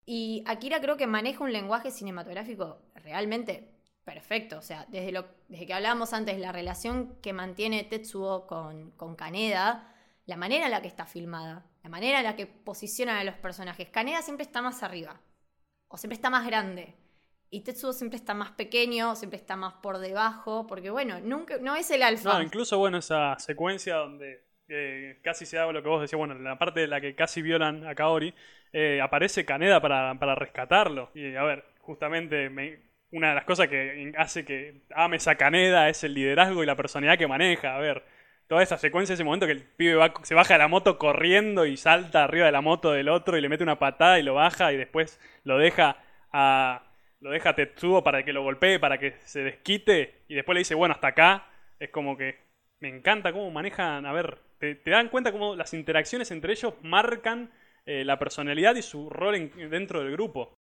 Y 0.07 0.44
Akira 0.46 0.81
creo 0.81 0.96
que 0.96 1.09
maneja 1.09 1.42
un 1.42 1.52
lenguaje 1.52 1.90
cinematográfico 1.90 2.81
realmente 2.94 3.78
perfecto. 4.09 4.59
O 4.59 4.62
sea, 4.62 4.87
desde, 4.88 5.12
desde 5.49 5.66
que 5.66 5.75
hablábamos 5.75 6.12
antes, 6.14 6.38
la 6.38 6.51
relación 6.53 7.16
que 7.21 7.33
mantiene 7.33 7.85
Tetsuo 7.85 8.47
con, 8.47 8.92
con 8.92 9.14
Kaneda 9.16 9.94
la 10.25 10.37
manera 10.37 10.66
en 10.66 10.71
la 10.71 10.83
que 10.83 10.88
está 10.88 11.07
filmada, 11.07 11.64
la 11.83 11.88
manera 11.90 12.18
en 12.18 12.25
la 12.25 12.37
que 12.37 12.47
posicionan 12.47 13.16
a 13.16 13.25
los 13.25 13.35
personajes. 13.37 13.88
Kaneda 13.88 14.21
siempre 14.23 14.44
está 14.44 14.61
más 14.61 14.83
arriba, 14.83 15.21
o 15.88 15.97
siempre 15.97 16.14
está 16.14 16.29
más 16.31 16.47
grande. 16.47 16.94
Y 17.51 17.62
Tetsuo 17.64 17.92
siempre 17.94 18.16
está 18.18 18.35
más 18.35 18.51
pequeño, 18.53 19.16
siempre 19.16 19.38
está 19.38 19.57
más 19.57 19.75
por 19.83 19.99
debajo, 19.99 20.66
porque 20.66 20.90
bueno, 20.90 21.18
nunca, 21.21 21.57
no 21.59 21.77
es 21.77 21.90
el 21.90 22.03
alfa. 22.03 22.35
No, 22.35 22.42
incluso 22.42 22.77
bueno, 22.79 22.99
esa 22.99 23.38
secuencia 23.38 23.97
donde 23.97 24.44
eh, 24.68 25.18
casi 25.23 25.47
se 25.47 25.57
da 25.57 25.71
lo 25.73 25.83
que 25.83 25.88
vos 25.88 26.03
decías, 26.03 26.18
bueno, 26.18 26.35
en 26.35 26.44
la 26.44 26.59
parte 26.59 26.81
de 26.81 26.88
la 26.88 27.01
que 27.01 27.14
casi 27.14 27.40
violan 27.40 27.87
a 27.87 27.94
Kaori, 27.94 28.35
eh, 28.75 29.01
aparece 29.01 29.47
Kaneda 29.47 29.81
para, 29.81 30.14
para 30.18 30.35
rescatarlo. 30.35 31.11
Y 31.14 31.35
a 31.37 31.42
ver, 31.42 31.64
justamente 31.81 32.51
me- 32.51 32.88
una 33.11 33.31
de 33.31 33.35
las 33.37 33.44
cosas 33.44 33.68
que 33.68 34.12
hace 34.16 34.44
que 34.44 34.83
ames 34.94 35.27
a 35.29 35.37
Kaneda 35.37 35.88
es 35.88 36.05
el 36.05 36.14
liderazgo 36.14 36.62
y 36.62 36.66
la 36.66 36.77
personalidad 36.77 37.18
que 37.18 37.27
maneja. 37.27 37.75
A 37.75 37.79
ver, 37.79 38.03
toda 38.49 38.62
esa 38.62 38.79
secuencia, 38.79 39.14
ese 39.14 39.25
momento 39.25 39.47
que 39.47 39.53
el 39.53 39.62
pibe 39.62 39.94
va- 39.94 40.12
se 40.23 40.35
baja 40.35 40.55
de 40.55 40.59
la 40.59 40.68
moto 40.68 40.99
corriendo 40.99 41.66
y 41.66 41.77
salta 41.77 42.25
arriba 42.25 42.47
de 42.47 42.53
la 42.53 42.61
moto 42.61 42.92
del 42.92 43.09
otro 43.09 43.37
y 43.37 43.40
le 43.40 43.49
mete 43.49 43.62
una 43.62 43.79
patada 43.79 44.18
y 44.18 44.23
lo 44.23 44.35
baja 44.35 44.73
y 44.73 44.77
después 44.77 45.21
lo 45.44 45.59
deja 45.59 45.97
a. 46.33 46.85
Lo 47.21 47.31
deja 47.31 47.51
a 47.51 47.55
Tetsuo 47.57 48.05
para 48.05 48.25
que 48.25 48.33
lo 48.33 48.44
golpee, 48.44 48.79
para 48.79 48.99
que 48.99 49.14
se 49.25 49.42
desquite 49.42 50.23
y 50.29 50.37
después 50.37 50.55
le 50.55 50.61
dice, 50.61 50.75
bueno, 50.77 50.94
hasta 50.94 51.09
acá. 51.09 51.49
Es 51.81 51.90
como 51.90 52.16
que 52.16 52.38
me 52.81 52.88
encanta 52.88 53.33
cómo 53.33 53.51
manejan, 53.51 54.07
a 54.07 54.12
ver, 54.12 54.38
te, 54.59 54.77
te 54.77 54.90
dan 54.92 55.09
cuenta 55.09 55.33
cómo 55.33 55.57
las 55.57 55.75
interacciones 55.75 56.31
entre 56.31 56.53
ellos 56.53 56.75
marcan 56.83 57.51
eh, 57.87 58.05
la 58.05 58.18
personalidad 58.21 58.77
y 58.77 58.83
su 58.83 59.11
rol 59.11 59.35
en- 59.35 59.71
dentro 59.71 60.01
del 60.01 60.12
grupo. 60.12 60.55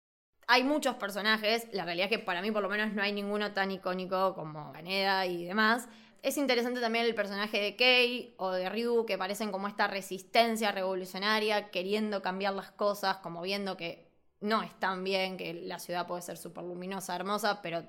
Hay 0.48 0.62
muchos 0.62 0.94
personajes, 0.94 1.66
la 1.72 1.84
realidad 1.84 2.10
es 2.10 2.18
que 2.18 2.24
para 2.24 2.40
mí 2.40 2.52
por 2.52 2.62
lo 2.62 2.68
menos 2.68 2.92
no 2.92 3.02
hay 3.02 3.12
ninguno 3.12 3.52
tan 3.52 3.72
icónico 3.72 4.34
como 4.34 4.72
Kaneda 4.72 5.26
y 5.26 5.44
demás. 5.44 5.88
Es 6.22 6.36
interesante 6.38 6.80
también 6.80 7.04
el 7.04 7.14
personaje 7.16 7.60
de 7.60 7.76
Kei 7.76 8.34
o 8.36 8.52
de 8.52 8.68
Ryu, 8.68 9.06
que 9.06 9.18
parecen 9.18 9.50
como 9.50 9.66
esta 9.66 9.88
resistencia 9.88 10.70
revolucionaria, 10.70 11.70
queriendo 11.70 12.22
cambiar 12.22 12.54
las 12.54 12.70
cosas, 12.70 13.16
como 13.18 13.42
viendo 13.42 13.76
que 13.76 14.08
no 14.40 14.62
están 14.62 15.02
bien, 15.02 15.36
que 15.36 15.52
la 15.54 15.80
ciudad 15.80 16.06
puede 16.06 16.22
ser 16.22 16.36
súper 16.36 16.64
luminosa, 16.64 17.16
hermosa, 17.16 17.60
pero 17.60 17.82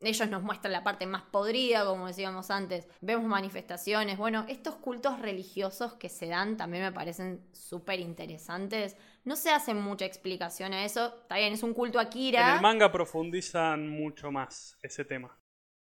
ellos 0.00 0.28
nos 0.28 0.42
muestran 0.42 0.72
la 0.72 0.84
parte 0.84 1.06
más 1.06 1.22
podrida, 1.22 1.84
como 1.84 2.08
decíamos 2.08 2.50
antes. 2.50 2.88
Vemos 3.00 3.26
manifestaciones. 3.26 4.18
Bueno, 4.18 4.44
estos 4.48 4.74
cultos 4.76 5.20
religiosos 5.20 5.94
que 5.94 6.08
se 6.08 6.26
dan 6.26 6.56
también 6.56 6.82
me 6.84 6.92
parecen 6.92 7.46
súper 7.52 8.00
interesantes. 8.00 8.96
No 9.24 9.36
se 9.36 9.50
hace 9.50 9.72
mucha 9.72 10.04
explicación 10.04 10.72
a 10.72 10.84
eso. 10.84 11.20
Está 11.22 11.36
bien, 11.36 11.52
es 11.52 11.62
un 11.62 11.74
culto 11.74 12.00
a 12.00 12.10
Kira. 12.10 12.50
En 12.50 12.56
el 12.56 12.62
manga 12.62 12.90
profundizan 12.90 13.88
mucho 13.88 14.32
más 14.32 14.76
ese 14.82 15.04
tema. 15.04 15.38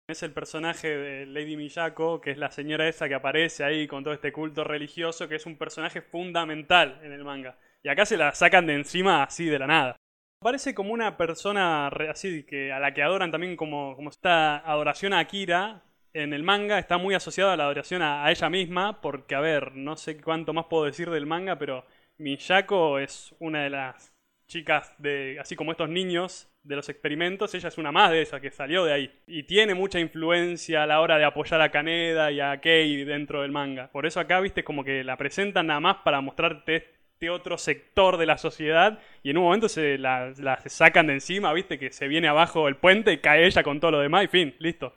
Es 0.09 0.23
el 0.23 0.33
personaje 0.33 0.89
de 0.89 1.27
Lady 1.27 1.57
Miyako, 1.57 2.21
que 2.21 2.31
es 2.33 2.39
la 2.39 2.51
señora 2.51 2.89
esa 2.89 3.09
que 3.09 3.15
aparece 3.15 3.63
ahí 3.63 3.87
con 3.87 4.03
todo 4.03 4.15
este 4.15 4.33
culto 4.33 4.65
religioso, 4.65 5.29
que 5.29 5.37
es 5.37 5.47
un 5.47 5.57
personaje 5.57 6.01
fundamental 6.03 6.99
en 7.05 7.13
el 7.13 7.25
manga. 7.25 7.59
Y 7.83 7.91
acá 7.91 8.07
se 8.07 8.17
la 8.17 8.35
sacan 8.35 8.67
de 8.67 8.75
encima 8.75 9.23
así 9.23 9.45
de 9.45 9.59
la 9.59 9.67
nada. 9.67 9.97
Parece 10.41 10.75
como 10.75 10.93
una 10.93 11.17
persona 11.17 11.89
así 11.89 12.45
que 12.45 12.73
a 12.73 12.81
la 12.81 12.95
que 12.95 13.03
adoran 13.03 13.31
también 13.31 13.57
como, 13.57 13.95
como 13.95 14.11
esta 14.11 14.59
adoración 14.59 15.13
a 15.13 15.21
Akira. 15.21 15.85
En 16.15 16.33
el 16.33 16.43
manga 16.43 16.79
está 16.79 16.97
muy 16.97 17.15
asociada 17.15 17.53
a 17.53 17.57
la 17.57 17.65
adoración 17.65 18.03
a 18.03 18.29
ella 18.31 18.49
misma, 18.49 19.01
porque 19.01 19.35
a 19.35 19.41
ver, 19.41 19.77
no 19.77 19.97
sé 19.97 20.21
cuánto 20.21 20.53
más 20.55 20.67
puedo 20.67 20.85
decir 20.85 21.11
del 21.11 21.27
manga, 21.27 21.59
pero 21.59 21.85
Miyako 22.19 22.99
es 22.99 23.35
una 23.39 23.63
de 23.63 23.71
las 23.71 24.13
chicas 24.49 24.93
de, 24.99 25.39
así 25.41 25.57
como 25.57 25.73
estos 25.73 25.89
niños 25.89 26.49
de 26.63 26.77
los 26.77 26.89
experimentos, 26.89 27.55
ella 27.55 27.69
es 27.69 27.79
una 27.79 27.93
más 27.93 28.11
de 28.11 28.23
esas 28.23 28.41
que 28.41 28.51
salió 28.51 28.85
de 28.85 28.93
ahí. 28.93 29.23
Y 29.27 29.45
tiene 29.45 29.75
mucha 29.75 30.01
influencia 30.01 30.83
a 30.83 30.87
la 30.87 31.01
hora 31.01 31.17
de 31.17 31.25
apoyar 31.25 31.61
a 31.61 31.71
Kaneda 31.71 32.33
y 32.33 32.41
a 32.41 32.61
Kei 32.61 33.05
dentro 33.05 33.43
del 33.43 33.53
manga. 33.53 33.91
Por 33.91 34.07
eso 34.07 34.21
acá, 34.21 34.41
viste, 34.41 34.65
como 34.65 34.85
que 34.85 35.05
la 35.05 35.17
presentan 35.17 35.69
nada 35.69 35.81
más 35.81 35.99
para 35.99 36.21
mostrarte 36.21 36.77
este 36.77 37.31
otro 37.31 37.59
sector 37.59 38.17
de 38.17 38.27
la 38.27 38.39
sociedad 38.39 39.01
y 39.25 39.31
en 39.31 39.39
un 39.39 39.45
momento 39.45 39.69
se 39.69 39.99
la, 39.99 40.33
sacan 40.67 41.09
de 41.09 41.15
encima, 41.15 41.53
viste, 41.53 41.79
que 41.79 41.91
se 41.91 42.07
viene 42.07 42.29
abajo 42.29 42.69
el 42.69 42.77
puente 42.77 43.13
y 43.13 43.19
cae 43.19 43.47
ella 43.47 43.63
con 43.63 43.81
todo 43.81 43.93
lo 43.93 44.01
demás 44.01 44.25
y 44.25 44.29
fin, 44.29 44.55
listo. 44.59 44.95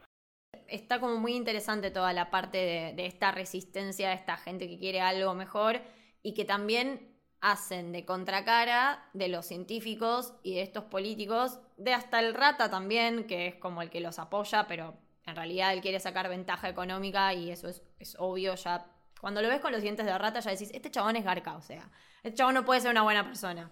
Está 0.67 0.99
como 0.99 1.17
muy 1.17 1.33
interesante 1.33 1.89
toda 1.89 2.13
la 2.13 2.29
parte 2.29 2.57
de, 2.57 2.93
de 2.93 3.05
esta 3.05 3.31
resistencia, 3.31 4.09
de 4.09 4.15
esta 4.15 4.37
gente 4.37 4.67
que 4.67 4.77
quiere 4.77 5.01
algo 5.01 5.33
mejor 5.33 5.81
y 6.23 6.33
que 6.33 6.45
también 6.45 7.11
hacen 7.41 7.91
de 7.91 8.05
contracara 8.05 9.09
de 9.13 9.27
los 9.27 9.45
científicos 9.45 10.33
y 10.43 10.55
de 10.55 10.61
estos 10.61 10.83
políticos, 10.85 11.59
de 11.77 11.93
hasta 11.93 12.19
el 12.19 12.33
rata 12.33 12.69
también, 12.69 13.25
que 13.25 13.47
es 13.47 13.55
como 13.55 13.81
el 13.81 13.89
que 13.89 13.99
los 13.99 14.19
apoya, 14.19 14.67
pero 14.67 14.95
en 15.25 15.35
realidad 15.35 15.73
él 15.73 15.81
quiere 15.81 15.99
sacar 15.99 16.29
ventaja 16.29 16.69
económica 16.69 17.33
y 17.33 17.49
eso 17.49 17.67
es, 17.67 17.81
es 17.99 18.15
obvio 18.19 18.55
ya. 18.55 18.85
Cuando 19.19 19.41
lo 19.41 19.49
ves 19.49 19.59
con 19.59 19.71
los 19.71 19.81
dientes 19.81 20.05
de 20.05 20.17
rata 20.17 20.39
ya 20.39 20.51
decís, 20.51 20.71
este 20.73 20.91
chabón 20.91 21.15
es 21.15 21.25
garca, 21.25 21.55
o 21.55 21.61
sea, 21.61 21.89
este 22.23 22.37
chabón 22.37 22.55
no 22.55 22.65
puede 22.65 22.81
ser 22.81 22.91
una 22.91 23.03
buena 23.03 23.25
persona. 23.25 23.71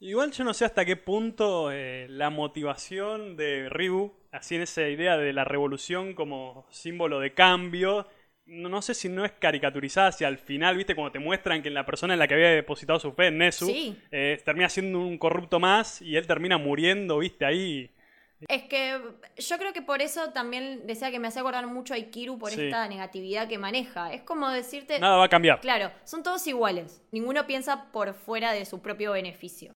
Igual 0.00 0.32
yo 0.32 0.44
no 0.44 0.52
sé 0.54 0.64
hasta 0.64 0.84
qué 0.84 0.96
punto 0.96 1.70
eh, 1.72 2.06
la 2.10 2.30
motivación 2.30 3.36
de 3.36 3.68
Ryu, 3.70 4.12
así 4.32 4.56
en 4.56 4.62
esa 4.62 4.88
idea 4.88 5.16
de 5.16 5.32
la 5.32 5.44
revolución 5.44 6.14
como 6.14 6.66
símbolo 6.70 7.20
de 7.20 7.32
cambio, 7.32 8.06
no, 8.46 8.68
no 8.68 8.82
sé 8.82 8.94
si 8.94 9.08
no 9.08 9.24
es 9.24 9.32
caricaturizada 9.32 10.08
hacia 10.08 10.28
al 10.28 10.38
final, 10.38 10.76
viste, 10.76 10.94
cuando 10.94 11.12
te 11.12 11.18
muestran 11.18 11.62
que 11.62 11.70
la 11.70 11.86
persona 11.86 12.12
en 12.14 12.18
la 12.18 12.28
que 12.28 12.34
había 12.34 12.50
depositado 12.50 12.98
su 13.00 13.12
fe, 13.12 13.30
Nesu, 13.30 13.66
Sí. 13.66 13.96
eh, 14.10 14.40
termina 14.44 14.68
siendo 14.68 15.00
un 15.00 15.16
corrupto 15.18 15.58
más 15.60 16.02
y 16.02 16.16
él 16.16 16.26
termina 16.26 16.58
muriendo, 16.58 17.18
viste, 17.18 17.44
ahí. 17.44 17.90
Es 18.48 18.64
que 18.64 19.00
yo 19.38 19.58
creo 19.58 19.72
que 19.72 19.80
por 19.80 20.02
eso 20.02 20.30
también 20.32 20.86
decía 20.86 21.10
que 21.10 21.18
me 21.18 21.28
hacía 21.28 21.40
acordar 21.40 21.66
mucho 21.66 21.94
a 21.94 21.98
Ikiru 21.98 22.38
por 22.38 22.50
Sí. 22.50 22.64
esta 22.64 22.86
negatividad 22.88 23.48
que 23.48 23.56
maneja. 23.56 24.12
Es 24.12 24.20
como 24.22 24.50
decirte, 24.50 24.98
Nada 24.98 25.16
va 25.16 25.24
a 25.24 25.28
cambiar. 25.30 25.60
claro, 25.60 25.90
son 26.04 26.22
todos 26.22 26.46
iguales. 26.46 27.02
Ninguno 27.10 27.46
piensa 27.46 27.90
por 27.92 28.12
fuera 28.12 28.52
de 28.52 28.66
su 28.66 28.82
propio 28.82 29.12
beneficio. 29.12 29.72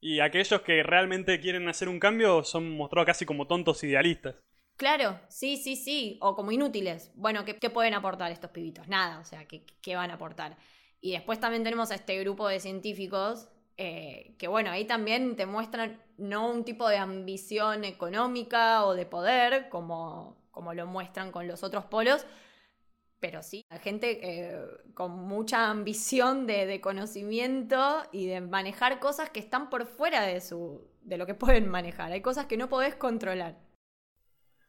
Y 0.00 0.18
aquellos 0.20 0.62
que 0.62 0.82
realmente 0.82 1.38
quieren 1.40 1.68
hacer 1.68 1.88
un 1.88 2.00
cambio 2.00 2.42
son 2.42 2.68
mostrados 2.70 3.06
casi 3.06 3.26
como 3.26 3.46
tontos 3.46 3.84
idealistas. 3.84 4.34
Claro, 4.80 5.20
sí, 5.28 5.58
sí, 5.58 5.76
sí. 5.76 6.16
O 6.22 6.34
como 6.34 6.52
inútiles. 6.52 7.12
Bueno, 7.14 7.44
¿qué, 7.44 7.68
pueden 7.68 7.92
aportar 7.92 8.32
estos 8.32 8.50
pibitos? 8.50 8.88
Nada, 8.88 9.18
o 9.18 9.24
sea, 9.24 9.44
¿qué, 9.46 9.94
van 9.94 10.10
a 10.10 10.14
aportar? 10.14 10.56
Y 11.02 11.12
después 11.12 11.38
también 11.38 11.62
tenemos 11.62 11.90
a 11.90 11.96
este 11.96 12.18
grupo 12.20 12.48
de 12.48 12.60
científicos 12.60 13.50
eh, 13.76 14.36
que, 14.38 14.48
bueno, 14.48 14.70
ahí 14.70 14.86
también 14.86 15.36
te 15.36 15.44
muestran 15.44 16.02
no 16.16 16.50
un 16.50 16.64
tipo 16.64 16.88
de 16.88 16.96
ambición 16.96 17.84
económica 17.84 18.86
o 18.86 18.94
de 18.94 19.04
poder, 19.04 19.68
como, 19.68 20.48
como 20.50 20.72
lo 20.72 20.86
muestran 20.86 21.30
con 21.30 21.46
los 21.46 21.62
otros 21.62 21.84
polos, 21.84 22.24
pero 23.18 23.42
sí, 23.42 23.66
gente 23.82 24.18
eh, 24.22 24.62
con 24.94 25.10
mucha 25.10 25.68
ambición 25.68 26.46
de, 26.46 26.64
de 26.64 26.80
conocimiento 26.80 28.02
y 28.12 28.28
de 28.28 28.40
manejar 28.40 28.98
cosas 28.98 29.28
que 29.28 29.40
están 29.40 29.68
por 29.68 29.84
fuera 29.84 30.22
de, 30.22 30.40
su, 30.40 30.88
de 31.02 31.18
lo 31.18 31.26
que 31.26 31.34
pueden 31.34 31.68
manejar. 31.68 32.12
Hay 32.12 32.22
cosas 32.22 32.46
que 32.46 32.56
no 32.56 32.70
podés 32.70 32.94
controlar. 32.94 33.69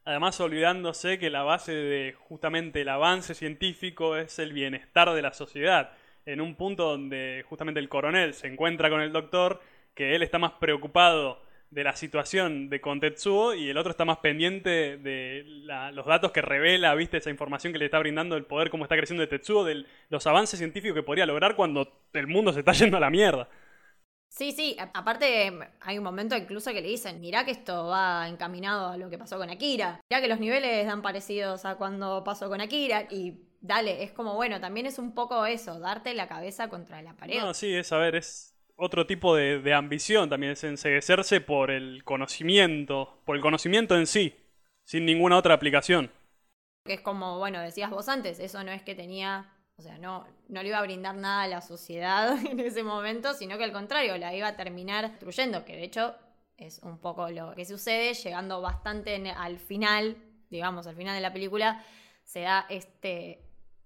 Además, 0.04 0.40
olvidándose 0.40 1.18
que 1.18 1.30
la 1.30 1.44
base 1.44 1.72
de 1.72 2.14
justamente 2.18 2.80
el 2.80 2.88
avance 2.88 3.34
científico 3.34 4.16
es 4.16 4.38
el 4.40 4.52
bienestar 4.52 5.12
de 5.12 5.22
la 5.22 5.32
sociedad. 5.32 5.92
En 6.26 6.40
un 6.40 6.56
punto 6.56 6.88
donde 6.90 7.44
justamente 7.48 7.78
el 7.80 7.88
coronel 7.88 8.34
se 8.34 8.48
encuentra 8.48 8.90
con 8.90 9.00
el 9.00 9.12
doctor, 9.12 9.60
que 9.94 10.14
él 10.16 10.22
está 10.22 10.38
más 10.38 10.52
preocupado 10.52 11.40
de 11.70 11.84
la 11.84 11.94
situación 11.96 12.68
de 12.68 12.80
con 12.80 13.00
Tetsuo 13.00 13.54
y 13.54 13.70
el 13.70 13.78
otro 13.78 13.90
está 13.92 14.04
más 14.04 14.18
pendiente 14.18 14.98
de 14.98 15.44
la- 15.46 15.90
los 15.92 16.04
datos 16.06 16.32
que 16.32 16.42
revela, 16.42 16.94
viste, 16.94 17.16
esa 17.16 17.30
información 17.30 17.72
que 17.72 17.78
le 17.78 17.86
está 17.86 17.98
brindando 17.98 18.36
el 18.36 18.44
poder, 18.44 18.70
cómo 18.70 18.84
está 18.84 18.96
creciendo 18.96 19.22
de 19.22 19.28
Tetsuo, 19.28 19.64
de 19.64 19.84
los 20.10 20.26
avances 20.26 20.58
científicos 20.58 20.94
que 20.96 21.02
podría 21.02 21.26
lograr 21.26 21.56
cuando 21.56 21.88
el 22.12 22.26
mundo 22.26 22.52
se 22.52 22.58
está 22.58 22.72
yendo 22.72 22.96
a 22.96 23.00
la 23.00 23.08
mierda. 23.10 23.48
Sí, 24.32 24.52
sí, 24.52 24.76
aparte 24.94 25.52
hay 25.80 25.98
un 25.98 26.04
momento 26.04 26.34
incluso 26.34 26.72
que 26.72 26.80
le 26.80 26.88
dicen, 26.88 27.20
mirá 27.20 27.44
que 27.44 27.50
esto 27.50 27.88
va 27.88 28.26
encaminado 28.26 28.88
a 28.88 28.96
lo 28.96 29.10
que 29.10 29.18
pasó 29.18 29.36
con 29.36 29.50
Akira, 29.50 30.00
mirá 30.08 30.22
que 30.22 30.28
los 30.28 30.40
niveles 30.40 30.86
dan 30.86 31.02
parecidos 31.02 31.66
a 31.66 31.74
cuando 31.74 32.24
pasó 32.24 32.48
con 32.48 32.62
Akira 32.62 33.06
y 33.10 33.34
dale, 33.60 34.02
es 34.02 34.10
como, 34.10 34.34
bueno, 34.34 34.58
también 34.58 34.86
es 34.86 34.98
un 34.98 35.14
poco 35.14 35.44
eso, 35.44 35.78
darte 35.78 36.14
la 36.14 36.28
cabeza 36.28 36.70
contra 36.70 37.02
la 37.02 37.14
pared. 37.14 37.40
No, 37.40 37.52
sí, 37.52 37.74
es 37.74 37.92
a 37.92 37.98
ver, 37.98 38.14
es 38.14 38.56
otro 38.76 39.06
tipo 39.06 39.36
de, 39.36 39.60
de 39.60 39.74
ambición 39.74 40.30
también, 40.30 40.52
es 40.52 40.64
enseguecerse 40.64 41.42
por 41.42 41.70
el 41.70 42.02
conocimiento, 42.02 43.20
por 43.26 43.36
el 43.36 43.42
conocimiento 43.42 43.98
en 43.98 44.06
sí, 44.06 44.34
sin 44.84 45.04
ninguna 45.04 45.36
otra 45.36 45.52
aplicación. 45.52 46.10
Que 46.86 46.94
es 46.94 47.00
como, 47.02 47.38
bueno, 47.38 47.60
decías 47.60 47.90
vos 47.90 48.08
antes, 48.08 48.40
eso 48.40 48.64
no 48.64 48.72
es 48.72 48.82
que 48.82 48.94
tenía, 48.94 49.52
o 49.82 49.84
sea, 49.84 49.98
no, 49.98 50.24
no 50.48 50.62
le 50.62 50.68
iba 50.68 50.78
a 50.78 50.82
brindar 50.82 51.16
nada 51.16 51.42
a 51.42 51.48
la 51.48 51.60
sociedad 51.60 52.36
en 52.46 52.60
ese 52.60 52.84
momento, 52.84 53.34
sino 53.34 53.58
que 53.58 53.64
al 53.64 53.72
contrario, 53.72 54.16
la 54.16 54.32
iba 54.32 54.46
a 54.46 54.56
terminar 54.56 55.10
destruyendo, 55.10 55.64
que 55.64 55.74
de 55.74 55.82
hecho 55.82 56.14
es 56.56 56.78
un 56.84 56.98
poco 56.98 57.28
lo 57.30 57.52
que 57.56 57.64
sucede, 57.64 58.14
llegando 58.14 58.60
bastante 58.60 59.16
al 59.30 59.58
final, 59.58 60.16
digamos, 60.50 60.86
al 60.86 60.94
final 60.94 61.16
de 61.16 61.20
la 61.20 61.32
película, 61.32 61.84
se 62.22 62.42
da 62.42 62.64
este, 62.68 63.42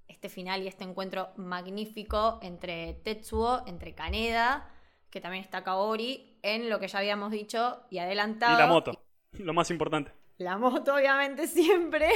este 0.06 0.28
final 0.28 0.62
y 0.62 0.66
este 0.66 0.84
encuentro 0.84 1.30
magnífico 1.36 2.38
entre 2.42 2.92
Tetsuo, 3.02 3.62
entre 3.66 3.94
Kaneda, 3.94 4.70
que 5.08 5.22
también 5.22 5.42
está 5.42 5.64
Kaori, 5.64 6.38
en 6.42 6.68
lo 6.68 6.78
que 6.78 6.88
ya 6.88 6.98
habíamos 6.98 7.30
dicho 7.30 7.80
y 7.88 7.98
adelantado. 7.98 8.54
Y 8.54 8.58
la 8.58 8.66
moto, 8.66 9.00
lo 9.32 9.54
más 9.54 9.70
importante. 9.70 10.12
La 10.38 10.58
moto, 10.58 10.94
obviamente, 10.94 11.46
siempre. 11.46 12.08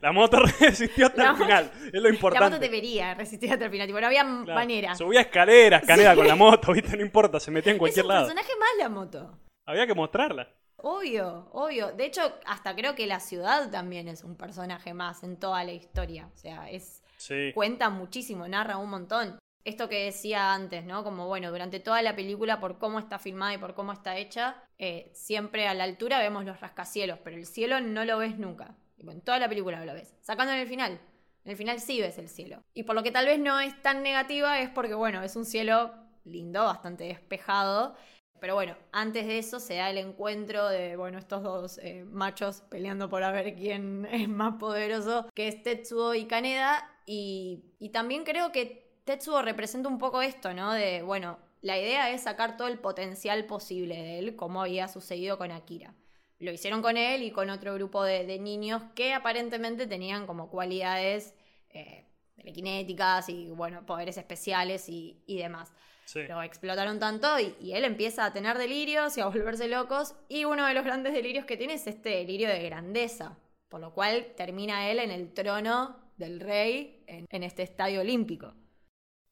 La 0.00 0.12
moto 0.12 0.38
resistió 0.60 1.06
hasta 1.06 1.22
La 1.22 1.28
el 1.30 1.32
moto- 1.32 1.44
final, 1.44 1.72
es 1.86 1.92
lo 1.94 2.00
La 2.02 2.08
importante. 2.14 2.50
moto 2.50 2.58
debería 2.60 3.14
resistir 3.14 3.52
hasta 3.52 3.64
el 3.64 3.70
final. 3.70 3.86
Tipo, 3.86 4.00
no 4.00 4.06
había 4.06 4.22
Claro. 4.22 4.54
manera. 4.54 4.94
Subía 4.94 5.22
escaleras, 5.22 5.82
Caneda 5.84 6.14
con 6.14 6.26
la 6.26 6.34
moto, 6.36 6.72
viste, 6.72 6.96
no 6.96 7.02
importa, 7.02 7.40
se 7.40 7.50
metía 7.50 7.70
en 7.72 7.76
Es 7.76 7.80
cualquier 7.80 8.04
un 8.04 8.08
lado. 8.12 8.26
personaje 8.26 8.52
más 8.58 8.68
la 8.78 8.88
moto. 8.88 9.38
Había 9.66 9.86
que 9.86 9.94
mostrarla. 9.94 10.48
Obvio, 10.76 11.48
obvio. 11.52 11.92
De 11.92 12.04
hecho, 12.04 12.20
hasta 12.46 12.74
creo 12.76 12.94
que 12.94 13.06
la 13.06 13.18
ciudad 13.20 13.70
también 13.70 14.06
es 14.08 14.22
un 14.22 14.36
personaje 14.36 14.92
más 14.92 15.22
en 15.24 15.38
toda 15.38 15.64
la 15.64 15.72
historia. 15.72 16.28
O 16.34 16.36
sea, 16.36 16.70
es 16.70 17.02
Sí. 17.16 17.52
cuenta 17.54 17.88
muchísimo, 17.88 18.46
narra 18.46 18.76
un 18.76 18.90
montón. 18.90 19.38
Esto 19.64 19.88
que 19.88 20.04
decía 20.04 20.52
antes, 20.52 20.84
¿no? 20.84 21.02
Como 21.04 21.26
bueno, 21.26 21.50
durante 21.50 21.80
toda 21.80 22.02
la 22.02 22.14
película, 22.14 22.60
por 22.60 22.78
cómo 22.78 22.98
está 22.98 23.18
filmada 23.18 23.54
y 23.54 23.58
por 23.58 23.72
cómo 23.74 23.92
está 23.94 24.18
hecha, 24.18 24.62
eh, 24.78 25.10
siempre 25.14 25.66
a 25.68 25.74
la 25.74 25.84
altura 25.84 26.18
vemos 26.18 26.44
los 26.44 26.60
rascacielos, 26.60 27.18
pero 27.22 27.36
el 27.36 27.46
cielo 27.46 27.80
no 27.80 28.04
lo 28.04 28.18
ves 28.18 28.38
nunca. 28.38 28.76
En 28.98 29.20
toda 29.20 29.38
la 29.38 29.48
película 29.48 29.78
no 29.78 29.84
lo 29.84 29.94
ves. 29.94 30.14
Sacando 30.20 30.52
en 30.52 30.60
el 30.60 30.68
final. 30.68 31.00
En 31.44 31.50
el 31.50 31.56
final 31.56 31.80
sí 31.80 32.00
ves 32.00 32.18
el 32.18 32.28
cielo. 32.28 32.62
Y 32.72 32.84
por 32.84 32.94
lo 32.94 33.02
que 33.02 33.10
tal 33.10 33.26
vez 33.26 33.38
no 33.38 33.60
es 33.60 33.80
tan 33.82 34.02
negativa 34.02 34.60
es 34.60 34.70
porque, 34.70 34.94
bueno, 34.94 35.22
es 35.22 35.36
un 35.36 35.44
cielo 35.44 35.92
lindo, 36.24 36.64
bastante 36.64 37.04
despejado. 37.04 37.94
Pero 38.40 38.54
bueno, 38.54 38.76
antes 38.92 39.26
de 39.26 39.38
eso 39.38 39.60
se 39.60 39.76
da 39.76 39.90
el 39.90 39.98
encuentro 39.98 40.68
de, 40.68 40.96
bueno, 40.96 41.18
estos 41.18 41.42
dos 41.42 41.78
eh, 41.78 42.04
machos 42.04 42.62
peleando 42.68 43.08
por 43.08 43.22
a 43.22 43.30
ver 43.30 43.54
quién 43.54 44.06
es 44.10 44.28
más 44.28 44.54
poderoso, 44.54 45.28
que 45.34 45.48
es 45.48 45.62
Tetsuo 45.62 46.14
y 46.14 46.26
Kaneda. 46.26 46.90
Y, 47.06 47.64
y 47.78 47.90
también 47.90 48.24
creo 48.24 48.50
que 48.52 49.00
Tetsuo 49.04 49.42
representa 49.42 49.88
un 49.88 49.98
poco 49.98 50.22
esto, 50.22 50.54
¿no? 50.54 50.72
De, 50.72 51.02
bueno, 51.02 51.38
la 51.64 51.78
idea 51.78 52.10
es 52.10 52.24
sacar 52.24 52.58
todo 52.58 52.68
el 52.68 52.78
potencial 52.78 53.46
posible 53.46 53.96
de 53.96 54.18
él, 54.18 54.36
como 54.36 54.60
había 54.60 54.86
sucedido 54.86 55.38
con 55.38 55.50
Akira. 55.50 55.94
Lo 56.38 56.52
hicieron 56.52 56.82
con 56.82 56.98
él 56.98 57.22
y 57.22 57.30
con 57.30 57.48
otro 57.48 57.72
grupo 57.72 58.04
de, 58.04 58.26
de 58.26 58.38
niños 58.38 58.82
que 58.94 59.14
aparentemente 59.14 59.86
tenían 59.86 60.26
como 60.26 60.50
cualidades 60.50 61.34
eh, 61.70 62.04
telequinéticas 62.34 63.30
y, 63.30 63.48
bueno, 63.48 63.86
poderes 63.86 64.18
especiales 64.18 64.90
y, 64.90 65.24
y 65.26 65.38
demás. 65.38 65.72
Sí. 66.04 66.24
Lo 66.24 66.42
explotaron 66.42 66.98
tanto 66.98 67.40
y, 67.40 67.56
y 67.58 67.72
él 67.72 67.86
empieza 67.86 68.26
a 68.26 68.32
tener 68.34 68.58
delirios 68.58 69.16
y 69.16 69.22
a 69.22 69.26
volverse 69.28 69.66
locos. 69.66 70.16
Y 70.28 70.44
uno 70.44 70.66
de 70.66 70.74
los 70.74 70.84
grandes 70.84 71.14
delirios 71.14 71.46
que 71.46 71.56
tiene 71.56 71.74
es 71.74 71.86
este 71.86 72.10
delirio 72.10 72.50
de 72.50 72.62
grandeza. 72.62 73.38
Por 73.70 73.80
lo 73.80 73.94
cual 73.94 74.34
termina 74.36 74.90
él 74.90 74.98
en 74.98 75.10
el 75.10 75.32
trono 75.32 75.96
del 76.18 76.40
rey 76.40 77.02
en, 77.06 77.24
en 77.30 77.42
este 77.42 77.62
estadio 77.62 78.02
olímpico. 78.02 78.52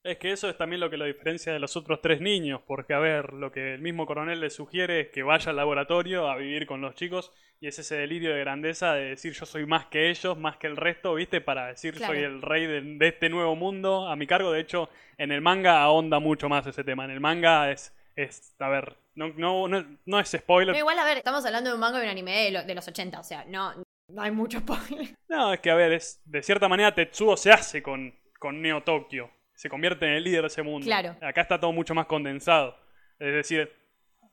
Es 0.04 0.18
que 0.18 0.32
eso 0.32 0.48
es 0.48 0.56
también 0.58 0.80
lo 0.80 0.90
que 0.90 0.96
lo 0.96 1.04
diferencia 1.04 1.52
de 1.52 1.60
los 1.60 1.76
otros 1.76 2.00
tres 2.00 2.20
niños, 2.20 2.60
porque 2.66 2.92
a 2.92 2.98
ver, 2.98 3.32
lo 3.34 3.52
que 3.52 3.74
el 3.74 3.80
mismo 3.80 4.04
coronel 4.04 4.40
le 4.40 4.50
sugiere 4.50 5.00
es 5.02 5.08
que 5.10 5.22
vaya 5.22 5.50
al 5.50 5.56
laboratorio 5.56 6.28
a 6.28 6.36
vivir 6.36 6.66
con 6.66 6.80
los 6.80 6.96
chicos 6.96 7.30
y 7.60 7.68
es 7.68 7.78
ese 7.78 7.94
delirio 7.94 8.34
de 8.34 8.40
grandeza 8.40 8.94
de 8.94 9.10
decir 9.10 9.32
yo 9.32 9.46
soy 9.46 9.64
más 9.64 9.86
que 9.86 10.10
ellos, 10.10 10.36
más 10.36 10.56
que 10.56 10.66
el 10.66 10.76
resto, 10.76 11.14
¿viste? 11.14 11.40
Para 11.40 11.68
decir 11.68 11.94
Claro. 11.94 12.14
soy 12.14 12.22
el 12.24 12.42
rey 12.42 12.66
de, 12.66 12.80
de 12.80 13.08
este 13.08 13.28
nuevo 13.28 13.54
mundo 13.54 14.08
a 14.08 14.16
mi 14.16 14.26
cargo. 14.26 14.50
De 14.50 14.58
hecho, 14.60 14.88
en 15.18 15.30
el 15.30 15.40
manga 15.40 15.80
ahonda 15.80 16.18
mucho 16.18 16.48
más 16.48 16.66
ese 16.66 16.82
tema. 16.82 17.04
En 17.04 17.12
el 17.12 17.20
manga 17.20 17.70
es, 17.70 17.94
es 18.16 18.56
a 18.58 18.68
ver, 18.68 18.96
no, 19.14 19.28
no, 19.36 19.68
no, 19.68 19.86
no 20.04 20.18
es 20.18 20.28
spoiler. 20.32 20.72
Pero 20.74 20.82
igual, 20.82 20.98
a 20.98 21.04
ver, 21.04 21.18
estamos 21.18 21.46
hablando 21.46 21.70
de 21.70 21.74
un 21.74 21.80
manga 21.80 22.00
y 22.00 22.02
un 22.02 22.08
anime 22.10 22.32
de, 22.46 22.50
lo- 22.50 22.64
de 22.64 22.74
los 22.74 22.88
80, 22.88 23.20
o 23.20 23.22
sea, 23.22 23.44
no, 23.44 23.72
no 24.08 24.20
hay 24.22 24.32
mucho 24.32 24.58
spoiler. 24.58 25.14
No, 25.28 25.52
es 25.54 25.60
que 25.60 25.70
a 25.70 25.76
ver, 25.76 25.92
es 25.92 26.20
de 26.24 26.42
cierta 26.42 26.68
manera 26.68 26.92
Tetsuo 26.92 27.36
se 27.36 27.52
hace 27.52 27.84
con, 27.84 28.12
con 28.40 28.60
Neo 28.60 28.82
Tokio. 28.82 29.30
Se 29.62 29.68
convierte 29.68 30.06
en 30.06 30.14
el 30.14 30.24
líder 30.24 30.40
de 30.40 30.46
ese 30.48 30.64
mundo. 30.64 30.84
Claro. 30.84 31.14
Acá 31.20 31.42
está 31.42 31.60
todo 31.60 31.70
mucho 31.70 31.94
más 31.94 32.06
condensado. 32.06 32.76
Es 33.20 33.32
decir, 33.32 33.72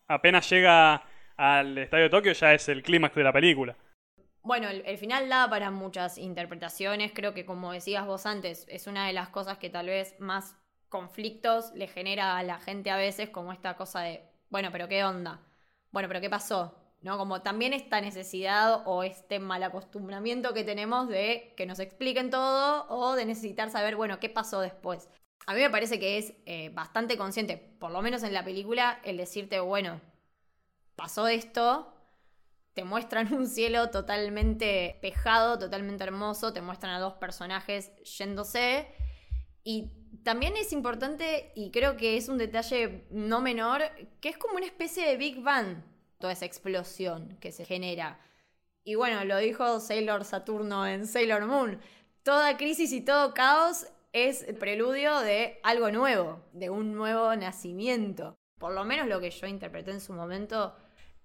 apenas 0.07 0.49
llega 0.49 1.03
al 1.37 1.77
estadio 1.77 2.05
de 2.05 2.09
Tokio 2.09 2.31
ya 2.31 2.55
es 2.55 2.67
el 2.67 2.81
clímax 2.81 3.13
de 3.13 3.23
la 3.23 3.31
película. 3.31 3.77
Bueno, 4.41 4.69
el, 4.69 4.81
el 4.87 4.97
final 4.97 5.29
da 5.29 5.47
para 5.47 5.69
muchas 5.69 6.17
interpretaciones. 6.17 7.11
Creo 7.13 7.35
que, 7.35 7.45
como 7.45 7.71
decías 7.71 8.07
vos 8.07 8.25
antes, 8.25 8.65
es 8.69 8.87
una 8.87 9.05
de 9.05 9.13
las 9.13 9.29
cosas 9.29 9.59
que 9.59 9.69
tal 9.69 9.85
vez 9.85 10.15
más 10.19 10.57
conflictos 10.89 11.73
le 11.75 11.85
genera 11.85 12.39
a 12.39 12.41
la 12.41 12.57
gente 12.57 12.89
a 12.89 12.97
veces, 12.97 13.29
como 13.29 13.53
esta 13.53 13.75
cosa 13.75 14.01
de, 14.01 14.23
bueno, 14.49 14.69
pero 14.71 14.87
¿qué 14.87 15.03
onda? 15.03 15.41
Bueno, 15.91 16.07
pero 16.07 16.21
¿qué 16.21 16.29
pasó? 16.31 16.75
¿No? 17.01 17.19
Como 17.19 17.43
también 17.43 17.73
esta 17.73 18.01
necesidad 18.01 18.81
o 18.87 19.03
este 19.03 19.37
mal 19.37 19.61
acostumbramiento 19.61 20.55
que 20.55 20.63
tenemos 20.63 21.07
de 21.07 21.53
que 21.55 21.67
nos 21.67 21.79
expliquen 21.79 22.31
todo 22.31 22.87
o 22.89 23.13
de 23.13 23.25
necesitar 23.25 23.69
saber, 23.69 23.95
bueno, 23.95 24.19
qué 24.19 24.27
pasó 24.27 24.59
después. 24.59 25.07
A 25.45 25.53
mí 25.53 25.61
me 25.61 25.69
parece 25.69 25.99
que 25.99 26.17
es 26.17 26.33
eh, 26.45 26.69
bastante 26.69 27.17
consciente, 27.17 27.57
por 27.57 27.91
lo 27.91 28.01
menos 28.01 28.23
en 28.23 28.33
la 28.33 28.43
película, 28.43 28.99
el 29.03 29.17
decirte, 29.17 29.59
bueno, 29.59 29.99
pasó 30.95 31.27
esto, 31.27 31.93
te 32.73 32.83
muestran 32.83 33.33
un 33.33 33.47
cielo 33.47 33.89
totalmente 33.89 34.99
pejado, 35.01 35.57
totalmente 35.57 36.03
hermoso, 36.03 36.53
te 36.53 36.61
muestran 36.61 36.93
a 36.93 36.99
dos 36.99 37.13
personajes 37.13 37.91
yéndose. 38.03 38.87
Y 39.63 39.91
también 40.23 40.55
es 40.55 40.71
importante, 40.71 41.51
y 41.55 41.71
creo 41.71 41.97
que 41.97 42.17
es 42.17 42.29
un 42.29 42.37
detalle 42.37 43.07
no 43.09 43.41
menor, 43.41 43.81
que 44.21 44.29
es 44.29 44.37
como 44.37 44.55
una 44.55 44.65
especie 44.65 45.07
de 45.07 45.17
Big 45.17 45.41
Bang, 45.41 45.83
toda 46.19 46.33
esa 46.33 46.45
explosión 46.45 47.37
que 47.39 47.51
se 47.51 47.65
genera. 47.65 48.19
Y 48.83 48.95
bueno, 48.95 49.23
lo 49.25 49.37
dijo 49.37 49.79
Sailor 49.79 50.25
Saturno 50.25 50.87
en 50.87 51.07
Sailor 51.07 51.45
Moon. 51.45 51.79
Toda 52.23 52.57
crisis 52.57 52.91
y 52.91 53.01
todo 53.01 53.33
caos 53.33 53.85
es 54.13 54.43
el 54.43 54.55
preludio 54.55 55.19
de 55.19 55.59
algo 55.63 55.91
nuevo, 55.91 56.43
de 56.53 56.69
un 56.69 56.93
nuevo 56.93 57.35
nacimiento. 57.35 58.37
Por 58.57 58.73
lo 58.73 58.83
menos 58.83 59.07
lo 59.07 59.19
que 59.19 59.31
yo 59.31 59.47
interpreté 59.47 59.91
en 59.91 60.01
su 60.01 60.13
momento 60.13 60.75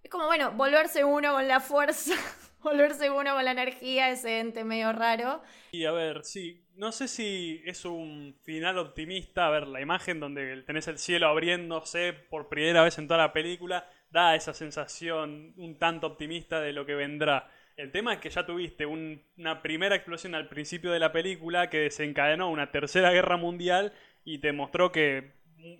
es 0.02 0.10
como, 0.10 0.26
bueno, 0.26 0.52
volverse 0.52 1.02
uno 1.02 1.32
con 1.32 1.48
la 1.48 1.60
fuerza, 1.60 2.14
volverse 2.62 3.10
uno 3.10 3.34
con 3.34 3.44
la 3.44 3.52
energía, 3.52 4.10
ese 4.10 4.38
ente 4.38 4.62
medio 4.62 4.92
raro. 4.92 5.42
Y 5.72 5.86
a 5.86 5.92
ver, 5.92 6.24
sí, 6.24 6.66
no 6.76 6.92
sé 6.92 7.08
si 7.08 7.62
es 7.64 7.84
un 7.84 8.36
final 8.42 8.78
optimista. 8.78 9.46
A 9.46 9.50
ver, 9.50 9.66
la 9.66 9.80
imagen 9.80 10.20
donde 10.20 10.62
tenés 10.62 10.88
el 10.88 10.98
cielo 10.98 11.28
abriéndose 11.28 12.12
por 12.12 12.48
primera 12.48 12.82
vez 12.82 12.98
en 12.98 13.08
toda 13.08 13.18
la 13.18 13.32
película 13.32 13.88
da 14.10 14.34
esa 14.36 14.52
sensación 14.52 15.54
un 15.56 15.78
tanto 15.78 16.06
optimista 16.06 16.60
de 16.60 16.72
lo 16.72 16.84
que 16.84 16.94
vendrá. 16.94 17.50
El 17.76 17.90
tema 17.90 18.14
es 18.14 18.20
que 18.20 18.30
ya 18.30 18.46
tuviste 18.46 18.86
un- 18.86 19.20
una 19.36 19.60
primera 19.62 19.96
explosión 19.96 20.34
al 20.34 20.48
principio 20.48 20.92
de 20.92 21.00
la 21.00 21.12
película 21.12 21.70
que 21.70 21.78
desencadenó 21.78 22.50
una 22.50 22.70
tercera 22.70 23.10
guerra 23.10 23.36
mundial 23.36 23.92
y 24.24 24.38
te 24.38 24.52
mostró 24.52 24.92
que 24.92 25.32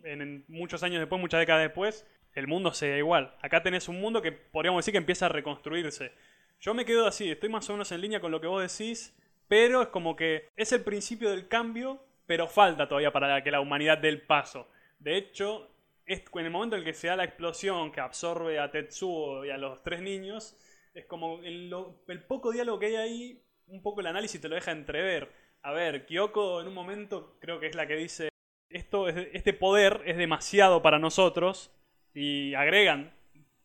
en, 0.05 0.45
muchos 0.49 0.83
años 0.83 1.01
después, 1.01 1.21
muchas 1.21 1.41
décadas 1.41 1.63
después, 1.63 2.07
el 2.35 2.49
mundo 2.49 2.73
sigue 2.73 2.99
igual. 2.99 3.35
Acá 3.43 3.63
tenés 3.63 3.89
un 3.89 4.01
mundo 4.01 4.23
que 4.23 4.33
podríamos 4.33 4.81
decir 4.81 4.93
que 4.93 4.99
empieza 4.99 5.27
a 5.27 5.29
reconstruirse. 5.29 6.13
Yo 6.61 6.75
me 6.75 6.85
quedo 6.85 7.07
así, 7.07 7.31
estoy 7.31 7.49
más 7.49 7.69
o 7.69 7.73
menos 7.75 7.93
en 7.93 8.01
línea 8.01 8.21
con 8.21 8.33
lo 8.33 8.41
que 8.41 8.47
vos 8.49 8.63
decís, 8.63 9.17
pero 9.47 9.83
es 9.83 9.89
como 9.89 10.17
que 10.17 10.49
es 10.57 10.73
el 10.73 10.83
principio 10.83 11.31
del 11.31 11.47
cambio, 11.49 12.03
pero 12.27 12.49
falta 12.49 12.89
todavía 12.89 13.13
para 13.13 13.43
que 13.45 13.51
la 13.51 13.61
humanidad 13.61 13.99
dé 13.99 14.09
el 14.09 14.23
paso. 14.23 14.69
De 14.99 15.17
hecho, 15.17 15.71
en 16.07 16.23
el 16.45 16.51
momento 16.51 16.77
en 16.77 16.81
el 16.81 16.87
que 16.87 16.95
se 16.95 17.07
da 17.09 17.17
la 17.17 17.25
explosión 17.25 17.93
que 17.93 18.01
absorbe 18.01 18.59
a 18.59 18.71
Tetsuo 18.71 19.45
y 19.45 19.51
a 19.51 19.59
los 19.59 19.83
tres 19.83 20.01
niños, 20.01 20.57
es 20.95 21.07
como 21.07 21.43
el, 21.43 21.73
el 22.09 22.23
poco 22.25 22.53
diálogo 22.53 22.79
que 22.79 22.87
hay 22.87 22.97
ahí, 22.97 23.43
un 23.67 23.83
poco 23.83 24.01
el 24.01 24.07
análisis 24.07 24.41
te 24.41 24.49
lo 24.49 24.55
deja 24.55 24.71
entrever. 24.73 25.31
A 25.63 25.73
ver, 25.73 26.07
Kyoko 26.07 26.61
en 26.61 26.69
un 26.69 26.75
momento 26.75 27.37
creo 27.41 27.59
que 27.61 27.67
es 27.67 27.75
la 27.75 27.87
que 27.87 27.97
dice, 27.97 28.29
esto 28.69 29.09
es, 29.09 29.29
este 29.33 29.53
poder 29.53 30.03
es 30.07 30.17
demasiado 30.17 30.83
para 30.83 30.99
nosotros 30.99 31.71
y 32.13 32.55
agregan, 32.55 33.13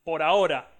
por 0.04 0.24
ahora, 0.24 0.72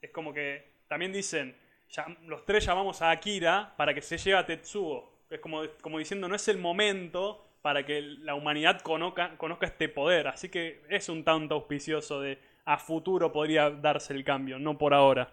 es 0.00 0.10
como 0.10 0.32
que 0.32 0.82
también 0.88 1.12
dicen, 1.12 1.56
ya- 1.90 2.06
los 2.26 2.44
tres 2.44 2.64
llamamos 2.64 3.02
a 3.02 3.10
Akira 3.10 3.74
para 3.76 3.94
que 3.94 4.02
se 4.02 4.18
lleve 4.18 4.38
a 4.38 4.46
Tetsuo. 4.46 5.18
Es 5.30 5.40
como, 5.40 5.62
como 5.82 5.98
diciendo, 5.98 6.28
no 6.28 6.34
es 6.36 6.48
el 6.48 6.58
momento 6.58 7.44
para 7.62 7.84
que 7.84 8.00
la 8.02 8.34
humanidad 8.34 8.80
conozca, 8.80 9.36
conozca 9.36 9.66
este 9.66 9.88
poder. 9.88 10.28
Así 10.28 10.48
que 10.48 10.82
es 10.88 11.08
un 11.08 11.24
tanto 11.24 11.54
auspicioso 11.56 12.20
de 12.20 12.38
a 12.64 12.78
futuro 12.78 13.32
podría 13.32 13.70
darse 13.70 14.12
el 14.14 14.24
cambio, 14.24 14.58
no 14.58 14.78
por 14.78 14.94
ahora. 14.94 15.32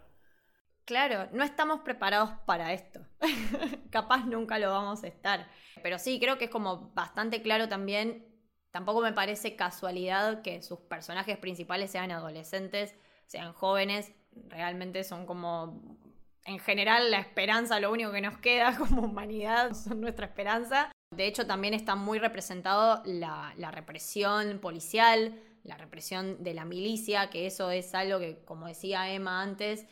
Claro, 0.85 1.27
no 1.31 1.43
estamos 1.43 1.81
preparados 1.81 2.29
para 2.45 2.71
esto. 2.71 2.99
Capaz 3.89 4.25
nunca 4.25 4.59
lo 4.59 4.69
vamos 4.69 5.03
a 5.03 5.07
estar. 5.07 5.47
Pero 5.81 5.97
sí, 5.97 6.19
creo 6.19 6.37
que 6.37 6.45
es 6.45 6.51
como 6.51 6.91
bastante 6.93 7.41
claro 7.41 7.67
también. 7.67 8.27
Tampoco 8.69 9.01
me 9.01 9.11
parece 9.11 9.55
casualidad 9.55 10.43
que 10.43 10.61
sus 10.61 10.79
personajes 10.81 11.37
principales 11.39 11.89
sean 11.89 12.11
adolescentes, 12.11 12.93
sean 13.25 13.53
jóvenes. 13.53 14.11
Realmente 14.47 15.03
son 15.03 15.25
como, 15.25 15.97
en 16.43 16.59
general, 16.59 17.09
la 17.09 17.19
esperanza, 17.19 17.79
lo 17.79 17.91
único 17.91 18.11
que 18.11 18.21
nos 18.21 18.37
queda 18.37 18.77
como 18.77 19.01
humanidad, 19.01 19.73
son 19.73 20.01
nuestra 20.01 20.27
esperanza. 20.27 20.91
De 21.15 21.25
hecho, 21.25 21.47
también 21.47 21.73
está 21.73 21.95
muy 21.95 22.19
representado 22.19 23.01
la, 23.05 23.53
la 23.57 23.71
represión 23.71 24.59
policial, 24.59 25.41
la 25.63 25.77
represión 25.77 26.43
de 26.43 26.53
la 26.53 26.65
milicia, 26.65 27.31
que 27.31 27.47
eso 27.47 27.71
es 27.71 27.95
algo 27.95 28.19
que, 28.19 28.43
como 28.45 28.67
decía 28.67 29.09
Emma 29.09 29.41
antes, 29.41 29.87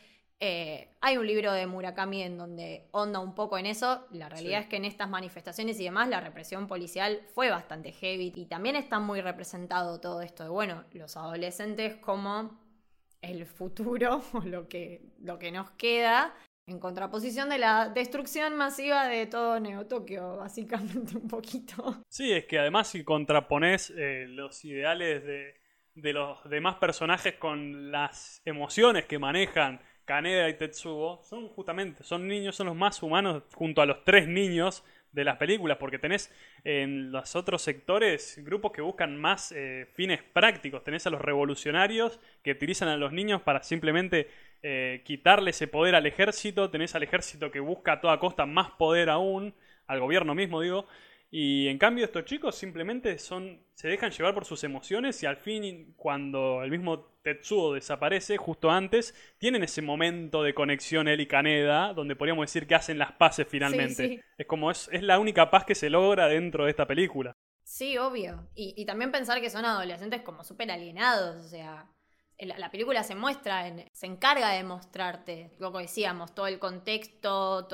eh, 0.46 0.90
hay 1.00 1.16
un 1.16 1.26
libro 1.26 1.54
de 1.54 1.66
Murakami 1.68 2.22
en 2.22 2.38
donde 2.38 2.90
onda 2.92 3.20
un 3.20 3.34
poco 3.34 3.58
en 3.58 3.66
eso. 3.66 4.06
La 4.12 4.28
realidad 4.28 4.60
Sí. 4.60 4.64
es 4.64 4.70
que 4.70 4.76
en 4.76 4.84
estas 4.84 5.10
manifestaciones 5.10 5.80
y 5.80 5.86
demás 5.86 6.10
la 6.10 6.20
represión 6.20 6.68
policial 6.68 7.22
fue 7.34 7.50
bastante 7.50 7.94
heavy 7.94 8.34
y 8.36 8.46
también 8.48 8.76
está 8.76 9.00
muy 9.00 9.22
representado 9.22 10.02
todo 10.02 10.22
esto 10.22 10.44
de, 10.44 10.50
bueno, 10.50 10.84
los 10.92 11.16
adolescentes 11.16 11.96
como 11.96 12.60
el 13.22 13.46
futuro 13.46 14.22
o 14.34 14.42
lo 14.42 14.68
que, 14.68 15.14
lo 15.22 15.40
que 15.40 15.52
nos 15.54 15.72
queda. 15.72 16.34
En 16.68 16.80
contraposición 16.80 17.48
de 17.50 17.58
la 17.58 17.88
destrucción 17.90 18.56
masiva 18.58 19.08
de 19.08 19.26
todo 19.28 19.60
Neo 19.62 19.86
Tokio, 19.86 20.38
básicamente 20.38 21.16
un 21.18 21.28
poquito. 21.30 22.04
Sí, 22.10 22.34
es 22.34 22.46
que 22.46 22.60
además 22.60 22.90
si 22.90 23.06
contrapones 23.06 23.94
eh, 23.98 24.26
los 24.28 24.64
ideales 24.66 25.24
de, 25.24 25.56
de 25.96 26.14
los 26.14 26.44
demás 26.50 26.76
personajes 26.76 27.36
con 27.36 27.92
las 27.92 28.42
emociones 28.46 29.06
que 29.06 29.20
manejan 29.20 29.82
Kaneda 30.06 30.50
y 30.50 30.56
Tetsuo, 30.56 31.22
son 31.24 31.48
justamente, 31.50 32.04
son 32.04 32.28
niños, 32.28 32.56
son 32.56 32.68
los 32.68 32.76
más 32.76 33.02
humanos 33.02 33.44
junto 33.54 33.82
a 33.82 33.86
los 33.86 34.04
tres 34.04 34.28
niños 34.28 34.84
de 35.14 35.24
las 35.24 35.38
películas, 35.38 35.78
porque 35.78 36.00
tenés 36.00 36.34
en 36.64 37.12
los 37.12 37.36
otros 37.36 37.62
sectores 37.62 38.42
grupos 38.44 38.72
que 38.72 38.82
buscan 38.82 39.16
más 39.16 39.52
eh, 39.52 39.88
fines 39.94 40.22
prácticos. 40.24 40.84
Tenés 40.84 41.06
a 41.08 41.12
los 41.12 41.22
revolucionarios 41.22 42.20
que 42.42 42.52
utilizan 42.52 42.90
a 42.90 42.98
los 42.98 43.14
niños 43.14 43.42
para 43.42 43.62
simplemente 43.64 44.30
eh, 44.64 45.02
quitarle 45.06 45.52
ese 45.52 45.68
poder 45.68 45.96
al 45.96 46.08
ejército. 46.08 46.70
Tenés 46.72 46.96
al 46.96 47.04
ejército 47.04 47.52
que 47.52 47.60
busca 47.60 47.94
a 47.94 48.02
toda 48.02 48.20
costa 48.20 48.46
más 48.46 48.72
poder 48.72 49.10
aún, 49.10 49.54
al 49.88 50.00
gobierno 50.00 50.34
mismo 50.34 50.62
digo. 50.62 50.88
Y 51.36 51.68
en 51.68 51.80
cambio 51.80 52.06
estos 52.06 52.26
chicos 52.26 52.54
simplemente 52.54 53.18
son 53.18 53.60
se 53.74 53.88
dejan 53.88 54.12
llevar 54.12 54.36
por 54.36 54.46
sus 54.46 54.64
emociones 54.64 55.24
y 55.24 55.26
al 55.26 55.38
fin 55.38 55.96
cuando 55.98 56.62
el 56.62 56.70
mismo 56.70 57.06
Tetsuo 57.24 57.74
desaparece 57.74 58.38
justo 58.38 58.70
antes, 58.70 59.16
tienen 59.40 59.64
ese 59.64 59.82
momento 59.82 60.44
de 60.44 60.54
conexión 60.54 61.08
él 61.08 61.22
y 61.22 61.26
Kaneda 61.26 61.92
donde 61.96 62.16
podríamos 62.16 62.44
decir 62.44 62.68
que 62.68 62.76
hacen 62.76 63.00
las 63.00 63.14
paces 63.14 63.48
finalmente. 63.50 64.24
Es 64.38 64.46
como 64.46 64.70
es, 64.70 64.88
es 64.92 65.02
la 65.02 65.18
única 65.18 65.50
paz 65.50 65.66
que 65.66 65.74
se 65.74 65.90
logra 65.90 66.28
dentro 66.28 66.66
de 66.66 66.70
esta 66.70 66.86
película. 66.86 67.36
Sí, 67.64 67.98
obvio. 67.98 68.48
Y, 68.54 68.76
y 68.78 68.86
también 68.86 69.12
pensar 69.12 69.42
que 69.42 69.50
son 69.50 69.66
adolescentes 69.66 70.22
como 70.22 70.44
súper 70.44 70.70
alienados, 70.70 71.44
o 71.44 71.50
sea, 71.50 71.90
la, 72.46 72.72
película 72.72 73.04
se 73.04 73.16
muestra, 73.16 73.72
se 73.92 74.06
encarga 74.06 74.50
de 74.50 74.64
mostrarte, 74.64 75.52
lo 75.60 75.72
que 75.72 75.80
decíamos, 75.80 76.34
todo 76.34 76.48
el 76.48 76.60
contexto, 76.60 77.66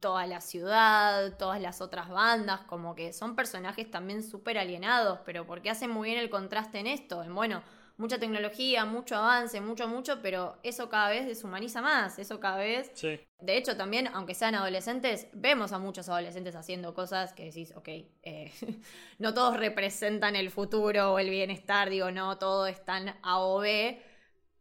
toda 0.00 0.26
la 0.26 0.40
ciudad, 0.40 1.36
todas 1.36 1.60
las 1.60 1.80
otras 1.80 2.08
bandas, 2.08 2.60
como 2.62 2.94
que 2.94 3.12
son 3.12 3.36
personajes 3.36 3.90
también 3.90 4.22
súper 4.22 4.58
alienados, 4.58 5.20
pero 5.24 5.46
porque 5.46 5.70
hacen 5.70 5.90
muy 5.90 6.10
bien 6.10 6.20
el 6.20 6.30
contraste 6.30 6.78
en 6.78 6.86
esto, 6.86 7.22
en 7.22 7.34
bueno, 7.34 7.62
mucha 8.00 8.18
tecnología, 8.18 8.86
mucho 8.86 9.14
avance, 9.14 9.60
mucho, 9.60 9.86
mucho, 9.86 10.20
pero 10.22 10.58
eso 10.62 10.88
cada 10.88 11.10
vez 11.10 11.26
deshumaniza 11.26 11.82
más, 11.82 12.18
eso 12.18 12.40
cada 12.40 12.56
vez... 12.56 12.90
Sí. 12.94 13.20
De 13.38 13.56
hecho, 13.56 13.76
también, 13.76 14.08
aunque 14.08 14.34
sean 14.34 14.54
adolescentes, 14.54 15.28
vemos 15.32 15.72
a 15.72 15.78
muchos 15.78 16.08
adolescentes 16.08 16.56
haciendo 16.56 16.94
cosas 16.94 17.32
que 17.32 17.44
decís, 17.44 17.72
ok, 17.76 17.88
eh, 18.22 18.52
no 19.18 19.34
todos 19.34 19.56
representan 19.56 20.34
el 20.34 20.50
futuro 20.50 21.12
o 21.12 21.18
el 21.18 21.30
bienestar, 21.30 21.90
digo, 21.90 22.10
no, 22.10 22.38
todo 22.38 22.66
es 22.66 22.84
tan 22.84 23.14
A 23.22 23.40
o 23.40 23.60
B, 23.60 24.02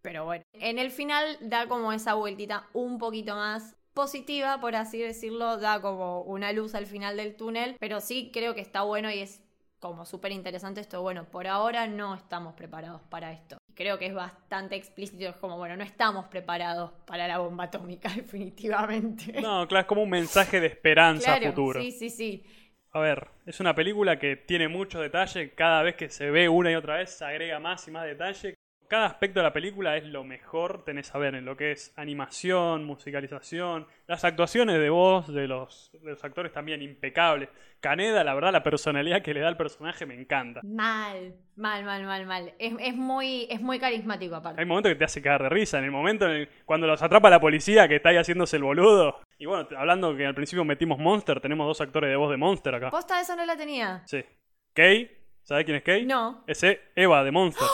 pero 0.02 0.26
bueno, 0.26 0.44
en 0.54 0.78
el 0.78 0.92
final 0.92 1.38
da 1.42 1.68
como 1.68 1.92
esa 1.94 2.14
vueltita 2.14 2.68
un 2.74 2.98
poquito 2.98 3.36
más 3.36 3.76
positiva, 3.94 4.60
por 4.62 4.76
así 4.76 5.00
decirlo, 5.00 5.58
da 5.58 5.82
como 5.82 6.22
una 6.22 6.52
luz 6.54 6.76
al 6.76 6.86
final 6.86 7.18
del 7.18 7.36
túnel, 7.36 7.76
pero 7.80 8.00
sí 8.00 8.32
creo 8.34 8.54
que 8.56 8.62
está 8.62 8.82
bueno 8.84 9.12
y 9.12 9.20
es 9.20 9.42
como 9.80 10.06
súper 10.06 10.32
interesante 10.32 10.82
esto, 10.82 11.02
bueno, 11.02 11.26
por 11.26 11.48
ahora 11.48 11.88
no 11.88 12.16
estamos 12.16 12.54
preparados 12.54 13.02
para 13.10 13.32
esto. 13.32 13.58
Creo 13.74 13.98
que 13.98 14.08
es 14.08 14.14
bastante 14.14 14.76
explícito, 14.76 15.26
es 15.30 15.36
como, 15.38 15.58
bueno, 15.58 15.78
no 15.78 15.84
estamos 15.84 16.26
preparados 16.28 16.92
para 17.06 17.28
la 17.28 17.38
bomba 17.40 17.66
atómica, 17.66 18.10
definitivamente. 18.16 19.42
No, 19.42 19.68
claro, 19.68 19.82
es 19.82 19.88
como 19.88 20.04
un 20.04 20.10
mensaje 20.10 20.60
de 20.60 20.68
esperanza 20.68 21.38
claro, 21.38 21.48
futuro. 21.48 21.82
Sí, 21.82 21.92
sí, 21.92 22.10
sí. 22.10 22.44
A 22.92 23.00
ver, 23.00 23.28
es 23.46 23.60
una 23.60 23.76
película 23.76 24.18
que 24.18 24.36
tiene 24.36 24.68
mucho 24.68 25.00
detalle, 25.00 25.54
cada 25.54 25.84
vez 25.84 25.96
que 25.96 26.10
se 26.10 26.30
ve 26.32 26.50
una 26.50 26.72
y 26.72 26.76
otra 26.76 26.98
vez 26.98 27.12
se 27.12 27.24
agrega 27.24 27.60
más 27.60 27.88
y 27.88 27.92
más 27.92 28.06
detalle 28.06 28.59
cada 28.90 29.06
aspecto 29.06 29.40
de 29.40 29.44
la 29.44 29.54
película 29.54 29.96
es 29.96 30.04
lo 30.04 30.24
mejor 30.24 30.84
tenés 30.84 31.14
a 31.14 31.20
ver 31.20 31.36
en 31.36 31.46
lo 31.46 31.56
que 31.56 31.72
es 31.72 31.94
animación, 31.96 32.86
musicalización, 32.86 33.86
las 34.08 34.26
actuaciones 34.26 34.80
de 34.80 34.90
voz 34.90 35.32
de 35.32 35.48
los, 35.48 35.92
actores 36.24 36.52
también 36.52 36.82
impecables. 36.82 37.50
Caneda, 37.80 38.24
la 38.24 38.34
verdad, 38.34 38.52
la 38.52 38.64
personalidad 38.64 39.22
que 39.22 39.34
le 39.34 39.42
da 39.42 39.48
al 39.48 39.58
personaje 39.58 40.08
me 40.08 40.20
encanta. 40.20 40.62
Mal, 40.64 41.36
mal, 41.56 41.86
mal, 41.86 42.04
mal, 42.04 42.26
mal. 42.26 42.54
Es, 42.58 42.96
muy, 42.96 43.46
es 43.52 43.62
muy 43.62 43.80
carismático 43.80 44.36
aparte. 44.36 44.60
Hay 44.60 44.66
momentos 44.66 44.92
que 44.92 44.98
te 44.98 45.06
hace 45.06 45.22
caer 45.22 45.44
de 45.44 45.50
risa, 45.50 45.78
en 45.78 45.86
el 45.86 45.92
momento 45.92 46.26
en 46.26 46.32
el, 46.32 46.50
cuando 46.66 46.88
los 46.88 47.02
atrapa 47.04 47.30
la 47.30 47.40
policía 47.40 47.88
que 47.88 47.98
está 47.98 48.10
ahí 48.10 48.18
haciéndose 48.18 48.58
el 48.58 48.64
boludo. 48.64 49.20
Y 49.38 49.46
bueno, 49.46 49.68
hablando 49.78 50.18
que 50.18 50.26
al 50.26 50.34
principio 50.34 50.66
metimos 50.66 50.98
Monster, 50.98 51.40
tenemos 51.40 51.68
dos 51.68 51.80
actores 51.80 52.10
de 52.10 52.16
voz 52.16 52.32
de 52.32 52.38
Monster 52.38 52.74
acá. 52.74 52.90
¿Posta 52.90 53.22
esa 53.22 53.36
no 53.36 53.46
la 53.46 53.56
tenía? 53.56 54.02
Sí. 54.08 54.26
Kay, 54.74 55.12
¿sabes 55.44 55.64
quién 55.64 55.78
es 55.78 55.84
Kay? 55.84 56.08
No. 56.08 56.44
Ese 56.48 56.82
Eva 56.96 57.24
de 57.24 57.32
Monster. 57.32 57.68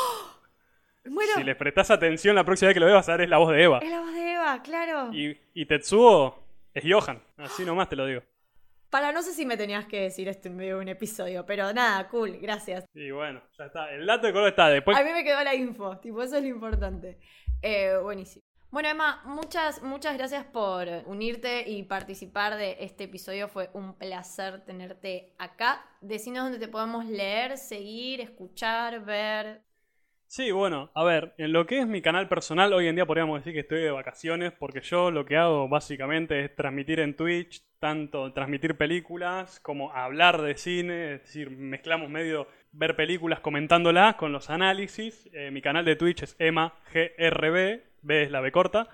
Si 1.36 1.44
le 1.44 1.56
prestas 1.56 1.92
atención 1.92 2.36
la 2.36 2.44
próxima 2.44 2.68
vez 2.68 2.74
que 2.74 2.80
lo 2.80 2.88
veas, 2.88 3.06
ver 3.06 3.22
es 3.22 3.30
la 3.30 3.38
voz 3.38 3.52
de 3.52 3.64
Eva. 3.64 3.80
Es 3.80 3.90
la 3.90 4.00
voz 4.00 4.14
de 4.14 4.34
Eva, 4.34 4.62
claro. 4.64 5.14
Y, 5.14 5.38
y 5.54 5.66
Tetsuo 5.66 6.44
es 6.74 6.84
Johan. 6.88 7.22
Así 7.38 7.64
nomás 7.64 7.90
te 7.90 7.96
lo 7.96 8.06
digo. 8.06 8.22
Para, 8.90 9.12
no 9.12 9.22
sé 9.22 9.34
si 9.34 9.46
me 9.46 9.58
tenías 9.58 9.86
que 9.86 10.02
decir 10.02 10.28
esto 10.28 10.48
en 10.48 10.56
medio 10.56 10.78
de 10.78 10.82
un 10.82 10.88
episodio, 10.88 11.46
pero 11.46 11.74
nada, 11.74 12.08
cool, 12.08 12.38
gracias. 12.38 12.86
Y 12.94 13.12
bueno, 13.12 13.42
ya 13.58 13.66
está. 13.66 13.92
El 13.92 14.06
dato 14.06 14.28
de 14.28 14.34
color 14.34 14.50
está 14.50 14.70
después. 14.70 14.98
A 14.98 15.04
mí 15.04 15.12
me 15.12 15.24
quedó 15.24 15.44
la 15.44 15.54
info, 15.54 15.98
tipo, 15.98 16.24
eso 16.24 16.38
es 16.38 16.44
lo 16.44 16.50
importante. 16.50 17.20
Eh, 17.62 17.98
buenísimo. 18.02 18.46
Bueno, 18.72 18.90
Emma, 18.90 19.22
muchas, 19.26 19.82
muchas 19.84 20.18
gracias 20.18 20.44
por 20.46 20.88
unirte 21.06 21.70
y 21.70 21.84
participar 21.84 22.58
de 22.58 22.78
este 22.80 23.06
episodio. 23.06 23.48
Fue 23.48 23.70
un 23.74 23.94
placer 23.98 24.66
tenerte 24.66 25.34
acá. 25.38 25.86
Decinos 26.02 26.44
dónde 26.44 26.60
te 26.60 26.68
podemos 26.68 27.06
leer, 27.06 27.58
seguir, 27.58 28.22
escuchar, 28.22 29.04
ver. 29.06 29.62
Sí, 30.28 30.52
bueno, 30.52 30.92
a 30.96 31.04
ver, 31.04 31.34
en 31.38 31.54
lo 31.54 31.66
que 31.66 31.80
es 31.80 31.88
mi 31.88 32.02
canal 32.02 32.28
personal, 32.28 32.74
hoy 32.74 32.88
en 32.88 32.96
día 32.96 33.06
podríamos 33.06 33.40
decir 33.40 33.54
que 33.54 33.60
estoy 33.60 33.82
de 33.82 33.92
vacaciones 33.92 34.52
porque 34.54 34.82
yo 34.82 35.12
lo 35.12 35.26
que 35.26 35.38
hago 35.38 35.70
básicamente 35.70 36.44
es 36.44 36.56
transmitir 36.56 37.00
en 37.00 37.16
Twitch, 37.16 37.64
tanto 37.80 38.34
transmitir 38.34 38.76
películas 38.76 39.60
como 39.60 39.94
hablar 39.94 40.42
de 40.42 40.58
cine, 40.58 41.14
es 41.14 41.22
decir, 41.22 41.52
mezclamos 41.52 42.10
medio 42.10 42.48
ver 42.72 42.96
películas 42.96 43.40
comentándolas 43.40 44.16
con 44.16 44.32
los 44.32 44.50
análisis. 44.50 45.30
Eh, 45.34 45.52
mi 45.52 45.62
canal 45.62 45.86
de 45.86 45.96
Twitch 45.96 46.24
es 46.24 46.36
EmaGRB, 46.40 47.84
B 48.02 48.24
es 48.24 48.32
la 48.32 48.42
B 48.42 48.52
corta. 48.52 48.90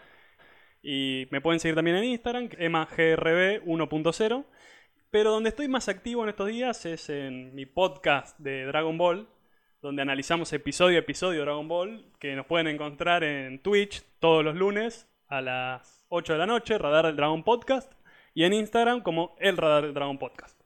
Y 0.84 1.28
me 1.32 1.42
pueden 1.42 1.60
seguir 1.60 1.76
también 1.76 1.98
en 1.98 2.04
Instagram, 2.06 2.50
EmaGRB 2.58 3.64
1.0. 3.66 4.46
Pero 5.10 5.32
donde 5.32 5.50
estoy 5.50 5.68
más 5.68 5.90
activo 5.90 6.24
en 6.24 6.30
estos 6.30 6.48
días 6.48 6.86
es 6.86 7.10
en 7.10 7.54
mi 7.56 7.66
podcast 7.66 8.38
de 8.40 8.66
Dragon 8.66 8.98
Ball, 8.98 9.28
donde 9.82 10.04
analizamos 10.04 10.54
episodio 10.54 10.98
a 10.98 11.00
episodio 11.00 11.42
Dragon 11.42 11.68
Ball, 11.68 12.06
que 12.20 12.36
nos 12.36 12.46
pueden 12.46 12.68
encontrar 12.68 13.24
en 13.24 13.62
Twitch 13.64 14.04
todos 14.20 14.44
los 14.44 14.56
lunes 14.56 15.08
a 15.28 15.42
las 15.42 16.06
8 16.10 16.34
de 16.34 16.40
la 16.40 16.46
noche, 16.46 16.78
Radar 16.78 17.08
del 17.08 17.16
Dragon 17.16 17.44
Podcast, 17.44 17.92
y 18.36 18.44
en 18.44 18.54
Instagram 18.54 19.02
como 19.02 19.36
El 19.40 19.58
Radar 19.58 19.84
del 19.84 19.96
Dragon 19.96 20.20
Podcast. 20.20 20.62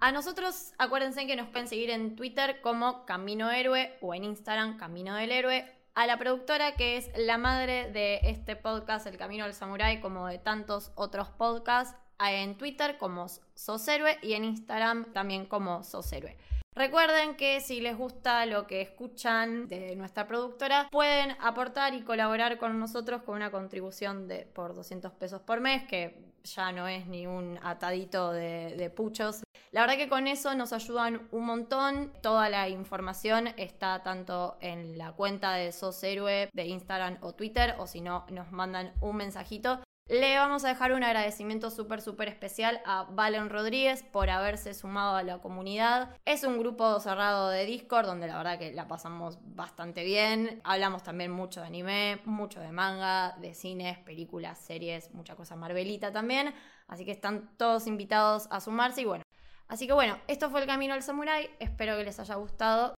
A 0.00 0.10
nosotros, 0.10 0.72
acuérdense 0.78 1.26
que 1.26 1.36
nos 1.36 1.48
pueden 1.48 1.68
seguir 1.68 1.90
en 1.90 2.16
Twitter 2.16 2.60
como 2.62 3.04
Camino 3.04 3.50
Héroe 3.50 3.98
o 4.00 4.14
en 4.14 4.24
Instagram 4.24 4.78
Camino 4.78 5.14
del 5.14 5.32
Héroe. 5.32 5.70
A 5.94 6.06
la 6.06 6.18
productora 6.18 6.76
que 6.76 6.96
es 6.96 7.10
la 7.16 7.38
madre 7.38 7.90
de 7.90 8.20
este 8.22 8.56
podcast, 8.56 9.06
El 9.06 9.18
Camino 9.18 9.44
del 9.44 9.54
Samurai, 9.54 10.00
como 10.00 10.26
de 10.28 10.38
tantos 10.38 10.92
otros 10.94 11.28
podcasts, 11.28 11.98
en 12.18 12.56
Twitter 12.56 12.96
como 12.96 13.26
Sos 13.54 13.88
Héroe 13.88 14.18
y 14.22 14.32
en 14.32 14.44
Instagram 14.44 15.12
también 15.12 15.44
como 15.44 15.82
Sos 15.82 16.10
Héroe. 16.12 16.36
Recuerden 16.76 17.36
que 17.36 17.62
si 17.62 17.80
les 17.80 17.96
gusta 17.96 18.44
lo 18.44 18.66
que 18.66 18.82
escuchan 18.82 19.66
de 19.66 19.96
nuestra 19.96 20.26
productora, 20.26 20.88
pueden 20.92 21.34
aportar 21.40 21.94
y 21.94 22.02
colaborar 22.02 22.58
con 22.58 22.78
nosotros 22.78 23.22
con 23.22 23.36
una 23.36 23.50
contribución 23.50 24.28
de 24.28 24.44
por 24.44 24.74
200 24.74 25.10
pesos 25.12 25.40
por 25.40 25.62
mes, 25.62 25.84
que 25.84 26.22
ya 26.44 26.72
no 26.72 26.86
es 26.86 27.06
ni 27.06 27.26
un 27.26 27.58
atadito 27.62 28.30
de, 28.30 28.92
puchos. 28.94 29.42
La 29.72 29.80
verdad 29.80 29.96
que 29.96 30.10
con 30.10 30.26
eso 30.26 30.54
nos 30.54 30.74
ayudan 30.74 31.26
un 31.32 31.46
montón. 31.46 32.12
Toda 32.20 32.50
la 32.50 32.68
información 32.68 33.48
está 33.56 34.02
tanto 34.02 34.58
en 34.60 34.98
la 34.98 35.12
cuenta 35.12 35.54
de 35.54 35.72
Sos 35.72 36.04
Héroe 36.04 36.50
de 36.52 36.66
Instagram 36.66 37.16
o 37.22 37.32
Twitter, 37.32 37.74
o 37.78 37.86
si 37.86 38.02
no, 38.02 38.26
nos 38.30 38.52
mandan 38.52 38.92
un 39.00 39.16
mensajito. 39.16 39.80
Le 40.08 40.36
vamos 40.38 40.64
a 40.64 40.68
dejar 40.68 40.92
un 40.92 41.02
agradecimiento 41.02 41.68
súper, 41.68 42.00
súper 42.00 42.28
especial 42.28 42.80
a 42.84 43.08
Valen 43.10 43.50
Rodríguez 43.50 44.04
por 44.04 44.30
haberse 44.30 44.72
sumado 44.72 45.16
a 45.16 45.24
la 45.24 45.38
comunidad. 45.38 46.14
Es 46.24 46.44
un 46.44 46.60
grupo 46.60 47.00
cerrado 47.00 47.48
de 47.48 47.66
Discord 47.66 48.06
donde 48.06 48.28
la 48.28 48.36
verdad 48.36 48.56
que 48.56 48.72
la 48.72 48.86
pasamos 48.86 49.40
bastante 49.42 50.04
bien. 50.04 50.60
Hablamos 50.62 51.02
también 51.02 51.32
mucho 51.32 51.60
de 51.60 51.66
anime, 51.66 52.20
mucho 52.24 52.60
de 52.60 52.70
manga, 52.70 53.36
de 53.40 53.52
cines, 53.52 53.98
películas, 53.98 54.60
series, 54.60 55.12
mucha 55.12 55.34
cosa 55.34 55.56
Marvelita 55.56 56.12
también. 56.12 56.54
Así 56.86 57.04
que 57.04 57.10
están 57.10 57.50
todos 57.56 57.88
invitados 57.88 58.46
a 58.52 58.60
sumarse 58.60 59.00
y 59.00 59.06
bueno. 59.06 59.24
Así 59.66 59.88
que 59.88 59.92
bueno, 59.92 60.16
esto 60.28 60.50
fue 60.50 60.60
el 60.60 60.68
camino 60.68 60.94
al 60.94 61.02
samurai. 61.02 61.50
Espero 61.58 61.96
que 61.96 62.04
les 62.04 62.20
haya 62.20 62.36
gustado 62.36 62.94